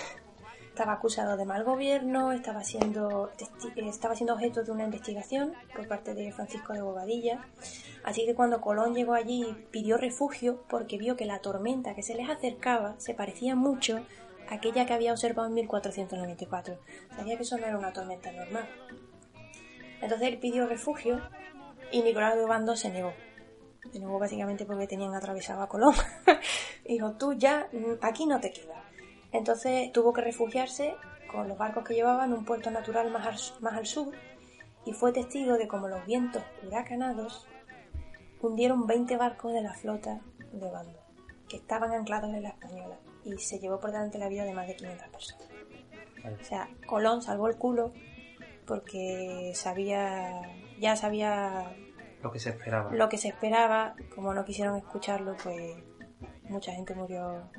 Estaba 0.70 0.94
acusado 0.94 1.36
de 1.36 1.44
mal 1.44 1.64
gobierno, 1.64 2.32
estaba 2.32 2.64
siendo, 2.64 3.30
eh, 3.38 3.88
estaba 3.88 4.14
siendo 4.14 4.32
objeto 4.32 4.62
de 4.62 4.72
una 4.72 4.84
investigación 4.84 5.52
por 5.74 5.86
parte 5.86 6.14
de 6.14 6.32
Francisco 6.32 6.72
de 6.72 6.80
Bobadilla. 6.80 7.46
Así 8.04 8.24
que 8.24 8.34
cuando 8.34 8.62
Colón 8.62 8.94
llegó 8.94 9.12
allí 9.12 9.54
pidió 9.70 9.98
refugio 9.98 10.62
porque 10.68 10.96
vio 10.96 11.14
que 11.16 11.26
la 11.26 11.40
tormenta 11.40 11.94
que 11.94 12.02
se 12.02 12.14
les 12.14 12.28
acercaba 12.30 12.94
se 12.98 13.12
parecía 13.12 13.54
mucho 13.54 14.00
aquella 14.48 14.86
que 14.86 14.94
había 14.94 15.12
observado 15.12 15.48
en 15.48 15.54
1494. 15.54 16.78
Sabía 17.14 17.36
que 17.36 17.42
eso 17.42 17.58
no 17.58 17.66
era 17.66 17.78
una 17.78 17.92
tormenta 17.92 18.32
normal. 18.32 18.68
Entonces 20.00 20.28
él 20.28 20.38
pidió 20.38 20.66
refugio 20.66 21.20
y 21.90 22.02
Nicolás 22.02 22.36
de 22.36 22.44
Obando 22.44 22.76
se 22.76 22.90
negó. 22.90 23.12
Se 23.92 23.98
negó 23.98 24.18
básicamente 24.18 24.64
porque 24.64 24.86
tenían 24.86 25.14
atravesado 25.14 25.62
a 25.62 25.68
Colón. 25.68 25.94
Dijo, 26.84 27.12
tú 27.12 27.32
ya 27.34 27.68
mm, 27.72 27.98
aquí 28.02 28.26
no 28.26 28.40
te 28.40 28.52
quedas. 28.52 28.82
Entonces 29.32 29.92
tuvo 29.92 30.12
que 30.12 30.22
refugiarse 30.22 30.94
con 31.30 31.48
los 31.48 31.58
barcos 31.58 31.84
que 31.84 31.94
llevaba 31.94 32.24
en 32.24 32.32
un 32.32 32.44
puerto 32.44 32.70
natural 32.70 33.10
más 33.10 33.26
al, 33.26 33.62
más 33.62 33.74
al 33.74 33.86
sur 33.86 34.12
y 34.84 34.92
fue 34.92 35.12
testigo 35.12 35.58
de 35.58 35.66
cómo 35.66 35.88
los 35.88 36.06
vientos 36.06 36.42
huracanados 36.64 37.46
hundieron 38.40 38.86
20 38.86 39.16
barcos 39.16 39.52
de 39.52 39.62
la 39.62 39.74
flota 39.74 40.20
de 40.52 40.64
Obando, 40.64 40.98
que 41.48 41.56
estaban 41.56 41.92
anclados 41.92 42.32
en 42.32 42.44
la 42.44 42.50
Española, 42.50 42.96
y 43.26 43.38
se 43.38 43.58
llevó 43.58 43.80
por 43.80 43.90
delante 43.90 44.18
la 44.18 44.28
vida 44.28 44.44
de 44.44 44.54
más 44.54 44.66
de 44.66 44.76
500 44.76 45.08
personas. 45.08 45.48
Vale. 46.22 46.36
O 46.40 46.44
sea, 46.44 46.68
Colón 46.86 47.22
salvó 47.22 47.48
el 47.48 47.56
culo 47.56 47.92
porque 48.66 49.52
sabía, 49.54 50.42
ya 50.80 50.96
sabía 50.96 51.76
Lo 52.22 52.32
que 52.32 52.38
se 52.38 52.50
esperaba. 52.50 52.92
lo 52.92 53.08
que 53.08 53.18
se 53.18 53.28
esperaba, 53.28 53.94
como 54.14 54.32
no 54.34 54.44
quisieron 54.44 54.76
escucharlo, 54.76 55.36
pues 55.42 55.76
mucha 56.48 56.72
gente 56.72 56.94
murió 56.94 57.50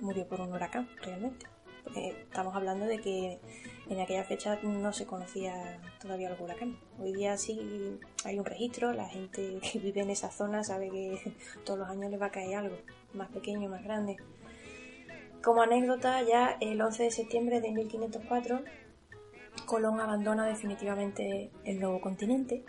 murió 0.00 0.26
por 0.28 0.40
un 0.40 0.52
huracán, 0.52 0.88
realmente. 1.02 1.46
Porque 1.82 2.08
estamos 2.08 2.54
hablando 2.54 2.86
de 2.86 2.98
que 3.00 3.40
en 3.88 4.00
aquella 4.00 4.24
fecha 4.24 4.58
no 4.62 4.92
se 4.92 5.06
conocía 5.06 5.80
todavía 6.00 6.30
los 6.30 6.40
huracanes. 6.40 6.78
Hoy 6.98 7.12
día 7.12 7.36
sí 7.36 7.98
hay 8.24 8.38
un 8.38 8.44
registro, 8.44 8.92
la 8.92 9.06
gente 9.08 9.58
que 9.60 9.78
vive 9.78 10.00
en 10.00 10.10
esa 10.10 10.30
zona 10.30 10.64
sabe 10.64 10.90
que 10.90 11.34
todos 11.64 11.78
los 11.78 11.88
años 11.88 12.10
le 12.10 12.16
va 12.16 12.26
a 12.26 12.30
caer 12.30 12.56
algo, 12.56 12.76
más 13.12 13.28
pequeño, 13.30 13.68
más 13.68 13.82
grande. 13.82 14.16
Como 15.44 15.62
anécdota, 15.62 16.22
ya 16.22 16.56
el 16.60 16.80
11 16.80 17.02
de 17.02 17.10
septiembre 17.10 17.60
de 17.60 17.70
1504, 17.72 18.60
Colón 19.66 20.00
abandona 20.00 20.46
definitivamente 20.46 21.50
el 21.64 21.80
nuevo 21.80 22.00
continente 22.00 22.64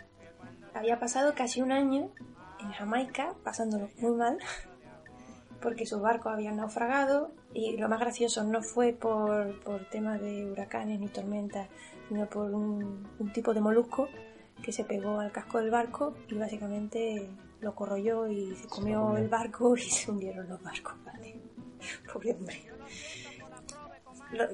había 0.76 0.98
pasado 0.98 1.34
casi 1.34 1.62
un 1.62 1.72
año 1.72 2.10
en 2.60 2.70
Jamaica 2.70 3.34
pasándolo 3.42 3.88
muy 3.98 4.12
mal 4.12 4.38
porque 5.62 5.86
sus 5.86 6.00
barcos 6.00 6.32
habían 6.32 6.56
naufragado 6.56 7.32
y 7.54 7.76
lo 7.78 7.88
más 7.88 7.98
gracioso 7.98 8.44
no 8.44 8.62
fue 8.62 8.92
por, 8.92 9.58
por 9.60 9.88
temas 9.88 10.20
de 10.20 10.50
huracanes 10.50 11.00
ni 11.00 11.08
tormentas, 11.08 11.68
sino 12.08 12.26
por 12.26 12.52
un, 12.52 13.08
un 13.18 13.32
tipo 13.32 13.54
de 13.54 13.60
molusco 13.60 14.08
que 14.62 14.72
se 14.72 14.84
pegó 14.84 15.18
al 15.18 15.32
casco 15.32 15.58
del 15.58 15.70
barco 15.70 16.14
y 16.28 16.34
básicamente 16.34 17.30
lo 17.60 17.74
corroyó 17.74 18.26
y 18.26 18.54
se 18.54 18.68
comió 18.68 19.00
comió. 19.00 19.16
el 19.16 19.28
barco 19.28 19.76
y 19.76 19.80
se 19.80 20.10
hundieron 20.10 20.46
los 20.48 20.62
barcos. 20.62 20.94
¿vale? 21.04 21.40
Pobre 22.12 22.32
hombre. 22.32 22.62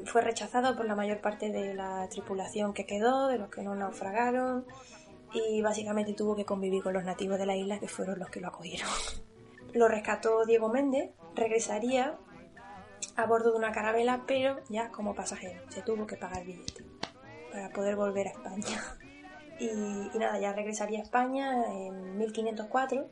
Fue 0.05 0.21
rechazado 0.21 0.77
por 0.77 0.85
la 0.85 0.95
mayor 0.95 1.21
parte 1.21 1.51
de 1.51 1.75
la 1.75 2.07
tripulación 2.11 2.75
que 2.75 2.85
quedó, 2.85 3.29
de 3.29 3.39
los 3.39 3.49
que 3.49 3.63
no 3.63 3.75
naufragaron, 3.75 4.67
y 5.33 5.63
básicamente 5.63 6.13
tuvo 6.13 6.37
que 6.37 6.45
convivir 6.45 6.83
con 6.83 6.93
los 6.93 7.05
nativos 7.05 7.39
de 7.39 7.47
la 7.47 7.57
isla 7.57 7.79
que 7.81 7.89
fueron 7.89 8.19
los 8.19 8.29
que 8.29 8.41
lo 8.41 8.49
acogieron. 8.49 8.89
Lo 9.73 9.89
rescató 9.89 10.45
Diego 10.45 10.69
Méndez, 10.69 11.13
regresaría 11.35 12.19
a 13.17 13.27
bordo 13.27 13.53
de 13.53 13.57
una 13.57 13.73
carabela, 13.73 14.25
pero 14.27 14.61
ya 14.69 14.91
como 14.91 15.15
pasajero, 15.15 15.63
se 15.71 15.81
tuvo 15.81 16.07
que 16.07 16.17
pagar 16.17 16.45
billete 16.45 16.85
para 17.51 17.71
poder 17.71 17.97
volver 17.97 18.29
a 18.29 18.31
España. 18.31 18.67
Y, 19.59 19.69
y 19.69 20.19
nada, 20.19 20.41
ya 20.41 20.53
regresaría 20.55 20.99
a 20.99 21.03
España 21.03 21.73
en 21.73 22.19
1504, 22.19 23.09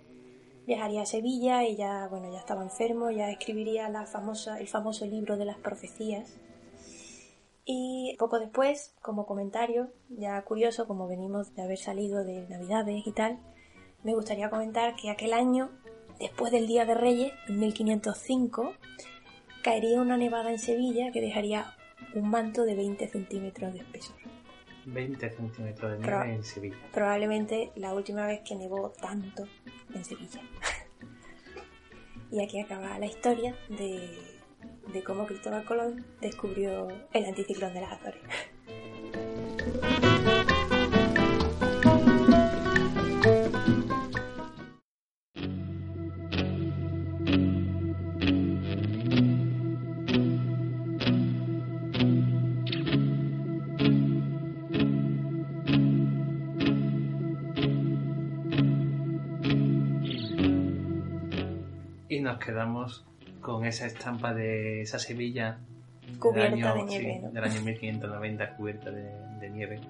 viajaría 0.67 1.03
a 1.03 1.07
Sevilla 1.07 1.65
y 1.65 1.77
ya, 1.77 2.09
bueno, 2.09 2.31
ya 2.31 2.39
estaba 2.39 2.63
enfermo, 2.63 3.11
ya 3.11 3.31
escribiría 3.31 3.89
la 3.89 4.07
famosa, 4.07 4.59
el 4.59 4.69
famoso 4.69 5.07
libro 5.07 5.37
de 5.37 5.45
las 5.45 5.59
profecías. 5.59 6.39
Y 7.65 8.17
poco 8.19 8.39
después, 8.39 8.95
como 9.03 9.27
comentario, 9.27 9.93
ya 10.09 10.43
curioso, 10.43 10.87
como 10.87 11.07
venimos 11.07 11.55
de 11.55 11.63
haber 11.63 11.79
salido 11.79 12.25
de 12.25 12.49
Navidades 12.49 13.07
y 13.07 13.13
tal, 13.13 13.39
me 14.03 14.15
gustaría 14.15 14.51
comentar 14.51 14.97
que 14.97 15.11
aquel 15.11 15.33
año, 15.33 15.71
después 16.19 16.51
del 16.53 16.67
Día 16.67 16.85
de 16.85 16.95
Reyes, 16.95 17.33
en 17.49 17.61
1505, 17.61 18.73
caería 19.63 20.01
una 20.01 20.17
nevada 20.17 20.51
en 20.51 20.59
Sevilla 20.59 21.13
que 21.13 21.21
dejaría 21.21 21.75
un 22.15 22.31
manto 22.31 22.65
de 22.65 22.75
20 22.75 23.09
centímetros 23.09 23.73
de 23.75 23.81
espesor. 23.81 24.20
20 24.87 25.31
centímetros 25.31 25.91
de 25.93 25.99
nieve 25.99 26.13
Pro- 26.13 26.25
en 26.25 26.45
Sevilla. 26.45 26.77
Probablemente 26.93 27.73
la 27.77 27.93
última 27.95 28.27
vez 28.27 28.41
que 28.41 28.55
nevó 28.57 28.91
tanto 28.91 29.47
en 29.95 30.05
Sevilla. 30.05 30.41
y 32.31 32.43
aquí 32.43 32.61
acaba 32.61 32.99
la 32.99 33.07
historia 33.07 33.57
de, 33.69 34.11
de 34.93 35.03
cómo 35.05 35.27
Cristóbal 35.27 35.65
Colón 35.65 36.05
descubrió 36.21 36.89
el 37.13 37.25
anticiclón 37.25 37.75
de 37.75 37.81
las 37.81 37.93
Azores. 37.93 38.23
Quedamos 62.41 63.05
con 63.41 63.65
esa 63.65 63.87
estampa 63.87 64.35
de 64.35 64.83
esa 64.83 64.99
Sevilla 64.99 65.59
Cubierta 66.19 66.57
del 66.57 66.65
año, 66.65 66.75
de 66.75 66.83
nieve, 66.85 67.15
sí, 67.15 67.21
¿no? 67.21 67.31
del 67.31 67.45
año 67.45 67.61
1590 67.63 68.57
cubierta 68.57 68.91
de, 68.91 69.13
de 69.39 69.51
nieve. 69.51 69.81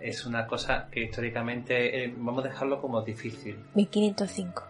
Es 0.00 0.26
una 0.26 0.46
cosa 0.46 0.88
que 0.90 1.04
históricamente 1.04 2.04
eh, 2.04 2.14
vamos 2.16 2.44
a 2.44 2.48
dejarlo 2.48 2.80
como 2.80 3.02
difícil. 3.02 3.58
1505. 3.74 4.64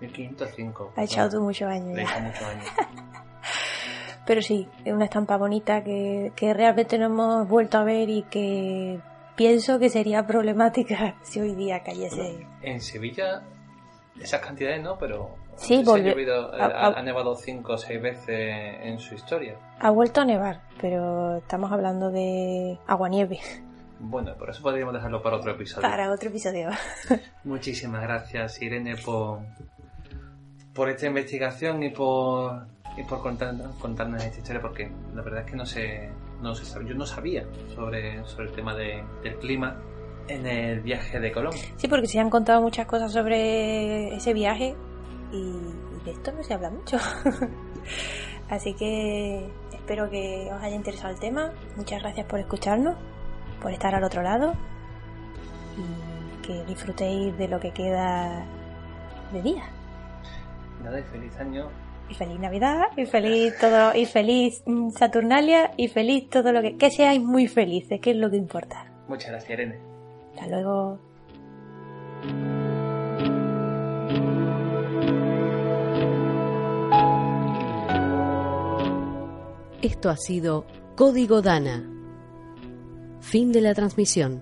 1505. 0.00 0.92
Ha 0.96 1.04
echado 1.04 1.30
tú 1.30 1.40
muchos 1.42 1.68
años 1.68 1.96
ya. 1.96 2.20
muchos 2.20 2.42
años. 2.42 2.66
Pero 4.26 4.40
sí, 4.40 4.66
es 4.84 4.92
una 4.92 5.04
estampa 5.04 5.36
bonita 5.36 5.84
que, 5.84 6.32
que 6.34 6.54
realmente 6.54 6.98
no 6.98 7.06
hemos 7.06 7.48
vuelto 7.48 7.78
a 7.78 7.84
ver 7.84 8.08
y 8.08 8.22
que 8.22 8.98
pienso 9.36 9.78
que 9.78 9.90
sería 9.90 10.26
problemática 10.26 11.16
si 11.22 11.40
hoy 11.40 11.54
día 11.54 11.82
cayese. 11.82 12.46
En 12.62 12.80
Sevilla, 12.80 13.42
esas 14.20 14.40
cantidades 14.40 14.82
no, 14.82 14.96
pero 14.98 15.36
Sí, 15.56 15.84
si 15.84 15.90
ha 15.90 15.96
llovido- 15.96 17.02
nevado 17.02 17.34
5 17.36 17.72
o 17.74 17.78
6 17.78 18.02
veces 18.02 18.76
en 18.82 18.98
su 18.98 19.14
historia. 19.14 19.56
Ha 19.80 19.90
vuelto 19.90 20.20
a 20.20 20.24
nevar, 20.24 20.60
pero 20.80 21.36
estamos 21.36 21.70
hablando 21.72 22.10
de 22.10 22.78
aguanieve 22.86 23.38
Bueno, 24.00 24.34
por 24.34 24.50
eso 24.50 24.62
podríamos 24.62 24.94
dejarlo 24.94 25.22
para 25.22 25.36
otro 25.36 25.52
episodio. 25.52 25.88
para 25.88 26.10
otro 26.10 26.28
episodio. 26.28 26.70
Muchísimas 27.44 28.02
gracias, 28.02 28.60
Irene, 28.60 28.96
por, 28.96 29.40
por 30.74 30.88
esta 30.90 31.06
investigación 31.06 31.82
y 31.82 31.90
por, 31.90 32.66
y 32.96 33.02
por 33.04 33.22
contarnos, 33.22 33.74
contarnos 33.76 34.22
esta 34.24 34.38
historia, 34.38 34.60
porque 34.60 34.90
la 35.14 35.22
verdad 35.22 35.40
es 35.44 35.50
que 35.50 35.56
no 35.56 35.66
sé, 35.66 36.10
no 36.42 36.54
se 36.54 36.64
sabe. 36.64 36.86
Yo 36.88 36.94
no 36.94 37.06
sabía 37.06 37.44
sobre, 37.74 38.24
sobre 38.26 38.48
el 38.48 38.52
tema 38.54 38.74
de- 38.74 39.04
del 39.22 39.36
clima 39.36 39.76
en 40.28 40.46
el 40.46 40.80
viaje 40.80 41.20
de 41.20 41.30
Colón. 41.32 41.52
Sí, 41.76 41.86
porque 41.86 42.06
se 42.08 42.18
han 42.18 42.30
contado 42.30 42.60
muchas 42.62 42.86
cosas 42.86 43.12
sobre 43.12 44.14
ese 44.16 44.32
viaje 44.32 44.74
y, 45.32 46.04
de 46.04 46.10
esto 46.10 46.32
no 46.32 46.42
se 46.42 46.54
habla 46.54 46.70
mucho. 46.70 46.98
Así 48.50 48.74
que 48.74 49.50
espero 49.72 50.10
que 50.10 50.50
os 50.52 50.62
haya 50.62 50.76
interesado 50.76 51.12
el 51.12 51.20
tema. 51.20 51.52
Muchas 51.76 52.02
gracias 52.02 52.26
por 52.26 52.40
escucharnos, 52.40 52.96
por 53.60 53.72
estar 53.72 53.94
al 53.94 54.04
otro 54.04 54.22
lado 54.22 54.54
y 55.76 56.46
que 56.46 56.64
disfrutéis 56.64 57.36
de 57.38 57.48
lo 57.48 57.58
que 57.58 57.72
queda 57.72 58.44
de 59.32 59.42
día. 59.42 59.64
Nada, 60.82 61.00
y 61.00 61.02
feliz 61.04 61.36
año. 61.38 61.68
Y 62.08 62.14
feliz 62.14 62.38
Navidad, 62.38 62.82
y 62.96 63.06
feliz 63.06 63.58
todo, 63.58 63.94
y 63.94 64.04
feliz 64.04 64.62
mm, 64.66 64.90
Saturnalia, 64.90 65.70
y 65.78 65.88
feliz 65.88 66.28
todo 66.28 66.52
lo 66.52 66.60
que... 66.60 66.76
Que 66.76 66.90
seáis 66.90 67.22
muy 67.22 67.48
felices, 67.48 67.98
que 68.00 68.10
es 68.10 68.16
lo 68.16 68.30
que 68.30 68.36
importa. 68.36 68.92
Muchas 69.08 69.30
gracias, 69.30 69.50
Irene. 69.50 69.78
Hasta 70.34 70.46
luego. 70.48 70.98
Esto 79.84 80.08
ha 80.08 80.16
sido 80.16 80.64
Código 80.96 81.42
Dana. 81.42 81.86
Fin 83.20 83.52
de 83.52 83.60
la 83.60 83.74
transmisión. 83.74 84.40